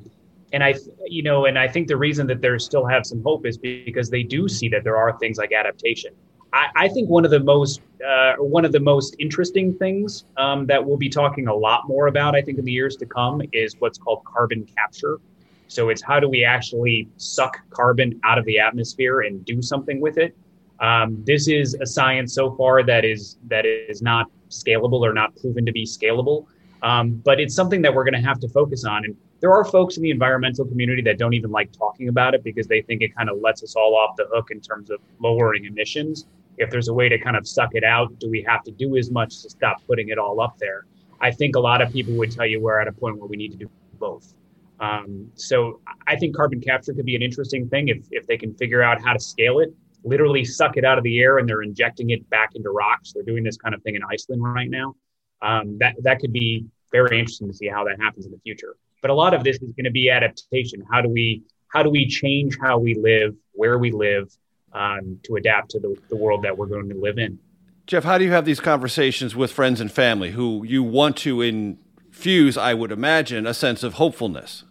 and 0.54 0.63
I, 0.63 0.76
you 1.06 1.23
know, 1.23 1.45
and 1.45 1.60
I 1.60 1.67
think 1.67 1.89
the 1.89 1.97
reason 1.97 2.26
that 2.28 2.41
they 2.41 2.58
still 2.58 2.86
have 2.86 3.06
some 3.06 3.21
hope 3.21 3.45
is 3.45 3.58
because 3.58 4.10
they 4.10 4.23
do 4.23 4.47
see 4.47 4.69
that 4.69 4.86
there 4.86 4.95
are 4.95 5.17
things 5.19 5.38
like 5.38 5.52
adaptation. 5.52 6.13
I, 6.54 6.67
I 6.76 6.88
think 6.88 7.10
one 7.10 7.26
of 7.26 7.32
the 7.32 7.41
most 7.41 7.82
uh, 8.08 8.36
one 8.36 8.63
of 8.63 8.71
the 8.71 8.80
most 8.80 9.15
interesting 9.19 9.73
things 9.73 10.23
um, 10.38 10.65
that 10.67 10.84
we'll 10.86 10.97
be 10.97 11.10
talking 11.10 11.47
a 11.47 11.54
lot 11.54 11.88
more 11.88 12.08
about, 12.08 12.36
I 12.36 12.41
think, 12.41 12.60
in 12.60 12.63
the 12.63 12.71
years 12.71 12.95
to 12.97 13.06
come, 13.06 13.41
is 13.52 13.76
what's 13.80 13.97
called 13.97 14.23
carbon 14.23 14.65
capture. 14.65 15.19
So 15.67 15.89
it's 15.89 16.01
how 16.01 16.19
do 16.19 16.30
we 16.30 16.43
actually 16.43 17.10
suck 17.17 17.60
carbon 17.69 18.19
out 18.23 18.38
of 18.38 18.45
the 18.45 18.60
atmosphere 18.60 19.21
and 19.21 19.43
do 19.45 19.62
something 19.62 19.99
with 19.99 20.17
it. 20.17 20.36
Um, 20.80 21.23
this 21.25 21.47
is 21.47 21.75
a 21.75 21.86
science 21.86 22.34
so 22.34 22.56
far 22.56 22.84
that 22.84 23.03
is 23.03 23.38
that 23.47 23.65
is 23.65 24.01
not 24.01 24.27
scalable 24.50 25.02
or 25.02 25.13
not 25.13 25.35
proven 25.35 25.65
to 25.65 25.71
be 25.71 25.85
scalable, 25.85 26.46
um, 26.83 27.21
but 27.25 27.39
it's 27.39 27.56
something 27.56 27.81
that 27.81 27.94
we're 27.94 28.04
going 28.04 28.21
to 28.21 28.27
have 28.27 28.39
to 28.41 28.50
focus 28.50 28.85
on. 28.85 29.04
And 29.06 29.15
there 29.39 29.52
are 29.52 29.65
folks 29.65 29.98
in 29.98 30.04
the 30.04 30.12
environmental 30.12 30.65
community 30.65 31.02
that 31.04 31.17
don't 31.17 31.33
even 31.33 31.52
like 31.52 31.71
talking 31.71 32.10
about 32.10 32.33
it 32.33 32.44
because 32.44 32.67
they 32.67 32.81
think 32.81 33.02
it 33.02 33.15
kind 33.15 33.29
of 33.29 33.39
lets 33.39 33.63
us 33.63 33.75
all 33.75 33.96
off 33.96 34.15
the 34.17 34.27
hook 34.31 34.52
in 34.52 34.62
terms 34.62 34.89
of 34.89 35.00
lowering 35.19 35.65
emissions. 35.65 36.27
If 36.58 36.69
there's 36.71 36.87
a 36.87 36.94
way 36.94 37.08
to 37.10 37.19
kind 37.19 37.35
of 37.35 37.48
suck 37.48 37.69
it 37.73 37.83
out, 37.83 38.17
do 38.19 38.29
we 38.29 38.44
have 38.48 38.63
to 38.63 38.71
do 38.71 38.98
as 38.98 39.12
much 39.12 39.41
to 39.44 39.50
stop 39.50 39.85
putting 39.85 40.10
it 40.10 40.17
all 40.17 40.41
up 40.41 40.58
there? 40.58 40.85
I 41.21 41.31
think 41.31 41.56
a 41.56 41.60
lot 41.60 41.81
of 41.81 41.91
people 41.91 42.13
would 42.15 42.31
tell 42.31 42.46
you 42.46 42.62
we're 42.62 42.79
at 42.79 42.87
a 42.87 42.91
point 42.91 43.17
where 43.17 43.27
we 43.27 43.37
need 43.37 43.52
to 43.52 43.58
do 43.58 43.69
both. 44.00 44.33
Um, 44.80 45.32
so 45.36 45.82
I 46.06 46.15
think 46.15 46.36
carbon 46.36 46.62
capture 46.62 46.94
could 46.94 47.06
be 47.06 47.15
an 47.15 47.21
interesting 47.21 47.67
thing 47.67 47.88
if, 47.88 48.06
if 48.12 48.28
they 48.28 48.38
can 48.38 48.54
figure 48.56 48.82
out 48.82 49.02
how 49.02 49.13
to 49.13 49.19
scale 49.19 49.60
it, 49.60 49.73
literally 50.04 50.46
suck 50.46 50.78
it 50.78 50.86
out 50.86 50.98
of 50.98 51.04
the 51.04 51.19
air 51.19 51.40
and 51.40 51.50
they're 51.50 51.63
injecting 51.63 52.12
it 52.12 52.30
back 52.30 52.52
into 52.56 52.69
rocks. 52.69 53.13
They're 53.13 53.23
doing 53.23 53.44
this 53.44 53.58
kind 53.58 53.73
of 53.73 53.82
thing 53.84 53.96
in 53.96 54.02
Iceland 54.10 54.44
right 54.44 54.69
now. 54.69 54.96
Um, 55.42 55.78
that, 55.80 55.96
that 56.04 56.19
could 56.19 56.34
be 56.34 56.65
very 56.92 57.19
interesting 57.19 57.48
to 57.48 57.54
see 57.54 57.67
how 57.67 57.84
that 57.86 58.00
happens 58.00 58.25
in 58.25 58.32
the 58.32 58.40
future. 58.40 58.75
But 59.02 59.12
a 59.12 59.13
lot 59.13 59.34
of 59.34 59.44
this 59.44 59.58
is 59.58 59.73
going 59.73 59.86
to 59.86 59.92
be 59.92 60.10
adaptation. 60.10 60.84
How 60.90 61.02
do 61.02 61.10
we 61.10 61.44
how 61.69 61.84
do 61.84 61.90
we 61.90 62.08
change 62.08 62.58
how 62.62 62.78
we 62.80 62.96
live, 62.96 63.36
where 63.52 63.78
we 63.78 63.92
live, 63.92 64.32
um, 64.71 65.19
to 65.23 65.36
adapt 65.36 65.71
to 65.71 65.80
the, 65.80 65.96
the 66.10 66.15
world 66.15 66.44
that 66.44 66.58
we're 66.58 66.65
going 66.65 66.90
to 66.90 66.96
live 66.96 67.17
in? 67.17 67.40
Jeff, 67.86 68.06
how 68.06 68.17
do 68.17 68.23
you 68.23 68.32
have 68.32 68.46
these 68.46 68.60
conversations 68.60 69.36
with 69.36 69.52
friends 69.52 69.82
and 69.82 69.92
family 69.92 70.32
who 70.32 70.63
you 70.65 70.82
want 70.82 71.17
to 71.17 71.42
infuse, 71.42 72.58
I 72.58 72.73
would 72.73 72.92
imagine, 72.92 73.46
a 73.46 73.54
sense 73.54 73.84
of 73.84 73.96
hopefulness? 73.96 74.63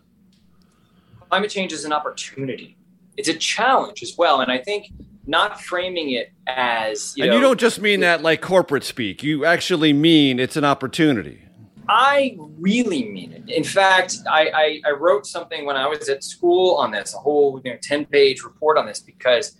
Climate 1.36 1.50
change 1.50 1.74
is 1.74 1.84
an 1.84 1.92
opportunity. 1.92 2.78
It's 3.18 3.28
a 3.28 3.34
challenge 3.34 4.02
as 4.02 4.14
well, 4.16 4.40
and 4.40 4.50
I 4.50 4.56
think 4.56 4.86
not 5.26 5.60
framing 5.60 6.12
it 6.12 6.32
as 6.46 7.12
you 7.14 7.24
and 7.24 7.30
know, 7.30 7.36
you 7.36 7.42
don't 7.42 7.60
just 7.60 7.78
mean 7.78 8.00
that 8.00 8.22
like 8.22 8.40
corporate 8.40 8.84
speak. 8.84 9.22
You 9.22 9.44
actually 9.44 9.92
mean 9.92 10.40
it's 10.40 10.56
an 10.56 10.64
opportunity. 10.64 11.42
I 11.90 12.38
really 12.58 13.10
mean 13.10 13.32
it. 13.32 13.50
In 13.50 13.64
fact, 13.64 14.16
I, 14.26 14.48
I, 14.48 14.80
I 14.86 14.90
wrote 14.92 15.26
something 15.26 15.66
when 15.66 15.76
I 15.76 15.86
was 15.86 16.08
at 16.08 16.24
school 16.24 16.76
on 16.76 16.90
this, 16.90 17.12
a 17.14 17.18
whole 17.18 17.60
you 17.66 17.70
know, 17.70 17.78
10 17.82 18.06
page 18.06 18.42
report 18.42 18.78
on 18.78 18.86
this 18.86 19.00
because 19.00 19.58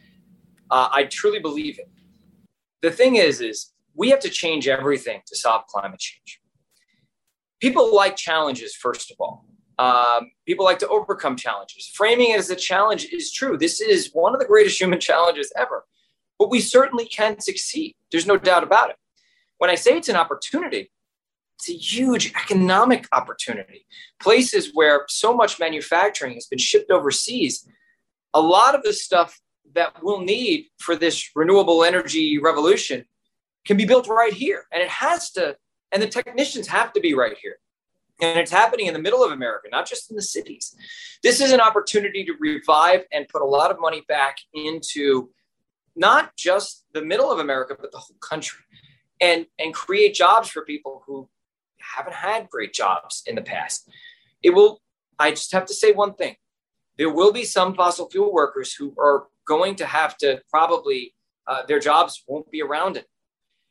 uh, 0.70 0.88
I 0.90 1.04
truly 1.04 1.40
believe 1.40 1.78
it. 1.78 1.90
The 2.80 2.90
thing 2.90 3.16
is, 3.16 3.42
is 3.42 3.74
we 3.94 4.08
have 4.08 4.20
to 4.20 4.30
change 4.30 4.66
everything 4.66 5.20
to 5.26 5.36
solve 5.36 5.66
climate 5.66 6.00
change. 6.00 6.40
People 7.60 7.94
like 7.94 8.16
challenges, 8.16 8.74
first 8.74 9.10
of 9.10 9.18
all. 9.20 9.44
Um, 9.78 10.30
people 10.46 10.64
like 10.64 10.78
to 10.78 10.88
overcome 10.88 11.36
challenges. 11.36 11.90
Framing 11.94 12.30
it 12.30 12.38
as 12.38 12.48
a 12.50 12.56
challenge 12.56 13.06
is 13.12 13.30
true. 13.32 13.58
This 13.58 13.80
is 13.80 14.10
one 14.12 14.34
of 14.34 14.40
the 14.40 14.46
greatest 14.46 14.80
human 14.80 15.00
challenges 15.00 15.52
ever, 15.56 15.84
but 16.38 16.50
we 16.50 16.60
certainly 16.60 17.06
can 17.06 17.40
succeed. 17.40 17.94
There's 18.10 18.26
no 18.26 18.36
doubt 18.36 18.62
about 18.62 18.90
it. 18.90 18.96
When 19.58 19.70
I 19.70 19.74
say 19.74 19.96
it's 19.96 20.08
an 20.08 20.16
opportunity, 20.16 20.90
it's 21.58 21.70
a 21.70 21.72
huge 21.72 22.32
economic 22.34 23.06
opportunity. 23.12 23.86
Places 24.20 24.70
where 24.74 25.04
so 25.08 25.34
much 25.34 25.58
manufacturing 25.58 26.34
has 26.34 26.46
been 26.46 26.58
shipped 26.58 26.90
overseas, 26.90 27.66
a 28.34 28.40
lot 28.40 28.74
of 28.74 28.82
the 28.82 28.92
stuff 28.92 29.40
that 29.74 30.02
we'll 30.02 30.20
need 30.20 30.66
for 30.78 30.96
this 30.96 31.30
renewable 31.34 31.84
energy 31.84 32.38
revolution 32.38 33.04
can 33.66 33.76
be 33.76 33.84
built 33.84 34.06
right 34.08 34.32
here. 34.32 34.64
And 34.72 34.82
it 34.82 34.88
has 34.88 35.30
to, 35.32 35.56
and 35.92 36.02
the 36.02 36.06
technicians 36.06 36.68
have 36.68 36.92
to 36.92 37.00
be 37.00 37.14
right 37.14 37.36
here. 37.42 37.56
And 38.20 38.38
it's 38.38 38.50
happening 38.50 38.86
in 38.86 38.94
the 38.94 39.00
middle 39.00 39.22
of 39.22 39.32
America, 39.32 39.68
not 39.70 39.86
just 39.86 40.10
in 40.10 40.16
the 40.16 40.22
cities. 40.22 40.74
This 41.22 41.40
is 41.40 41.52
an 41.52 41.60
opportunity 41.60 42.24
to 42.24 42.34
revive 42.40 43.04
and 43.12 43.28
put 43.28 43.42
a 43.42 43.46
lot 43.46 43.70
of 43.70 43.78
money 43.78 44.02
back 44.08 44.36
into 44.54 45.30
not 45.94 46.34
just 46.36 46.84
the 46.92 47.02
middle 47.02 47.30
of 47.30 47.38
America, 47.38 47.76
but 47.78 47.92
the 47.92 47.98
whole 47.98 48.16
country. 48.20 48.64
And, 49.20 49.46
and 49.58 49.72
create 49.72 50.14
jobs 50.14 50.50
for 50.50 50.62
people 50.64 51.02
who 51.06 51.28
haven't 51.78 52.14
had 52.14 52.50
great 52.50 52.74
jobs 52.74 53.22
in 53.26 53.34
the 53.34 53.42
past. 53.42 53.88
It 54.42 54.50
will, 54.50 54.82
I 55.18 55.30
just 55.30 55.52
have 55.52 55.64
to 55.66 55.74
say 55.74 55.92
one 55.92 56.14
thing. 56.14 56.36
There 56.98 57.12
will 57.12 57.32
be 57.32 57.44
some 57.44 57.74
fossil 57.74 58.10
fuel 58.10 58.32
workers 58.32 58.74
who 58.74 58.94
are 58.98 59.28
going 59.46 59.76
to 59.76 59.86
have 59.86 60.16
to 60.18 60.42
probably, 60.50 61.14
uh, 61.46 61.62
their 61.66 61.78
jobs 61.78 62.22
won't 62.26 62.50
be 62.50 62.62
around 62.62 62.96
it. 62.96 63.06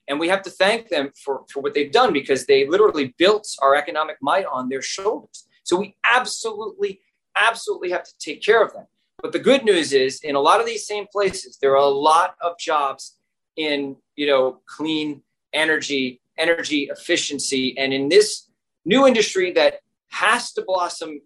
And 0.08 0.20
we 0.20 0.28
have 0.28 0.44
to 0.44 0.50
thank 0.50 0.90
them 0.90 1.12
for, 1.24 1.46
for 1.52 1.62
what 1.62 1.74
they've 1.74 1.92
done 1.92 2.14
because 2.14 2.46
they 2.46 2.68
literally 2.68 3.16
built 3.18 3.48
our 3.62 3.76
economic 3.76 4.18
might 4.22 4.46
on 4.46 4.70
their 4.70 4.82
shoulders. 4.82 5.48
So 5.64 5.78
we 5.78 5.96
absolutely, 6.10 7.02
absolutely 7.36 7.90
have 7.90 8.04
to 8.04 8.14
take 8.20 8.44
care 8.44 8.64
of 8.64 8.72
them. 8.74 8.86
But 9.22 9.32
the 9.32 9.40
good 9.40 9.64
news 9.64 9.94
is, 9.94 10.20
in 10.20 10.36
a 10.36 10.40
lot 10.40 10.60
of 10.60 10.68
these 10.68 10.86
same 10.86 11.08
places, 11.12 11.58
there 11.60 11.72
are 11.72 11.78
a 11.78 11.88
lot 11.88 12.36
of 12.42 12.60
jobs 12.60 13.18
in 13.56 13.96
you 14.16 14.28
know 14.28 14.60
clean 14.68 15.22
energy 15.54 16.22
energy 16.38 16.90
efficiency. 16.92 17.78
And 17.78 17.94
in 17.94 18.10
this 18.10 18.50
new 18.84 19.08
industry 19.08 19.52
that 19.54 19.80
has 20.10 20.52
to 20.54 20.62
blossom 20.62 21.22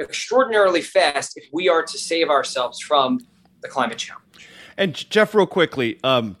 extraordinarily 0.00 0.82
fast 0.82 1.36
if 1.36 1.44
we 1.52 1.68
are 1.68 1.82
to 1.82 1.98
save 1.98 2.28
ourselves 2.28 2.80
from 2.80 3.20
the 3.60 3.68
climate 3.68 3.98
challenge. 3.98 4.48
And 4.76 4.94
Jeff, 4.94 5.34
real 5.34 5.46
quickly, 5.46 5.98
um, 6.02 6.36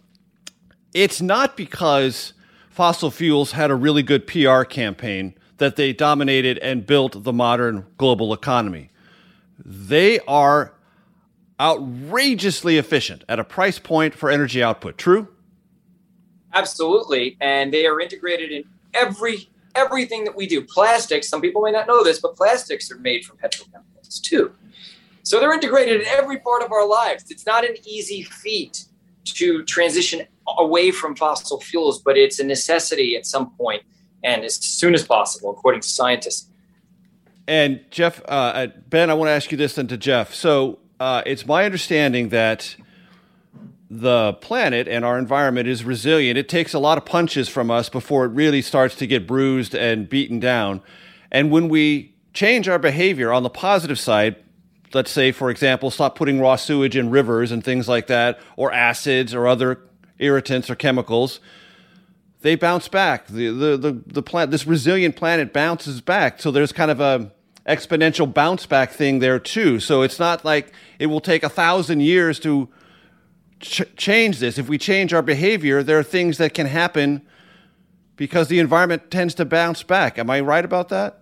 it's 0.94 1.20
not 1.20 1.56
because 1.56 2.32
fossil 2.70 3.10
fuels 3.10 3.52
had 3.52 3.70
a 3.70 3.74
really 3.74 4.02
good 4.02 4.26
PR 4.26 4.62
campaign 4.62 5.34
that 5.58 5.76
they 5.76 5.92
dominated 5.92 6.58
and 6.58 6.86
built 6.86 7.24
the 7.24 7.32
modern 7.32 7.86
global 7.96 8.32
economy. 8.32 8.90
They 9.58 10.18
are 10.20 10.74
outrageously 11.60 12.78
efficient 12.78 13.24
at 13.28 13.38
a 13.38 13.44
price 13.44 13.78
point 13.78 14.14
for 14.14 14.30
energy 14.30 14.62
output. 14.62 14.98
True? 14.98 15.28
Absolutely, 16.52 17.36
and 17.40 17.72
they 17.72 17.86
are 17.86 18.00
integrated 18.00 18.50
in 18.50 18.64
every 18.92 19.48
everything 19.74 20.24
that 20.24 20.36
we 20.36 20.46
do. 20.46 20.62
Plastics, 20.62 21.28
some 21.28 21.40
people 21.40 21.62
may 21.62 21.70
not 21.70 21.86
know 21.86 22.04
this, 22.04 22.20
but 22.20 22.36
plastics 22.36 22.90
are 22.90 22.98
made 22.98 23.24
from 23.24 23.38
petrochemicals 23.38 24.20
too. 24.20 24.52
So 25.22 25.40
they're 25.40 25.54
integrated 25.54 26.02
in 26.02 26.06
every 26.08 26.38
part 26.40 26.62
of 26.62 26.72
our 26.72 26.86
lives. 26.86 27.30
It's 27.30 27.46
not 27.46 27.64
an 27.64 27.76
easy 27.86 28.22
feat 28.22 28.84
to 29.24 29.64
transition 29.64 30.26
away 30.58 30.90
from 30.90 31.14
fossil 31.16 31.60
fuels, 31.60 32.02
but 32.02 32.16
it's 32.16 32.38
a 32.38 32.44
necessity 32.44 33.16
at 33.16 33.26
some 33.26 33.50
point 33.56 33.82
and 34.24 34.44
as 34.44 34.56
soon 34.56 34.94
as 34.94 35.04
possible, 35.04 35.50
according 35.50 35.80
to 35.80 35.88
scientists. 35.88 36.48
And 37.48 37.80
Jeff, 37.90 38.22
uh, 38.28 38.68
Ben, 38.88 39.10
I 39.10 39.14
want 39.14 39.28
to 39.28 39.32
ask 39.32 39.50
you 39.50 39.58
this 39.58 39.74
then 39.74 39.88
to 39.88 39.96
Jeff. 39.96 40.32
So 40.32 40.78
uh, 41.00 41.22
it's 41.26 41.44
my 41.44 41.64
understanding 41.64 42.28
that 42.28 42.76
the 43.90 44.32
planet 44.34 44.88
and 44.88 45.04
our 45.04 45.18
environment 45.18 45.68
is 45.68 45.84
resilient. 45.84 46.38
It 46.38 46.48
takes 46.48 46.72
a 46.72 46.78
lot 46.78 46.96
of 46.98 47.04
punches 47.04 47.48
from 47.48 47.70
us 47.70 47.88
before 47.88 48.24
it 48.24 48.28
really 48.28 48.62
starts 48.62 48.94
to 48.96 49.06
get 49.06 49.26
bruised 49.26 49.74
and 49.74 50.08
beaten 50.08 50.40
down. 50.40 50.80
And 51.30 51.50
when 51.50 51.68
we 51.68 52.14
change 52.32 52.68
our 52.68 52.78
behavior 52.78 53.32
on 53.32 53.42
the 53.42 53.50
positive 53.50 53.98
side, 53.98 54.36
let's 54.94 55.10
say, 55.10 55.32
for 55.32 55.50
example, 55.50 55.90
stop 55.90 56.16
putting 56.16 56.40
raw 56.40 56.56
sewage 56.56 56.96
in 56.96 57.10
rivers 57.10 57.52
and 57.52 57.64
things 57.64 57.88
like 57.88 58.06
that, 58.08 58.40
or 58.56 58.72
acids 58.72 59.34
or 59.34 59.46
other 59.46 59.80
irritants 60.18 60.70
or 60.70 60.74
chemicals, 60.74 61.40
they 62.42 62.54
bounce 62.54 62.88
back. 62.88 63.26
The, 63.26 63.48
the, 63.48 63.76
the, 63.76 64.02
the 64.06 64.22
plant, 64.22 64.50
this 64.50 64.66
resilient 64.66 65.16
planet 65.16 65.52
bounces 65.52 66.00
back. 66.00 66.40
So 66.40 66.50
there's 66.50 66.72
kind 66.72 66.90
of 66.90 67.00
a 67.00 67.32
exponential 67.66 68.32
bounce 68.32 68.66
back 68.66 68.90
thing 68.90 69.20
there 69.20 69.38
too. 69.38 69.80
So 69.80 70.02
it's 70.02 70.18
not 70.18 70.44
like 70.44 70.72
it 70.98 71.06
will 71.06 71.20
take 71.20 71.42
a 71.42 71.48
thousand 71.48 72.00
years 72.00 72.40
to 72.40 72.68
ch- 73.60 73.96
change 73.96 74.40
this. 74.40 74.58
If 74.58 74.68
we 74.68 74.78
change 74.78 75.14
our 75.14 75.22
behavior, 75.22 75.82
there 75.82 75.98
are 75.98 76.02
things 76.02 76.38
that 76.38 76.54
can 76.54 76.66
happen 76.66 77.22
because 78.16 78.48
the 78.48 78.58
environment 78.58 79.10
tends 79.10 79.34
to 79.34 79.44
bounce 79.44 79.82
back. 79.82 80.18
Am 80.18 80.28
I 80.28 80.40
right 80.40 80.64
about 80.64 80.88
that? 80.90 81.21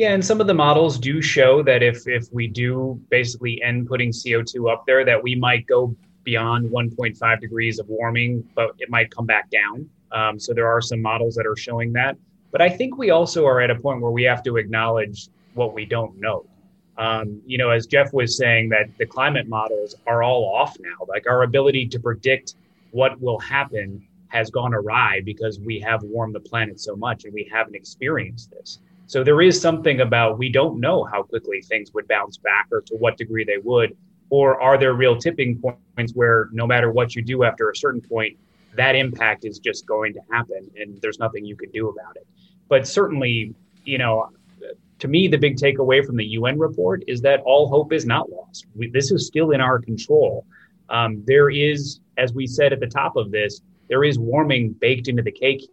Yeah, 0.00 0.14
and 0.14 0.24
some 0.24 0.40
of 0.40 0.46
the 0.46 0.54
models 0.54 0.98
do 0.98 1.20
show 1.20 1.62
that 1.64 1.82
if 1.82 2.08
if 2.08 2.32
we 2.32 2.46
do 2.46 2.98
basically 3.10 3.62
end 3.62 3.86
putting 3.86 4.12
CO2 4.12 4.72
up 4.72 4.86
there, 4.86 5.04
that 5.04 5.22
we 5.22 5.34
might 5.34 5.66
go 5.66 5.94
beyond 6.24 6.70
1.5 6.70 7.38
degrees 7.38 7.78
of 7.78 7.86
warming, 7.86 8.42
but 8.54 8.70
it 8.78 8.88
might 8.88 9.14
come 9.14 9.26
back 9.26 9.50
down. 9.50 9.86
Um, 10.10 10.40
so 10.40 10.54
there 10.54 10.66
are 10.66 10.80
some 10.80 11.02
models 11.02 11.34
that 11.34 11.46
are 11.46 11.54
showing 11.54 11.92
that. 11.92 12.16
But 12.50 12.62
I 12.62 12.70
think 12.70 12.96
we 12.96 13.10
also 13.10 13.44
are 13.44 13.60
at 13.60 13.70
a 13.70 13.74
point 13.74 14.00
where 14.00 14.10
we 14.10 14.22
have 14.22 14.42
to 14.44 14.56
acknowledge 14.56 15.28
what 15.52 15.74
we 15.74 15.84
don't 15.84 16.18
know. 16.18 16.46
Um, 16.96 17.42
you 17.44 17.58
know, 17.58 17.68
as 17.68 17.84
Jeff 17.86 18.14
was 18.14 18.38
saying, 18.38 18.70
that 18.70 18.88
the 18.96 19.04
climate 19.04 19.48
models 19.48 19.96
are 20.06 20.22
all 20.22 20.50
off 20.56 20.78
now. 20.80 21.04
Like 21.08 21.26
our 21.28 21.42
ability 21.42 21.88
to 21.88 22.00
predict 22.00 22.54
what 22.92 23.20
will 23.20 23.38
happen 23.38 24.02
has 24.28 24.48
gone 24.48 24.72
awry 24.72 25.20
because 25.22 25.60
we 25.60 25.78
have 25.80 26.02
warmed 26.02 26.34
the 26.34 26.40
planet 26.40 26.80
so 26.80 26.96
much 26.96 27.26
and 27.26 27.34
we 27.34 27.46
haven't 27.52 27.74
experienced 27.74 28.50
this. 28.50 28.78
So 29.10 29.24
there 29.24 29.42
is 29.42 29.60
something 29.60 30.02
about 30.02 30.38
we 30.38 30.48
don't 30.50 30.78
know 30.78 31.02
how 31.02 31.24
quickly 31.24 31.60
things 31.62 31.92
would 31.92 32.06
bounce 32.06 32.38
back 32.38 32.68
or 32.70 32.80
to 32.82 32.94
what 32.94 33.16
degree 33.16 33.42
they 33.42 33.58
would. 33.58 33.96
Or 34.28 34.62
are 34.62 34.78
there 34.78 34.94
real 34.94 35.16
tipping 35.16 35.60
points 35.60 36.12
where 36.14 36.48
no 36.52 36.64
matter 36.64 36.92
what 36.92 37.16
you 37.16 37.22
do 37.22 37.42
after 37.42 37.70
a 37.70 37.74
certain 37.74 38.00
point, 38.00 38.38
that 38.76 38.94
impact 38.94 39.44
is 39.44 39.58
just 39.58 39.84
going 39.84 40.14
to 40.14 40.20
happen 40.30 40.70
and 40.76 40.96
there's 41.02 41.18
nothing 41.18 41.44
you 41.44 41.56
can 41.56 41.72
do 41.72 41.88
about 41.88 42.14
it? 42.14 42.26
But 42.68 42.86
certainly, 42.86 43.52
you 43.84 43.98
know, 43.98 44.30
to 45.00 45.08
me, 45.08 45.26
the 45.26 45.38
big 45.38 45.56
takeaway 45.56 46.06
from 46.06 46.16
the 46.16 46.26
UN 46.26 46.56
report 46.56 47.02
is 47.08 47.20
that 47.22 47.40
all 47.40 47.68
hope 47.68 47.92
is 47.92 48.06
not 48.06 48.30
lost. 48.30 48.66
We, 48.76 48.90
this 48.90 49.10
is 49.10 49.26
still 49.26 49.50
in 49.50 49.60
our 49.60 49.80
control. 49.80 50.46
Um, 50.88 51.24
there 51.26 51.50
is, 51.50 51.98
as 52.16 52.32
we 52.32 52.46
said 52.46 52.72
at 52.72 52.78
the 52.78 52.86
top 52.86 53.16
of 53.16 53.32
this, 53.32 53.60
there 53.88 54.04
is 54.04 54.20
warming 54.20 54.70
baked 54.74 55.08
into 55.08 55.24
the 55.24 55.32
cake. 55.32 55.68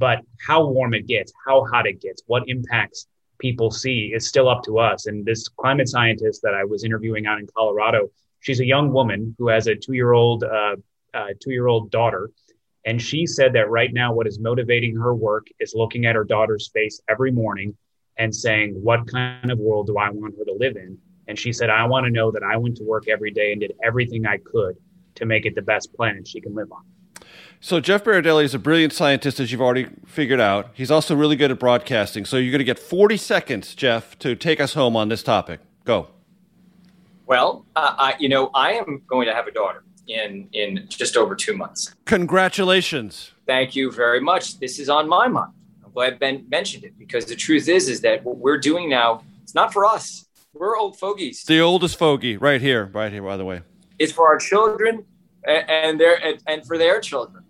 But 0.00 0.20
how 0.44 0.66
warm 0.66 0.94
it 0.94 1.06
gets, 1.06 1.30
how 1.46 1.66
hot 1.66 1.86
it 1.86 2.00
gets, 2.00 2.22
what 2.26 2.44
impacts 2.46 3.06
people 3.38 3.70
see 3.70 4.12
is 4.14 4.26
still 4.26 4.48
up 4.48 4.62
to 4.64 4.78
us. 4.78 5.06
And 5.06 5.26
this 5.26 5.46
climate 5.46 5.88
scientist 5.88 6.40
that 6.42 6.54
I 6.54 6.64
was 6.64 6.84
interviewing 6.84 7.26
out 7.26 7.38
in 7.38 7.46
Colorado, 7.54 8.10
she's 8.40 8.60
a 8.60 8.64
young 8.64 8.92
woman 8.92 9.36
who 9.38 9.48
has 9.48 9.66
a 9.66 9.76
two-year-old 9.76 10.44
uh, 10.44 10.76
uh, 11.12 11.26
two-year-old 11.38 11.90
daughter. 11.90 12.30
And 12.86 13.00
she 13.00 13.26
said 13.26 13.52
that 13.52 13.68
right 13.68 13.92
now, 13.92 14.14
what 14.14 14.26
is 14.26 14.40
motivating 14.40 14.96
her 14.96 15.14
work 15.14 15.48
is 15.60 15.74
looking 15.74 16.06
at 16.06 16.14
her 16.14 16.24
daughter's 16.24 16.70
face 16.72 17.02
every 17.06 17.30
morning 17.30 17.76
and 18.16 18.34
saying, 18.34 18.72
What 18.82 19.06
kind 19.06 19.50
of 19.50 19.58
world 19.58 19.86
do 19.88 19.98
I 19.98 20.08
want 20.08 20.34
her 20.38 20.46
to 20.46 20.54
live 20.54 20.76
in? 20.76 20.96
And 21.28 21.38
she 21.38 21.52
said, 21.52 21.68
I 21.68 21.84
want 21.84 22.06
to 22.06 22.10
know 22.10 22.30
that 22.30 22.42
I 22.42 22.56
went 22.56 22.78
to 22.78 22.84
work 22.84 23.06
every 23.06 23.32
day 23.32 23.52
and 23.52 23.60
did 23.60 23.74
everything 23.84 24.26
I 24.26 24.38
could 24.38 24.76
to 25.16 25.26
make 25.26 25.44
it 25.44 25.54
the 25.54 25.62
best 25.62 25.92
planet 25.94 26.26
she 26.26 26.40
can 26.40 26.54
live 26.54 26.72
on. 26.72 26.84
So 27.60 27.78
Jeff 27.78 28.04
Berardelli 28.04 28.44
is 28.44 28.54
a 28.54 28.58
brilliant 28.58 28.92
scientist, 28.92 29.38
as 29.38 29.52
you've 29.52 29.60
already 29.60 29.86
figured 30.06 30.40
out. 30.40 30.70
He's 30.72 30.90
also 30.90 31.14
really 31.14 31.36
good 31.36 31.50
at 31.50 31.58
broadcasting. 31.58 32.24
So 32.24 32.38
you're 32.38 32.52
going 32.52 32.60
to 32.60 32.64
get 32.64 32.78
40 32.78 33.18
seconds, 33.18 33.74
Jeff, 33.74 34.18
to 34.20 34.34
take 34.34 34.60
us 34.60 34.72
home 34.72 34.96
on 34.96 35.10
this 35.10 35.22
topic. 35.22 35.60
Go. 35.84 36.08
Well, 37.26 37.66
uh, 37.76 37.94
I, 37.98 38.14
you 38.18 38.28
know, 38.28 38.50
I 38.54 38.72
am 38.72 39.02
going 39.06 39.26
to 39.26 39.34
have 39.34 39.46
a 39.46 39.52
daughter 39.52 39.84
in 40.08 40.48
in 40.52 40.86
just 40.88 41.16
over 41.16 41.36
two 41.36 41.56
months. 41.56 41.94
Congratulations. 42.06 43.32
Thank 43.46 43.76
you 43.76 43.92
very 43.92 44.20
much. 44.20 44.58
This 44.58 44.78
is 44.78 44.88
on 44.88 45.08
my 45.08 45.28
mind. 45.28 45.52
I'm 45.84 45.92
glad 45.92 46.18
Ben 46.18 46.46
mentioned 46.48 46.84
it 46.84 46.98
because 46.98 47.26
the 47.26 47.36
truth 47.36 47.68
is, 47.68 47.88
is 47.88 48.00
that 48.00 48.24
what 48.24 48.38
we're 48.38 48.58
doing 48.58 48.88
now, 48.88 49.22
it's 49.42 49.54
not 49.54 49.72
for 49.72 49.84
us. 49.84 50.26
We're 50.52 50.76
old 50.76 50.98
fogies. 50.98 51.44
The 51.44 51.60
oldest 51.60 51.98
fogey, 51.98 52.36
right 52.36 52.60
here, 52.60 52.86
right 52.92 53.12
here, 53.12 53.22
by 53.22 53.36
the 53.36 53.44
way. 53.44 53.62
It's 53.98 54.12
for 54.12 54.26
our 54.26 54.38
children 54.38 55.04
and, 55.44 56.00
their 56.00 56.36
and 56.46 56.66
for 56.66 56.78
their 56.78 57.00
children. 57.00 57.44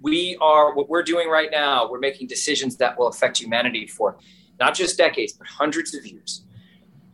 We 0.00 0.36
are 0.40 0.74
what 0.74 0.88
we're 0.88 1.02
doing 1.02 1.28
right 1.28 1.50
now. 1.50 1.90
We're 1.90 1.98
making 1.98 2.28
decisions 2.28 2.76
that 2.76 2.98
will 2.98 3.08
affect 3.08 3.40
humanity 3.40 3.86
for 3.86 4.18
not 4.60 4.74
just 4.74 4.96
decades, 4.96 5.32
but 5.32 5.46
hundreds 5.46 5.94
of 5.94 6.06
years. 6.06 6.42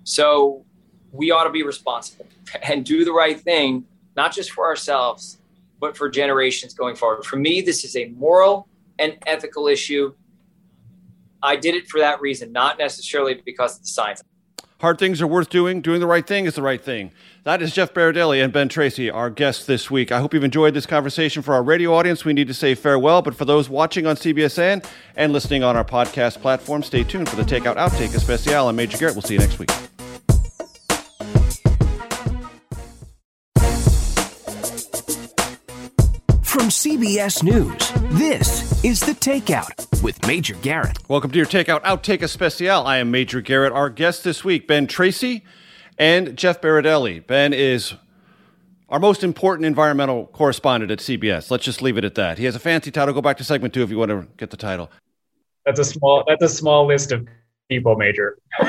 So 0.04 0.64
we 1.12 1.30
ought 1.30 1.44
to 1.44 1.50
be 1.50 1.62
responsible 1.62 2.26
and 2.62 2.84
do 2.84 3.04
the 3.04 3.12
right 3.12 3.40
thing, 3.40 3.84
not 4.16 4.32
just 4.32 4.50
for 4.50 4.66
ourselves, 4.66 5.38
but 5.80 5.96
for 5.96 6.08
generations 6.08 6.74
going 6.74 6.96
forward. 6.96 7.24
For 7.24 7.36
me, 7.36 7.60
this 7.60 7.84
is 7.84 7.96
a 7.96 8.06
moral 8.08 8.68
and 8.98 9.16
ethical 9.26 9.68
issue. 9.68 10.14
I 11.42 11.56
did 11.56 11.74
it 11.74 11.88
for 11.88 11.98
that 11.98 12.20
reason, 12.20 12.52
not 12.52 12.78
necessarily 12.78 13.34
because 13.44 13.76
of 13.76 13.82
the 13.82 13.88
science. 13.88 14.22
Hard 14.80 14.98
things 14.98 15.20
are 15.20 15.26
worth 15.26 15.50
doing. 15.50 15.80
Doing 15.80 16.00
the 16.00 16.06
right 16.06 16.26
thing 16.26 16.44
is 16.44 16.54
the 16.54 16.62
right 16.62 16.82
thing. 16.82 17.12
That 17.44 17.60
is 17.60 17.74
Jeff 17.74 17.92
Berardelli 17.92 18.40
and 18.40 18.52
Ben 18.52 18.68
Tracy, 18.68 19.10
our 19.10 19.28
guests 19.28 19.66
this 19.66 19.90
week. 19.90 20.12
I 20.12 20.20
hope 20.20 20.32
you've 20.32 20.44
enjoyed 20.44 20.74
this 20.74 20.86
conversation. 20.86 21.42
For 21.42 21.54
our 21.54 21.62
radio 21.64 21.92
audience, 21.92 22.24
we 22.24 22.32
need 22.32 22.46
to 22.46 22.54
say 22.54 22.76
farewell. 22.76 23.20
But 23.20 23.34
for 23.34 23.44
those 23.44 23.68
watching 23.68 24.06
on 24.06 24.14
CBSN 24.14 24.86
and 25.16 25.32
listening 25.32 25.64
on 25.64 25.76
our 25.76 25.84
podcast 25.84 26.40
platform, 26.40 26.84
stay 26.84 27.02
tuned 27.02 27.28
for 27.28 27.34
the 27.34 27.42
Takeout 27.42 27.76
Outtake 27.78 28.14
Especial. 28.14 28.68
I'm 28.68 28.76
Major 28.76 28.96
Garrett. 28.96 29.16
We'll 29.16 29.22
see 29.22 29.34
you 29.34 29.40
next 29.40 29.58
week. 29.58 29.72
From 36.44 36.68
CBS 36.68 37.42
News, 37.42 37.92
this 38.20 38.84
is 38.84 39.00
The 39.00 39.14
Takeout 39.14 40.00
with 40.00 40.24
Major 40.28 40.54
Garrett. 40.62 40.96
Welcome 41.08 41.32
to 41.32 41.38
your 41.38 41.46
Takeout 41.46 41.82
Outtake 41.82 42.22
Especial. 42.22 42.86
I 42.86 42.98
am 42.98 43.10
Major 43.10 43.40
Garrett. 43.40 43.72
Our 43.72 43.90
guest 43.90 44.22
this 44.22 44.44
week, 44.44 44.68
Ben 44.68 44.86
Tracy 44.86 45.44
and 46.02 46.36
Jeff 46.36 46.60
Berardelli. 46.60 47.24
Ben 47.24 47.52
is 47.52 47.94
our 48.88 48.98
most 48.98 49.22
important 49.22 49.66
environmental 49.66 50.26
correspondent 50.26 50.90
at 50.90 50.98
CBS. 50.98 51.48
Let's 51.48 51.64
just 51.64 51.80
leave 51.80 51.96
it 51.96 52.04
at 52.04 52.16
that. 52.16 52.38
He 52.38 52.44
has 52.44 52.56
a 52.56 52.58
fancy 52.58 52.90
title. 52.90 53.14
Go 53.14 53.22
back 53.22 53.36
to 53.36 53.44
segment 53.44 53.72
two 53.72 53.84
if 53.84 53.90
you 53.90 53.98
want 53.98 54.10
to 54.10 54.26
get 54.36 54.50
the 54.50 54.56
title. 54.56 54.90
That's 55.64 55.78
a 55.78 55.84
small. 55.84 56.24
That's 56.26 56.42
a 56.42 56.48
small 56.48 56.88
list 56.88 57.12
of 57.12 57.28
people, 57.68 57.94
Major. 57.94 58.36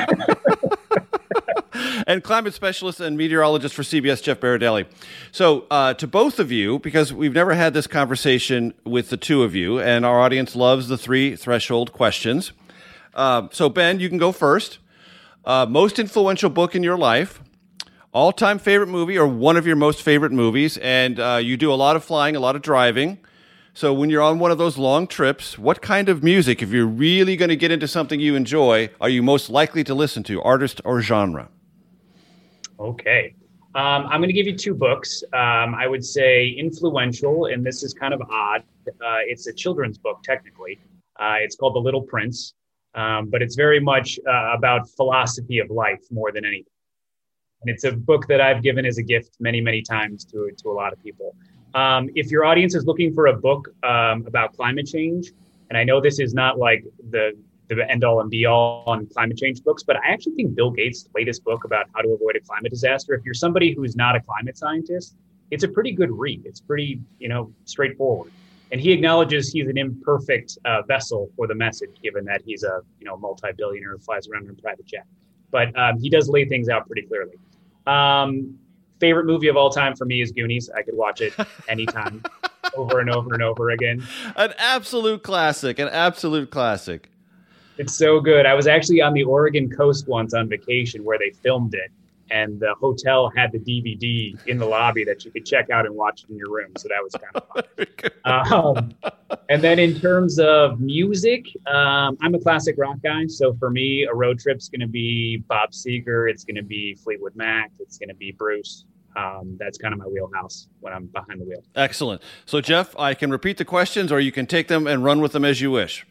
and 2.06 2.22
climate 2.22 2.54
specialist 2.54 3.00
and 3.00 3.16
meteorologist 3.16 3.74
for 3.74 3.82
CBS, 3.82 4.22
Jeff 4.22 4.38
Berardelli. 4.38 4.86
So, 5.32 5.66
uh, 5.72 5.94
to 5.94 6.06
both 6.06 6.38
of 6.38 6.52
you, 6.52 6.78
because 6.78 7.12
we've 7.12 7.34
never 7.34 7.54
had 7.54 7.74
this 7.74 7.88
conversation 7.88 8.74
with 8.84 9.10
the 9.10 9.16
two 9.16 9.42
of 9.42 9.56
you, 9.56 9.80
and 9.80 10.06
our 10.06 10.20
audience 10.20 10.54
loves 10.54 10.86
the 10.86 10.96
three 10.96 11.34
threshold 11.34 11.92
questions. 11.92 12.52
Uh, 13.12 13.48
so, 13.50 13.68
Ben, 13.68 13.98
you 13.98 14.08
can 14.08 14.18
go 14.18 14.30
first. 14.30 14.78
Uh, 15.44 15.66
most 15.66 15.98
influential 15.98 16.48
book 16.48 16.74
in 16.74 16.82
your 16.82 16.96
life, 16.96 17.42
all 18.12 18.32
time 18.32 18.58
favorite 18.58 18.88
movie, 18.88 19.18
or 19.18 19.26
one 19.26 19.56
of 19.56 19.66
your 19.66 19.76
most 19.76 20.02
favorite 20.02 20.32
movies, 20.32 20.78
and 20.78 21.20
uh, 21.20 21.38
you 21.42 21.56
do 21.56 21.72
a 21.72 21.74
lot 21.74 21.96
of 21.96 22.04
flying, 22.04 22.34
a 22.34 22.40
lot 22.40 22.56
of 22.56 22.62
driving. 22.62 23.18
So, 23.74 23.92
when 23.92 24.08
you're 24.08 24.22
on 24.22 24.38
one 24.38 24.50
of 24.50 24.58
those 24.58 24.78
long 24.78 25.06
trips, 25.06 25.58
what 25.58 25.82
kind 25.82 26.08
of 26.08 26.22
music, 26.22 26.62
if 26.62 26.70
you're 26.70 26.86
really 26.86 27.36
going 27.36 27.48
to 27.48 27.56
get 27.56 27.70
into 27.70 27.88
something 27.88 28.20
you 28.20 28.36
enjoy, 28.36 28.88
are 29.00 29.08
you 29.08 29.22
most 29.22 29.50
likely 29.50 29.84
to 29.84 29.94
listen 29.94 30.22
to, 30.24 30.40
artist 30.42 30.80
or 30.84 31.02
genre? 31.02 31.48
Okay. 32.78 33.34
Um, 33.74 34.06
I'm 34.06 34.20
going 34.20 34.28
to 34.28 34.34
give 34.34 34.46
you 34.46 34.56
two 34.56 34.74
books. 34.74 35.24
Um, 35.32 35.74
I 35.74 35.88
would 35.88 36.04
say 36.04 36.48
influential, 36.48 37.46
and 37.46 37.66
this 37.66 37.82
is 37.82 37.92
kind 37.92 38.14
of 38.14 38.22
odd. 38.30 38.62
Uh, 38.86 39.18
it's 39.26 39.48
a 39.48 39.52
children's 39.52 39.98
book, 39.98 40.22
technically. 40.22 40.78
Uh, 41.18 41.36
it's 41.40 41.56
called 41.56 41.74
The 41.74 41.80
Little 41.80 42.02
Prince, 42.02 42.54
um, 42.94 43.30
but 43.30 43.42
it's 43.42 43.54
very 43.54 43.80
much 43.80 44.18
uh, 44.28 44.52
about 44.56 44.88
philosophy 44.90 45.58
of 45.58 45.70
life 45.70 46.02
more 46.10 46.32
than 46.32 46.44
anything. 46.44 46.66
And 47.62 47.74
it's 47.74 47.84
a 47.84 47.92
book 47.92 48.26
that 48.28 48.40
I've 48.40 48.62
given 48.62 48.84
as 48.84 48.98
a 48.98 49.02
gift 49.02 49.36
many, 49.40 49.60
many 49.60 49.82
times 49.82 50.24
to, 50.26 50.50
to 50.62 50.70
a 50.70 50.72
lot 50.72 50.92
of 50.92 51.02
people. 51.02 51.34
Um, 51.74 52.10
if 52.14 52.30
your 52.30 52.44
audience 52.44 52.74
is 52.74 52.84
looking 52.84 53.12
for 53.12 53.26
a 53.28 53.32
book 53.32 53.68
um, 53.82 54.24
about 54.26 54.54
climate 54.54 54.86
change, 54.86 55.32
and 55.70 55.78
I 55.78 55.84
know 55.84 56.00
this 56.00 56.18
is 56.18 56.34
not 56.34 56.58
like 56.58 56.84
the 57.10 57.32
the 57.68 57.90
end 57.90 58.04
all 58.04 58.20
and 58.20 58.30
be 58.30 58.44
all 58.44 58.84
on 58.86 59.06
climate 59.06 59.38
change 59.38 59.62
books, 59.62 59.82
but 59.82 59.96
I 59.96 60.12
actually 60.12 60.34
think 60.34 60.54
Bill 60.54 60.70
Gates' 60.70 61.08
latest 61.14 61.42
book 61.44 61.64
about 61.64 61.86
how 61.94 62.02
to 62.02 62.10
avoid 62.10 62.36
a 62.36 62.40
climate 62.40 62.70
disaster, 62.70 63.14
if 63.14 63.24
you're 63.24 63.34
somebody 63.34 63.72
who's 63.74 63.96
not 63.96 64.14
a 64.16 64.20
climate 64.20 64.58
scientist, 64.58 65.16
it's 65.50 65.64
a 65.64 65.68
pretty 65.68 65.92
good 65.92 66.10
read. 66.10 66.42
It's 66.44 66.60
pretty, 66.60 67.00
you 67.18 67.28
know, 67.28 67.52
straightforward. 67.64 68.32
And 68.72 68.80
he 68.80 68.92
acknowledges 68.92 69.52
he's 69.52 69.68
an 69.68 69.78
imperfect 69.78 70.58
uh, 70.64 70.82
vessel 70.82 71.30
for 71.36 71.46
the 71.46 71.54
message, 71.54 71.90
given 72.02 72.24
that 72.24 72.42
he's 72.44 72.64
a, 72.64 72.80
you 72.98 73.06
know, 73.06 73.16
multi-billionaire 73.16 73.92
who 73.92 73.98
flies 73.98 74.26
around 74.28 74.44
in 74.44 74.50
a 74.50 74.54
private 74.54 74.86
jet. 74.86 75.06
But 75.50 75.76
um, 75.78 76.00
he 76.00 76.08
does 76.10 76.28
lay 76.28 76.44
things 76.46 76.68
out 76.68 76.86
pretty 76.86 77.02
clearly. 77.02 77.34
Um, 77.86 78.58
favorite 78.98 79.26
movie 79.26 79.48
of 79.48 79.56
all 79.56 79.70
time 79.70 79.94
for 79.94 80.04
me 80.04 80.22
is 80.22 80.32
Goonies. 80.32 80.70
I 80.74 80.82
could 80.82 80.96
watch 80.96 81.20
it 81.20 81.34
anytime, 81.68 82.22
over 82.74 83.00
and 83.00 83.10
over 83.10 83.34
and 83.34 83.42
over 83.42 83.70
again. 83.70 84.02
An 84.36 84.54
absolute 84.58 85.22
classic. 85.22 85.78
An 85.78 85.88
absolute 85.88 86.50
classic. 86.50 87.10
It's 87.76 87.94
so 87.94 88.20
good. 88.20 88.46
I 88.46 88.54
was 88.54 88.66
actually 88.66 89.02
on 89.02 89.14
the 89.14 89.24
Oregon 89.24 89.68
coast 89.68 90.06
once 90.06 90.32
on 90.32 90.48
vacation 90.48 91.04
where 91.04 91.18
they 91.18 91.30
filmed 91.30 91.74
it, 91.74 91.90
and 92.34 92.58
the 92.58 92.74
hotel 92.80 93.30
had 93.36 93.52
the 93.52 93.60
DVD 93.60 94.36
in 94.48 94.58
the 94.58 94.66
lobby 94.66 95.04
that 95.04 95.24
you 95.24 95.30
could 95.30 95.46
check 95.46 95.70
out 95.70 95.86
and 95.86 95.94
watch 95.94 96.24
it 96.24 96.30
in 96.30 96.36
your 96.36 96.50
room. 96.50 96.72
So 96.76 96.88
that 96.88 97.00
was 97.00 97.14
kind 97.14 97.36
of 97.36 97.46
fun. 98.24 98.92
um, 99.04 99.38
and 99.48 99.62
then 99.62 99.78
in 99.78 100.00
terms 100.00 100.40
of 100.40 100.80
music, 100.80 101.46
um, 101.66 102.18
I'm 102.20 102.34
a 102.34 102.40
classic 102.40 102.74
rock 102.76 102.96
guy. 103.04 103.26
So 103.28 103.54
for 103.54 103.70
me, 103.70 104.04
a 104.10 104.12
road 104.12 104.40
trip's 104.40 104.68
going 104.68 104.80
to 104.80 104.88
be 104.88 105.44
Bob 105.48 105.70
Seger. 105.70 106.28
It's 106.28 106.44
going 106.44 106.56
to 106.56 106.64
be 106.64 106.96
Fleetwood 106.96 107.36
Mac. 107.36 107.70
It's 107.78 107.98
going 107.98 108.08
to 108.08 108.16
be 108.16 108.32
Bruce. 108.32 108.84
Um, 109.16 109.56
that's 109.60 109.78
kind 109.78 109.94
of 109.94 110.00
my 110.00 110.06
wheelhouse 110.06 110.66
when 110.80 110.92
I'm 110.92 111.06
behind 111.06 111.40
the 111.40 111.44
wheel. 111.44 111.62
Excellent. 111.76 112.20
So 112.46 112.60
Jeff, 112.60 112.98
I 112.98 113.14
can 113.14 113.30
repeat 113.30 113.58
the 113.58 113.64
questions, 113.64 114.10
or 114.10 114.18
you 114.18 114.32
can 114.32 114.46
take 114.46 114.66
them 114.66 114.88
and 114.88 115.04
run 115.04 115.20
with 115.20 115.30
them 115.30 115.44
as 115.44 115.60
you 115.60 115.70
wish. 115.70 116.04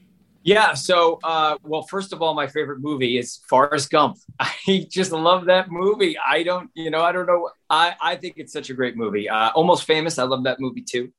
Yeah. 0.43 0.73
So, 0.73 1.19
uh, 1.23 1.55
well, 1.63 1.83
first 1.83 2.11
of 2.11 2.21
all, 2.21 2.33
my 2.33 2.47
favorite 2.47 2.81
movie 2.81 3.17
is 3.17 3.39
Forrest 3.47 3.89
Gump. 3.89 4.17
I 4.39 4.85
just 4.89 5.13
love 5.13 5.45
that 5.45 5.71
movie. 5.71 6.17
I 6.17 6.43
don't, 6.43 6.69
you 6.73 6.91
know, 6.91 7.01
I 7.01 7.13
don't 7.13 7.25
know. 7.25 7.49
I, 7.69 7.95
I 8.01 8.15
think 8.17 8.35
it's 8.37 8.51
such 8.51 8.69
a 8.69 8.73
great 8.73 8.97
movie. 8.97 9.29
Uh, 9.29 9.51
Almost 9.51 9.85
Famous. 9.85 10.19
I 10.19 10.23
love 10.23 10.43
that 10.43 10.59
movie 10.59 10.81
too. 10.81 11.11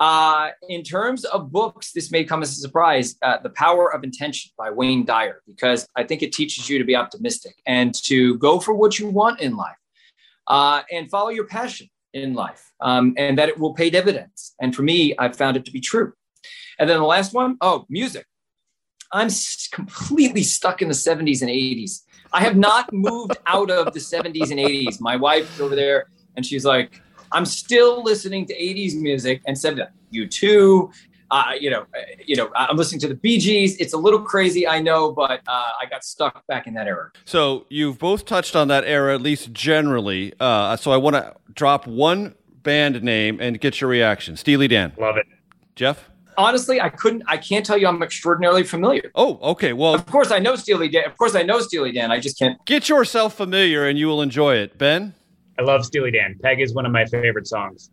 Uh, 0.00 0.50
in 0.68 0.82
terms 0.82 1.24
of 1.24 1.50
books, 1.50 1.92
this 1.92 2.10
may 2.10 2.24
come 2.24 2.42
as 2.42 2.50
a 2.50 2.60
surprise. 2.60 3.16
Uh, 3.22 3.38
the 3.42 3.50
Power 3.50 3.92
of 3.92 4.02
Intention 4.04 4.50
by 4.58 4.70
Wayne 4.70 5.04
Dyer, 5.04 5.42
because 5.46 5.86
I 5.96 6.04
think 6.04 6.22
it 6.22 6.32
teaches 6.32 6.68
you 6.68 6.78
to 6.78 6.84
be 6.84 6.96
optimistic 6.96 7.56
and 7.66 7.94
to 8.04 8.38
go 8.38 8.60
for 8.60 8.74
what 8.74 8.98
you 8.98 9.08
want 9.08 9.40
in 9.40 9.56
life 9.56 9.76
uh, 10.48 10.82
and 10.92 11.10
follow 11.10 11.30
your 11.30 11.46
passion 11.46 11.88
in 12.12 12.34
life, 12.34 12.72
um, 12.80 13.14
and 13.16 13.38
that 13.38 13.48
it 13.48 13.58
will 13.58 13.74
pay 13.74 13.90
dividends. 13.90 14.54
And 14.60 14.74
for 14.74 14.82
me, 14.82 15.14
I've 15.18 15.36
found 15.36 15.56
it 15.56 15.64
to 15.64 15.72
be 15.72 15.80
true. 15.80 16.12
And 16.78 16.88
then 16.88 16.98
the 16.98 17.06
last 17.06 17.34
one, 17.34 17.56
oh, 17.60 17.84
music. 17.88 18.24
I'm 19.12 19.28
completely 19.72 20.42
stuck 20.42 20.82
in 20.82 20.88
the 20.88 20.94
70s 20.94 21.40
and 21.40 21.50
80s. 21.50 22.02
I 22.32 22.42
have 22.42 22.56
not 22.56 22.92
moved 22.92 23.38
out 23.46 23.70
of 23.70 23.92
the 23.94 24.00
70s 24.00 24.50
and 24.50 24.60
80s. 24.60 25.00
My 25.00 25.16
wife's 25.16 25.60
over 25.60 25.74
there 25.74 26.08
and 26.36 26.44
she's 26.44 26.64
like, 26.64 27.00
I'm 27.32 27.44
still 27.44 28.02
listening 28.02 28.46
to 28.46 28.54
80s 28.54 28.94
music 28.94 29.42
and 29.46 29.56
said, 29.58 29.80
you 30.10 30.26
too. 30.26 30.90
Uh, 31.30 31.52
you 31.60 31.68
know, 31.68 31.82
uh, 31.82 32.00
you 32.24 32.34
know, 32.36 32.50
I'm 32.54 32.76
listening 32.78 33.00
to 33.02 33.08
the 33.08 33.14
Bee 33.14 33.38
Gees. 33.38 33.76
It's 33.76 33.92
a 33.92 33.98
little 33.98 34.20
crazy, 34.20 34.66
I 34.66 34.80
know, 34.80 35.12
but 35.12 35.40
uh, 35.46 35.72
I 35.80 35.84
got 35.90 36.02
stuck 36.02 36.46
back 36.46 36.66
in 36.66 36.72
that 36.74 36.86
era. 36.86 37.10
So 37.26 37.66
you've 37.68 37.98
both 37.98 38.24
touched 38.24 38.56
on 38.56 38.68
that 38.68 38.84
era, 38.84 39.14
at 39.14 39.20
least 39.20 39.52
generally. 39.52 40.32
Uh, 40.40 40.76
so 40.76 40.90
I 40.90 40.96
want 40.96 41.16
to 41.16 41.34
drop 41.52 41.86
one 41.86 42.34
band 42.62 43.02
name 43.02 43.40
and 43.40 43.60
get 43.60 43.80
your 43.80 43.90
reaction. 43.90 44.36
Steely 44.36 44.68
Dan. 44.68 44.92
Love 44.98 45.18
it. 45.18 45.26
Jeff? 45.76 46.08
Honestly, 46.38 46.80
I 46.80 46.88
couldn't. 46.88 47.24
I 47.26 47.36
can't 47.36 47.66
tell 47.66 47.76
you 47.76 47.88
I'm 47.88 48.00
extraordinarily 48.00 48.62
familiar. 48.62 49.10
Oh, 49.16 49.40
okay. 49.42 49.72
Well, 49.72 49.92
of 49.92 50.06
course 50.06 50.30
I 50.30 50.38
know 50.38 50.54
Steely 50.54 50.88
Dan. 50.88 51.04
Of 51.04 51.18
course 51.18 51.34
I 51.34 51.42
know 51.42 51.58
Steely 51.58 51.90
Dan. 51.90 52.12
I 52.12 52.20
just 52.20 52.38
can't 52.38 52.64
get 52.64 52.88
yourself 52.88 53.34
familiar, 53.34 53.88
and 53.88 53.98
you 53.98 54.06
will 54.06 54.22
enjoy 54.22 54.54
it. 54.54 54.78
Ben, 54.78 55.14
I 55.58 55.62
love 55.62 55.84
Steely 55.84 56.12
Dan. 56.12 56.38
Peg 56.40 56.60
is 56.60 56.72
one 56.72 56.86
of 56.86 56.92
my 56.92 57.04
favorite 57.06 57.48
songs. 57.48 57.90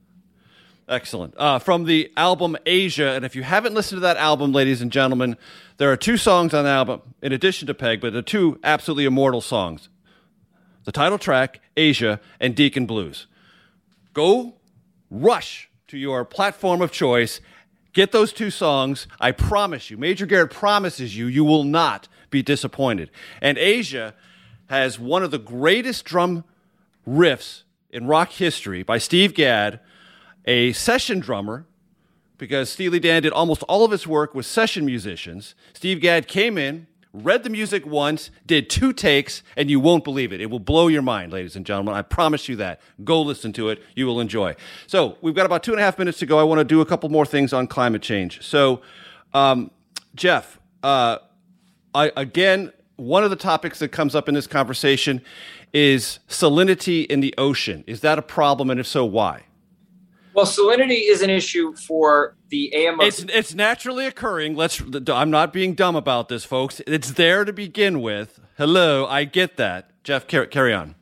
Excellent. 0.88 1.34
Uh, 1.38 1.58
from 1.58 1.86
the 1.86 2.14
album 2.16 2.56
Aja, 2.68 3.16
and 3.16 3.26
if 3.26 3.36
you 3.36 3.42
haven't 3.42 3.74
listened 3.74 3.98
to 3.98 4.02
that 4.02 4.18
album, 4.18 4.54
ladies 4.54 4.80
and 4.80 4.92
gentlemen, 4.92 5.38
there 5.78 5.92
are 5.92 5.98
two 5.98 6.16
songs 6.16 6.54
on 6.54 6.66
the 6.66 6.70
album 6.70 7.02
in 7.24 7.32
addition 7.32 7.66
to 7.66 7.74
Peg, 7.74 8.00
but 8.00 8.14
the 8.14 8.22
two 8.22 8.60
absolutely 8.64 9.06
immortal 9.06 9.42
songs: 9.42 9.90
the 10.84 10.92
title 10.92 11.18
track 11.18 11.62
Aja 11.76 12.20
and 12.40 12.56
Deacon 12.56 12.86
Blues. 12.86 13.26
Go 14.14 14.54
rush 15.10 15.68
to 15.88 15.98
your 15.98 16.24
platform 16.24 16.84
of 16.84 16.92
choice. 16.92 17.42
Get 17.96 18.12
those 18.12 18.34
two 18.34 18.52
songs. 18.52 19.08
I 19.22 19.32
promise 19.32 19.90
you, 19.90 19.98
Major 19.98 20.26
Garrett 20.26 20.52
promises 20.52 21.18
you, 21.18 21.28
you 21.28 21.46
will 21.46 21.64
not 21.64 22.10
be 22.30 22.44
disappointed. 22.44 23.10
And 23.42 23.58
Aja 23.58 24.14
has 24.68 25.00
one 25.00 25.24
of 25.24 25.32
the 25.32 25.40
greatest 25.40 26.04
drum 26.04 26.44
riffs 27.08 27.64
in 27.90 28.06
rock 28.06 28.32
history 28.34 28.84
by 28.84 28.98
Steve 28.98 29.34
Gadd, 29.34 29.80
a 30.44 30.74
session 30.74 31.22
drummer, 31.22 31.66
because 32.38 32.70
Steely 32.70 33.00
Dan 33.00 33.22
did 33.24 33.32
almost 33.32 33.64
all 33.64 33.86
of 33.86 33.92
his 33.92 34.06
work 34.06 34.36
with 34.36 34.46
session 34.46 34.86
musicians. 34.86 35.56
Steve 35.74 36.02
Gadd 36.02 36.28
came 36.28 36.58
in, 36.58 36.88
read 37.24 37.44
the 37.44 37.50
music 37.50 37.86
once, 37.86 38.30
did 38.46 38.70
two 38.70 38.94
takes, 38.94 39.44
and 39.56 39.70
you 39.70 39.80
won't 39.80 40.04
believe 40.04 40.34
it. 40.34 40.42
It 40.42 40.48
will 40.48 40.60
blow 40.60 40.88
your 40.88 41.02
mind, 41.02 41.32
ladies 41.32 41.56
and 41.56 41.66
gentlemen. 41.66 41.94
I 41.94 42.02
promise 42.02 42.50
you 42.50 42.56
that. 42.58 42.82
Go 43.04 43.22
listen 43.22 43.54
to 43.54 43.70
it. 43.70 43.82
You 43.96 44.06
will 44.06 44.20
enjoy. 44.20 44.56
So 44.88 45.18
we've 45.22 45.36
got 45.36 45.46
about 45.46 45.64
two 45.64 45.72
and 45.72 45.80
a 45.80 45.84
half 45.84 45.98
minutes 45.98 46.20
to 46.20 46.26
go. 46.26 46.40
I 46.40 46.44
want 46.44 46.60
to 46.60 46.66
do 46.66 46.82
a 46.82 46.86
couple 46.86 47.10
more 47.10 47.26
things 47.26 47.54
on 47.54 47.68
climate 47.68 48.02
change. 48.02 48.44
So, 48.44 48.82
um, 49.34 49.72
Jeff, 50.16 50.60
uh, 50.84 51.18
I, 51.94 52.12
again, 52.18 52.72
one 52.98 53.24
of 53.24 53.30
the 53.30 53.36
topics 53.36 53.80
that 53.80 53.90
comes 53.90 54.16
up 54.16 54.30
in 54.30 54.36
this 54.36 54.48
conversation 54.48 55.22
is 55.74 56.20
salinity 56.30 57.06
in 57.06 57.20
the 57.20 57.34
ocean. 57.38 57.84
Is 57.88 58.02
that 58.02 58.18
a 58.18 58.22
problem? 58.22 58.70
And 58.70 58.80
if 58.80 58.88
so, 58.88 59.06
why? 59.06 59.44
Well, 60.34 60.46
salinity 60.46 61.10
is 61.10 61.22
an 61.22 61.30
issue 61.30 61.76
for 61.76 62.35
the 62.50 62.74
AMO. 62.74 63.04
It's 63.04 63.24
it's 63.24 63.54
naturally 63.54 64.06
occurring. 64.06 64.56
Let's. 64.56 64.82
I'm 65.08 65.32
not 65.32 65.54
being 65.54 65.74
dumb 65.74 65.96
about 65.96 66.30
this, 66.30 66.44
folks. 66.44 66.82
It's 66.88 67.12
there 67.12 67.46
to 67.46 67.54
begin 67.54 68.02
with. 68.02 68.40
Hello, 68.58 69.06
I 69.08 69.26
get 69.26 69.58
that. 69.58 69.90
Jeff, 70.04 70.28
carry, 70.28 70.48
carry 70.48 70.74
on 70.74 70.96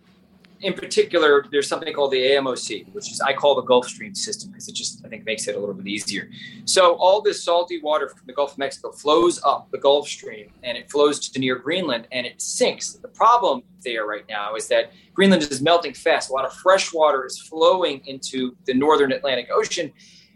in 0.64 0.74
particular, 0.74 1.46
there's 1.52 1.68
something 1.68 1.94
called 1.94 2.12
the 2.12 2.22
AMOC, 2.22 2.94
which 2.94 3.12
is 3.12 3.20
I 3.20 3.34
call 3.34 3.56
the 3.56 3.62
Gulf 3.62 3.88
Stream 3.88 4.16
system 4.16 4.50
because 4.50 4.68
it 4.70 4.76
just 4.76 5.04
I 5.06 5.10
think 5.10 5.26
makes 5.26 5.48
it 5.48 5.56
a 5.56 5.60
little 5.60 5.76
bit 5.76 5.88
easier. 5.88 6.30
So 6.66 6.96
all 6.96 7.22
this 7.22 7.44
salty 7.44 7.80
water 7.82 8.08
from 8.08 8.22
the 8.26 8.34
Gulf 8.34 8.54
of 8.54 8.58
Mexico 8.58 8.91
flows 8.91 9.41
up 9.44 9.70
the 9.72 9.78
Gulf 9.78 10.08
Stream 10.08 10.52
and 10.64 10.78
it 10.78 10.89
flows 10.89 11.20
to 11.30 11.39
near 11.39 11.58
Greenland 11.58 12.08
and 12.12 12.26
it 12.26 12.41
sinks. 12.41 12.94
The 12.94 13.10
problem 13.10 13.64
there 13.84 14.06
right 14.06 14.24
now 14.30 14.56
is 14.56 14.70
that 14.70 14.94
Greenland 15.14 15.44
is 15.44 15.62
melting 15.62 15.94
fast. 15.94 16.30
A 16.30 16.34
lot 16.34 16.46
of 16.46 16.54
fresh 16.54 16.94
water 16.94 17.26
is 17.26 17.38
flowing 17.38 18.02
into 18.08 18.56
the 18.66 18.74
northern 18.74 19.12
Atlantic 19.12 19.50
Ocean 19.52 19.91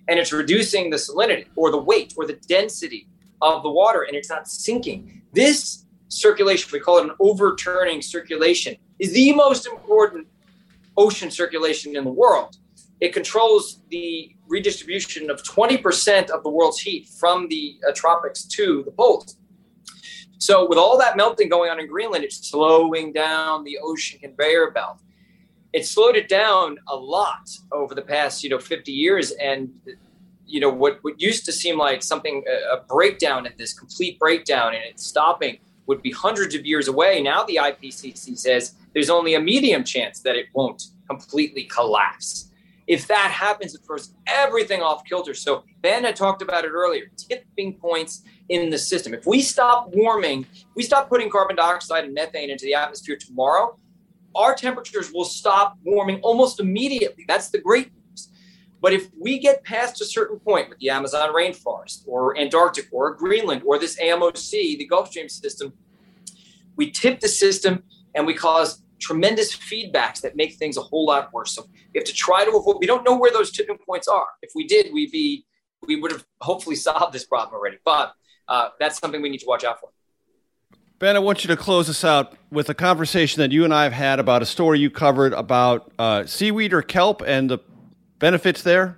and 0.08 0.20
it's 0.20 0.32
reducing 0.32 0.89
the 0.89 0.97
salinity 0.97 1.45
or 1.55 1.72
the 1.72 1.78
weight 1.78 2.14
or 2.18 2.26
the 2.26 2.39
density 2.47 3.08
of 3.41 3.64
the 3.64 3.70
water 3.70 4.03
and 4.03 4.16
it's 4.16 4.30
not 4.30 4.47
sinking. 4.47 5.22
This 5.34 5.86
circulation, 6.08 6.70
we 6.72 6.80
call 6.80 6.99
it 6.99 7.05
an 7.05 7.12
overturning 7.20 8.01
circulation, 8.01 8.76
is 8.99 9.14
the 9.14 9.34
most 9.34 9.68
important 9.68 10.28
ocean 10.95 11.30
circulation 11.30 11.95
in 11.95 12.03
the 12.03 12.12
world. 12.12 12.58
It 12.99 13.14
controls 13.14 13.82
the 13.89 14.36
redistribution 14.47 15.30
of 15.30 15.43
20% 15.43 16.30
of 16.30 16.43
the 16.43 16.49
world's 16.49 16.80
heat 16.80 17.08
from 17.08 17.47
the 17.47 17.78
uh, 17.88 17.91
tropics 17.93 18.43
to 18.45 18.82
the 18.84 18.91
poles. 18.91 19.38
So, 20.39 20.68
with 20.68 20.78
all 20.78 20.97
that 20.99 21.18
melting 21.18 21.49
going 21.49 21.70
on 21.70 21.80
in 21.80 21.88
Greenland, 21.88 22.24
it's 22.24 22.47
slowing 22.47 23.12
down 23.12 23.64
the 23.64 23.80
ocean 23.82 24.20
conveyor 24.20 24.72
belt. 24.72 24.99
It 25.74 25.86
slowed 25.86 26.15
it 26.15 26.30
down 26.30 26.78
a 26.88 26.95
lot 26.95 27.49
over 27.72 27.93
the 27.93 28.01
past, 28.01 28.43
you 28.43 28.49
know, 28.49 28.59
50 28.59 28.91
years. 28.91 29.32
And, 29.32 29.74
you 30.45 30.59
know, 30.59 30.70
what, 30.70 30.99
what 31.03 31.20
used 31.22 31.45
to 31.45 31.51
seem 31.51 31.78
like 31.78 32.01
something, 32.01 32.43
a 32.72 32.78
breakdown 32.88 33.45
at 33.45 33.57
this 33.57 33.74
complete 33.74 34.18
breakdown 34.18 34.74
and 34.74 34.84
it's 34.86 35.05
stopping 35.05 35.59
would 35.88 36.01
be 36.01 36.11
hundreds 36.11 36.53
of 36.53 36.65
years 36.65 36.88
away. 36.88 37.22
Now 37.22 37.43
the 37.43 37.55
IPCC 37.55 38.38
says 38.38 38.76
there's 38.93 39.09
only 39.09 39.36
a 39.36 39.39
medium 39.39 39.84
chance 39.84 40.20
that 40.22 40.36
it 40.36 40.47
won't 40.53 40.84
completely 41.09 41.63
collapse. 41.63 42.51
If 42.88 43.07
that 43.07 43.32
happens, 43.32 43.76
it 43.76 43.82
throws 43.86 44.13
everything 44.28 44.82
off 44.82 45.03
kilter. 45.03 45.34
So 45.34 45.63
Ben 45.82 46.05
had 46.05 46.15
talked 46.15 46.41
about 46.41 46.63
it 46.63 46.70
earlier, 46.70 47.05
tipping 47.18 47.74
points 47.74 48.24
in 48.47 48.70
the 48.70 48.78
system. 48.78 49.13
If 49.13 49.26
we 49.26 49.41
stop 49.41 49.89
warming, 49.93 50.45
we 50.76 50.84
stop 50.84 51.09
putting 51.09 51.30
carbon 51.30 51.57
dioxide 51.57 52.05
and 52.05 52.13
methane 52.13 52.49
into 52.49 52.65
the 52.65 52.76
atmosphere 52.76 53.18
tomorrow, 53.18 53.78
our 54.38 54.55
temperatures 54.55 55.11
will 55.11 55.25
stop 55.25 55.77
warming 55.83 56.19
almost 56.21 56.59
immediately. 56.59 57.25
That's 57.27 57.49
the 57.49 57.59
great 57.59 57.91
news. 57.93 58.29
But 58.81 58.93
if 58.93 59.09
we 59.19 59.39
get 59.39 59.63
past 59.63 60.01
a 60.01 60.05
certain 60.05 60.39
point 60.39 60.69
with 60.69 60.77
the 60.79 60.89
Amazon 60.89 61.33
rainforest 61.33 62.07
or 62.07 62.38
Antarctica 62.38 62.88
or 62.91 63.15
Greenland 63.15 63.63
or 63.65 63.79
this 63.79 63.99
AMOC, 63.99 64.51
the 64.51 64.85
Gulf 64.85 65.09
Stream 65.09 65.27
system, 65.27 65.73
we 66.75 66.91
tip 66.91 67.19
the 67.19 67.27
system 67.27 67.83
and 68.13 68.27
we 68.27 68.33
cause 68.33 68.83
tremendous 68.99 69.55
feedbacks 69.55 70.21
that 70.21 70.35
make 70.35 70.53
things 70.55 70.77
a 70.77 70.81
whole 70.81 71.05
lot 71.05 71.33
worse. 71.33 71.53
So 71.53 71.63
we 71.93 71.99
have 71.99 72.05
to 72.05 72.13
try 72.13 72.45
to 72.45 72.51
avoid. 72.51 72.77
We 72.79 72.88
don't 72.88 73.03
know 73.03 73.17
where 73.17 73.31
those 73.31 73.51
tipping 73.51 73.77
points 73.77 74.07
are. 74.07 74.27
If 74.41 74.51
we 74.55 74.67
did, 74.67 74.93
we'd 74.93 75.11
be 75.11 75.45
we 75.85 75.95
would 75.99 76.11
have 76.11 76.25
hopefully 76.41 76.75
solved 76.88 77.13
this 77.13 77.25
problem 77.25 77.55
already. 77.55 77.77
But 77.83 78.13
uh, 78.47 78.69
that's 78.79 78.99
something 78.99 79.21
we 79.21 79.29
need 79.29 79.39
to 79.39 79.47
watch 79.47 79.63
out 79.63 79.79
for. 79.79 79.89
Ben, 81.00 81.16
I 81.16 81.20
want 81.20 81.43
you 81.43 81.48
to 81.50 81.58
close 81.58 81.89
us 81.89 82.04
out 82.04 82.34
with 82.50 82.70
a 82.70 82.74
conversation 82.74 83.39
that 83.41 83.52
you 83.52 83.64
and 83.64 83.72
I 83.72 83.84
have 83.84 83.93
had 83.93 84.20
about 84.20 84.41
a 84.41 84.48
story 84.48 84.80
you 84.80 84.89
covered 84.89 85.32
about 85.34 85.91
uh, 86.00 86.26
seaweed 86.26 86.74
or 86.74 86.82
kelp 86.82 87.22
and 87.24 87.52
the 87.52 87.60
benefits 88.18 88.64
there, 88.64 88.98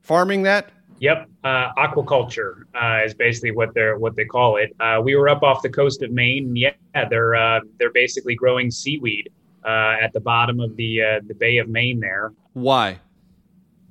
farming 0.00 0.44
that. 0.44 0.70
Yep, 1.00 1.28
uh, 1.42 1.74
aquaculture 1.74 2.62
uh, 2.74 3.04
is 3.04 3.12
basically 3.12 3.50
what 3.50 3.74
they're 3.74 3.98
what 3.98 4.16
they 4.16 4.24
call 4.24 4.56
it. 4.56 4.74
Uh, 4.80 5.02
we 5.04 5.16
were 5.16 5.28
up 5.28 5.42
off 5.42 5.60
the 5.60 5.68
coast 5.68 6.02
of 6.02 6.12
Maine. 6.12 6.56
yeah, 6.56 6.70
they're 7.10 7.34
uh, 7.34 7.60
they're 7.78 7.92
basically 7.92 8.34
growing 8.34 8.70
seaweed 8.70 9.28
uh, 9.66 9.96
at 10.00 10.14
the 10.14 10.20
bottom 10.20 10.60
of 10.60 10.74
the 10.76 11.02
uh, 11.02 11.20
the 11.26 11.34
Bay 11.34 11.58
of 11.58 11.68
Maine. 11.68 12.00
There. 12.00 12.32
Why? 12.54 13.00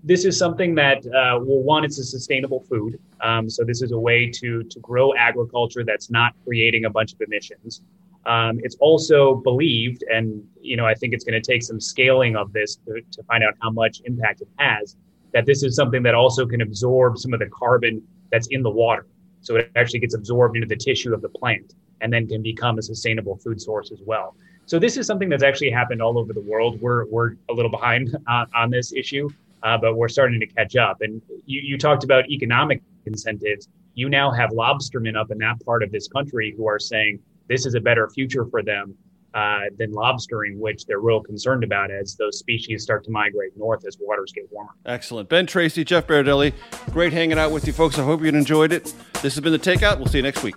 This 0.03 0.25
is 0.25 0.39
something 0.39 0.73
that 0.75 1.05
well, 1.05 1.61
one, 1.61 1.85
it's 1.85 1.99
a 1.99 2.03
sustainable 2.03 2.61
food. 2.61 2.99
Um, 3.23 3.49
so 3.49 3.63
this 3.63 3.81
is 3.81 3.91
a 3.91 3.99
way 3.99 4.29
to 4.29 4.63
to 4.63 4.79
grow 4.79 5.13
agriculture 5.15 5.83
that's 5.83 6.11
not 6.11 6.33
creating 6.43 6.85
a 6.85 6.89
bunch 6.89 7.13
of 7.13 7.21
emissions. 7.21 7.81
Um, 8.25 8.59
it's 8.63 8.75
also 8.79 9.35
believed, 9.35 10.03
and 10.13 10.43
you 10.61 10.77
know, 10.77 10.85
I 10.85 10.93
think 10.93 11.13
it's 11.13 11.23
going 11.23 11.41
to 11.41 11.51
take 11.51 11.63
some 11.63 11.79
scaling 11.79 12.35
of 12.35 12.53
this 12.53 12.77
to, 12.85 13.01
to 13.11 13.23
find 13.23 13.43
out 13.43 13.53
how 13.61 13.71
much 13.71 14.01
impact 14.05 14.41
it 14.41 14.47
has 14.59 14.95
that 15.33 15.45
this 15.45 15.63
is 15.63 15.75
something 15.75 16.03
that 16.03 16.15
also 16.15 16.45
can 16.45 16.61
absorb 16.61 17.17
some 17.17 17.33
of 17.33 17.39
the 17.39 17.47
carbon 17.47 18.01
that's 18.31 18.47
in 18.47 18.63
the 18.63 18.69
water. 18.69 19.07
So 19.41 19.57
it 19.57 19.71
actually 19.75 19.99
gets 19.99 20.13
absorbed 20.13 20.55
into 20.55 20.67
the 20.67 20.75
tissue 20.75 21.13
of 21.13 21.21
the 21.21 21.29
plant 21.29 21.73
and 22.01 22.13
then 22.13 22.27
can 22.27 22.41
become 22.41 22.77
a 22.77 22.81
sustainable 22.81 23.37
food 23.37 23.59
source 23.59 23.91
as 23.91 23.99
well. 24.05 24.35
So 24.65 24.79
this 24.79 24.95
is 24.95 25.05
something 25.05 25.27
that's 25.27 25.43
actually 25.43 25.71
happened 25.71 26.01
all 26.01 26.17
over 26.17 26.31
the 26.31 26.41
world. 26.41 26.79
We're, 26.79 27.05
we're 27.07 27.35
a 27.49 27.53
little 27.53 27.71
behind 27.71 28.15
on, 28.27 28.47
on 28.55 28.69
this 28.69 28.93
issue, 28.93 29.29
uh, 29.63 29.77
but 29.77 29.95
we're 29.95 30.09
starting 30.09 30.39
to 30.39 30.47
catch 30.47 30.75
up. 30.75 30.97
And 31.01 31.21
you, 31.45 31.61
you 31.63 31.77
talked 31.77 32.03
about 32.03 32.29
economic 32.29 32.81
incentives. 33.05 33.67
You 33.95 34.09
now 34.09 34.31
have 34.31 34.51
lobstermen 34.51 35.15
up 35.15 35.31
in 35.31 35.37
that 35.39 35.63
part 35.65 35.83
of 35.83 35.91
this 35.91 36.07
country 36.07 36.53
who 36.57 36.67
are 36.67 36.79
saying 36.79 37.19
this 37.47 37.65
is 37.65 37.75
a 37.75 37.79
better 37.79 38.09
future 38.09 38.45
for 38.45 38.63
them 38.63 38.95
uh, 39.33 39.61
than 39.77 39.91
lobstering, 39.91 40.57
which 40.57 40.85
they're 40.85 40.99
real 40.99 41.21
concerned 41.21 41.63
about 41.63 41.91
as 41.91 42.15
those 42.15 42.37
species 42.37 42.83
start 42.83 43.03
to 43.03 43.11
migrate 43.11 43.51
north 43.57 43.85
as 43.87 43.97
waters 43.99 44.31
get 44.31 44.45
warmer. 44.51 44.71
Excellent. 44.85 45.29
Ben 45.29 45.45
Tracy, 45.45 45.83
Jeff 45.83 46.05
Berardelli, 46.07 46.53
great 46.91 47.13
hanging 47.13 47.39
out 47.39 47.51
with 47.51 47.65
you 47.65 47.73
folks. 47.73 47.97
I 47.97 48.03
hope 48.03 48.21
you 48.21 48.27
enjoyed 48.27 48.71
it. 48.71 48.93
This 49.21 49.35
has 49.35 49.39
been 49.39 49.53
The 49.53 49.59
Takeout. 49.59 49.97
We'll 49.97 50.07
see 50.07 50.19
you 50.19 50.23
next 50.23 50.43
week. 50.43 50.55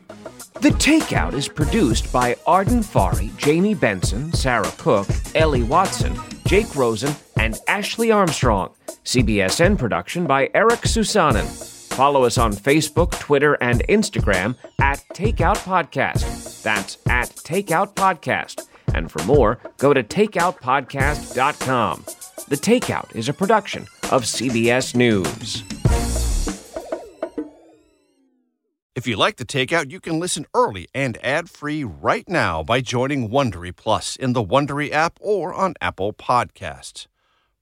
The 0.61 0.71
Takeout 0.71 1.35
is 1.35 1.49
produced 1.49 2.13
by 2.13 2.37
Arden 2.47 2.81
Farhi, 2.81 3.35
Jamie 3.37 3.75
Benson, 3.75 4.33
Sarah 4.33 4.73
Cook, 4.79 5.07
Ellie 5.35 5.63
Watson, 5.63 6.15
Jake 6.47 6.75
Rosen, 6.75 7.15
and 7.39 7.59
Ashley 7.69 8.11
Armstrong. 8.11 8.75
CBSN 9.07 9.79
production 9.79 10.27
by 10.27 10.51
Eric 10.53 10.81
Susanen. 10.81 11.47
Follow 11.95 12.25
us 12.25 12.39
on 12.39 12.53
Facebook, 12.53 13.17
Twitter, 13.21 13.55
and 13.61 13.87
Instagram 13.89 14.57
at 14.81 14.99
Takeout 15.15 15.59
Podcast. 15.59 16.65
That's 16.65 16.99
at 17.09 17.29
Takeout 17.31 17.95
Podcast. 17.95 18.67
And 18.95 19.09
for 19.09 19.23
more, 19.23 19.61
go 19.79 19.95
to 19.95 20.03
takeoutpodcast.com. 20.03 22.05
The 22.49 22.57
Takeout 22.57 23.15
is 23.15 23.29
a 23.29 23.33
production 23.33 23.83
of 24.11 24.25
CBS 24.25 24.97
News. 24.97 25.63
If 28.97 29.07
you 29.07 29.17
like 29.17 29.37
the 29.37 29.45
takeout, 29.45 29.93
you 29.93 30.01
can 30.01 30.19
listen 30.19 30.47
early 30.53 30.89
and 30.93 31.17
ad-free 31.25 31.85
right 31.85 32.29
now 32.29 32.65
by 32.65 32.81
joining 32.81 33.29
Wondery 33.29 33.77
Plus 33.77 34.17
in 34.17 34.33
the 34.33 34.43
Wondery 34.43 34.91
app 34.91 35.21
or 35.21 35.55
on 35.55 35.75
Apple 35.81 36.13
Podcasts. 36.13 37.07